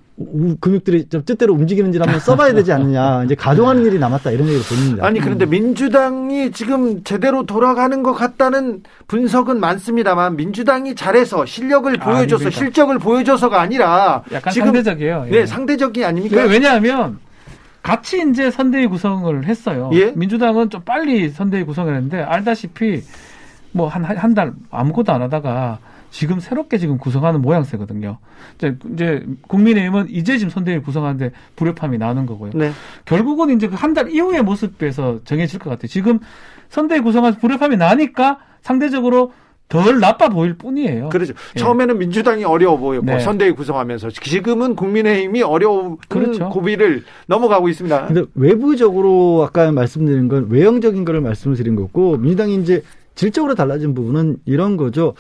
근육들이 0.60 1.08
좀 1.10 1.22
뜻대로 1.24 1.52
움직이는지를 1.54 2.06
한번 2.06 2.20
써봐야 2.20 2.54
되지 2.54 2.72
않느냐. 2.72 3.24
이제 3.24 3.34
가동하는 3.34 3.84
일이 3.84 3.98
남았다 3.98 4.30
이런 4.30 4.46
얘기를 4.48 4.64
보입니다. 4.66 5.06
아니 5.06 5.20
그런데 5.20 5.44
민주당이 5.44 6.52
지금 6.52 7.04
제대로 7.04 7.44
돌아가는 7.44 8.02
것 8.02 8.14
같다는 8.14 8.82
분석은 9.08 9.60
많습니다만 9.60 10.36
민주당이 10.36 10.94
잘해서 10.94 11.44
실력을 11.44 11.92
보여줘서 11.98 12.46
아, 12.46 12.50
실적을 12.50 12.98
보여줘서가 12.98 13.60
아니라 13.60 14.22
약간 14.32 14.52
지금 14.52 14.68
상대적이에요. 14.68 15.26
예. 15.28 15.30
네, 15.30 15.46
상대적이 15.46 16.04
아닙니까? 16.04 16.42
왜냐하면 16.44 17.18
같이 17.82 18.24
이제 18.30 18.50
선대위 18.50 18.86
구성을 18.86 19.44
했어요. 19.44 19.90
예? 19.92 20.12
민주당은 20.16 20.70
좀 20.70 20.80
빨리 20.84 21.28
선대위 21.28 21.64
구성을 21.64 21.94
했는데 21.94 22.22
알다시피 22.22 23.02
뭐 23.72 23.88
한 23.88 24.02
한 24.04 24.34
달 24.34 24.52
아무것도 24.70 25.12
안 25.12 25.20
하다가 25.22 25.78
지금 26.16 26.40
새롭게 26.40 26.78
지금 26.78 26.96
구성하는 26.96 27.42
모양새거든요. 27.42 28.16
이제, 28.56 28.74
이제 28.94 29.26
국민의힘은 29.48 30.06
이제 30.08 30.38
지금 30.38 30.48
선대위 30.48 30.78
구성하는데 30.78 31.30
불협함이 31.56 31.98
나는 31.98 32.24
거고요. 32.24 32.52
네. 32.54 32.72
결국은 33.04 33.50
이제 33.54 33.68
그 33.68 33.76
한 33.76 33.92
달 33.92 34.10
이후의 34.10 34.42
모습에서 34.42 35.20
정해질 35.24 35.58
것 35.58 35.68
같아요. 35.68 35.88
지금 35.88 36.18
선대위 36.70 37.00
구성하면서 37.02 37.38
불협함이 37.40 37.76
나니까 37.76 38.38
상대적으로 38.62 39.32
덜 39.68 40.00
나빠 40.00 40.30
보일 40.30 40.54
뿐이에요. 40.54 41.10
그렇죠. 41.10 41.34
예. 41.54 41.58
처음에는 41.60 41.98
민주당이 41.98 42.44
어려워 42.44 42.78
보였고 42.78 43.04
네. 43.04 43.18
선대위 43.20 43.50
구성하면서 43.52 44.08
지금은 44.10 44.74
국민의힘이 44.74 45.42
어려운 45.42 45.98
그렇죠. 46.08 46.48
고비를 46.48 47.04
넘어가고 47.26 47.68
있습니다. 47.68 48.06
근데 48.06 48.22
외부적으로 48.34 49.44
아까 49.46 49.70
말씀드린 49.70 50.28
건 50.28 50.46
외형적인 50.48 51.04
거를 51.04 51.20
말씀을 51.20 51.56
드린 51.56 51.76
거고 51.76 52.16
민주당이 52.16 52.56
이제 52.62 52.82
질적으로 53.16 53.54
달라진 53.54 53.94
부분은 53.94 54.38
이런 54.46 54.76
거죠. 54.78 55.14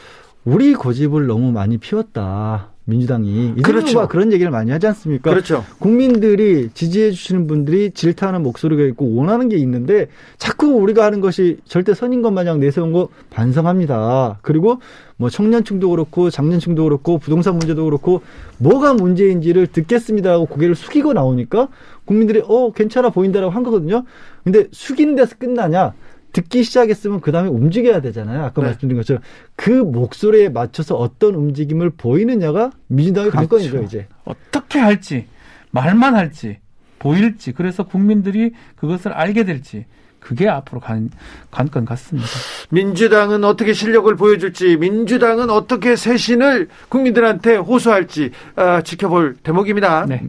우리 0.46 0.74
고집을 0.74 1.26
너무 1.26 1.50
많이 1.50 1.76
피웠다. 1.76 2.70
민주당이 2.88 3.56
그렇죠. 3.64 4.06
그런 4.06 4.32
얘기를 4.32 4.52
많이 4.52 4.70
하지 4.70 4.86
않습니까? 4.86 5.30
그렇죠. 5.30 5.64
국민들이 5.80 6.70
지지해 6.72 7.10
주시는 7.10 7.48
분들이 7.48 7.90
질타하는 7.90 8.44
목소리가 8.44 8.84
있고 8.84 9.12
원하는 9.16 9.48
게 9.48 9.56
있는데 9.56 10.06
자꾸 10.38 10.68
우리가 10.68 11.04
하는 11.04 11.20
것이 11.20 11.58
절대 11.64 11.94
선인 11.94 12.22
것 12.22 12.30
마냥 12.30 12.60
내세운 12.60 12.92
거 12.92 13.08
반성합니다. 13.30 14.38
그리고 14.42 14.78
뭐 15.16 15.28
청년층도 15.30 15.90
그렇고 15.90 16.30
장년층도 16.30 16.84
그렇고 16.84 17.18
부동산 17.18 17.58
문제도 17.58 17.84
그렇고 17.84 18.22
뭐가 18.58 18.94
문제인지를 18.94 19.66
듣겠습니다라고 19.66 20.46
고개를 20.46 20.76
숙이고 20.76 21.12
나오니까 21.12 21.66
국민들이 22.04 22.40
어 22.46 22.70
괜찮아 22.70 23.10
보인다라고 23.10 23.50
한 23.52 23.64
거거든요. 23.64 24.04
근데 24.44 24.68
숙이는 24.70 25.16
데서 25.16 25.34
끝나냐? 25.40 25.92
듣기 26.36 26.64
시작했으면 26.64 27.22
그 27.22 27.32
다음에 27.32 27.48
움직여야 27.48 28.02
되잖아요. 28.02 28.44
아까 28.44 28.60
네. 28.60 28.66
말씀드린 28.68 28.96
것처럼 28.98 29.22
그 29.56 29.70
목소리에 29.70 30.50
맞춰서 30.50 30.94
어떤 30.94 31.34
움직임을 31.34 31.90
보이느냐가 31.90 32.72
민주당의 32.88 33.30
그렇죠. 33.30 33.48
관건이죠, 33.48 33.82
이제. 33.82 34.06
어떻게 34.24 34.78
할지, 34.78 35.26
말만 35.70 36.14
할지, 36.14 36.58
보일지, 36.98 37.52
그래서 37.52 37.84
국민들이 37.84 38.52
그것을 38.76 39.12
알게 39.12 39.44
될지. 39.44 39.86
그게 40.20 40.48
앞으로 40.48 40.80
관, 40.80 41.08
관건 41.52 41.84
같습니다. 41.84 42.28
민주당은 42.70 43.44
어떻게 43.44 43.72
실력을 43.72 44.14
보여줄지, 44.16 44.76
민주당은 44.76 45.50
어떻게 45.50 45.94
쇄신을 45.94 46.68
국민들한테 46.88 47.54
호소할지 47.56 48.32
어, 48.56 48.80
지켜볼 48.82 49.36
대목입니다. 49.44 50.06
네. 50.06 50.22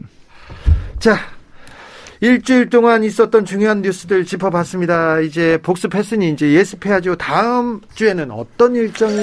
자, 0.99 1.17
일주일 2.19 2.69
동안 2.69 3.03
있었던 3.03 3.45
중요한 3.45 3.81
뉴스들 3.81 4.25
짚어봤습니다. 4.25 5.19
이제 5.21 5.57
복습했으니 5.61 6.31
이제 6.31 6.51
예습해야죠. 6.53 7.15
다음 7.15 7.81
주에는 7.93 8.31
어떤 8.31 8.75
일정이 8.75 9.17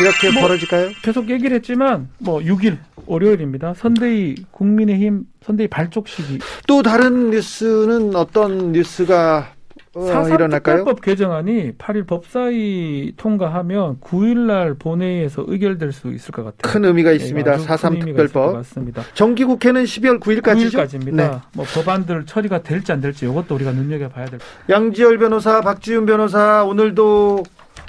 이렇게 0.00 0.30
뭐 0.32 0.42
벌어질까요? 0.42 0.90
계속 1.02 1.30
얘기를 1.30 1.56
했지만 1.56 2.08
뭐 2.18 2.40
6일 2.40 2.78
월요일입니다. 3.06 3.74
선대위 3.74 4.34
국민의힘 4.50 5.24
선대위 5.44 5.68
발족식이 5.68 6.38
또 6.66 6.82
다른 6.82 7.30
뉴스는 7.30 8.14
어떤 8.14 8.72
뉴스가 8.72 9.55
어, 9.96 10.28
일어날까요? 10.28 10.84
법 10.84 11.00
개정안이 11.00 11.72
8일 11.78 12.06
법사위 12.06 13.14
통과하면 13.16 13.98
9일날 14.00 14.78
본회의에서 14.78 15.44
의결될 15.46 15.92
수 15.92 16.12
있을 16.12 16.32
것 16.32 16.44
같아요. 16.44 16.58
큰 16.70 16.84
의미가 16.84 17.10
네, 17.10 17.16
있습니다. 17.16 17.56
4.3 17.56 18.04
특별법. 18.04 18.52
맞습니다. 18.56 19.02
정기국회는 19.14 19.84
12월 19.84 20.20
9일까지죠? 20.20 20.74
9일까지입니다. 20.74 21.14
네. 21.16 21.30
뭐 21.54 21.64
법안들 21.64 22.26
처리가 22.26 22.62
될지 22.62 22.92
안 22.92 23.00
될지 23.00 23.24
이것도 23.26 23.54
우리가 23.54 23.72
눈여겨봐야 23.72 24.26
될. 24.26 24.38
양지열 24.68 25.16
변호사, 25.18 25.62
박지훈 25.62 26.04
변호사 26.04 26.62
오늘도 26.64 27.44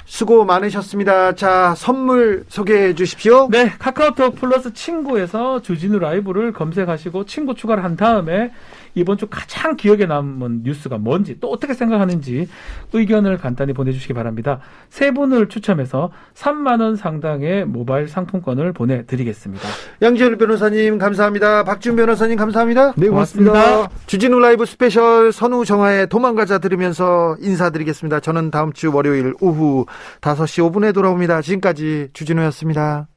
수고 0.06 0.46
많으셨습니다. 0.46 1.34
자, 1.34 1.74
선물 1.76 2.44
소개해 2.48 2.94
주십시오. 2.94 3.48
네, 3.50 3.68
카카오톡 3.78 4.36
플러스 4.36 4.72
친구에서 4.72 5.60
주진우 5.60 5.98
라이브를 5.98 6.52
검색하시고 6.52 7.26
친구 7.26 7.54
추가를 7.54 7.84
한 7.84 7.94
다음에 7.96 8.50
이번 8.94 9.18
주 9.18 9.26
가장 9.28 9.76
기억에 9.76 10.06
남은 10.06 10.62
뉴스가 10.62 10.98
뭔지 10.98 11.38
또 11.40 11.50
어떻게 11.50 11.74
생각하는지 11.74 12.48
의견을 12.92 13.38
간단히 13.38 13.72
보내주시기 13.72 14.14
바랍니다. 14.14 14.60
세 14.88 15.10
분을 15.10 15.48
추첨해서 15.48 16.10
3만 16.34 16.80
원 16.80 16.96
상당의 16.96 17.64
모바일 17.66 18.08
상품권을 18.08 18.72
보내드리겠습니다. 18.72 19.68
양지열 20.02 20.36
변호사님 20.36 20.98
감사합니다. 20.98 21.64
박준 21.64 21.96
변호사님 21.96 22.36
감사합니다. 22.36 22.92
네 22.96 23.08
고맙습니다. 23.08 23.52
고맙습니다. 23.52 23.90
주진우 24.06 24.38
라이브 24.40 24.64
스페셜 24.66 25.32
선우정아의 25.32 26.08
도망가자 26.08 26.58
들으면서 26.58 27.36
인사드리겠습니다. 27.40 28.20
저는 28.20 28.50
다음 28.50 28.72
주 28.72 28.92
월요일 28.94 29.34
오후 29.40 29.86
5시 30.20 30.70
5분에 30.70 30.94
돌아옵니다. 30.94 31.42
지금까지 31.42 32.08
주진우였습니다. 32.12 33.08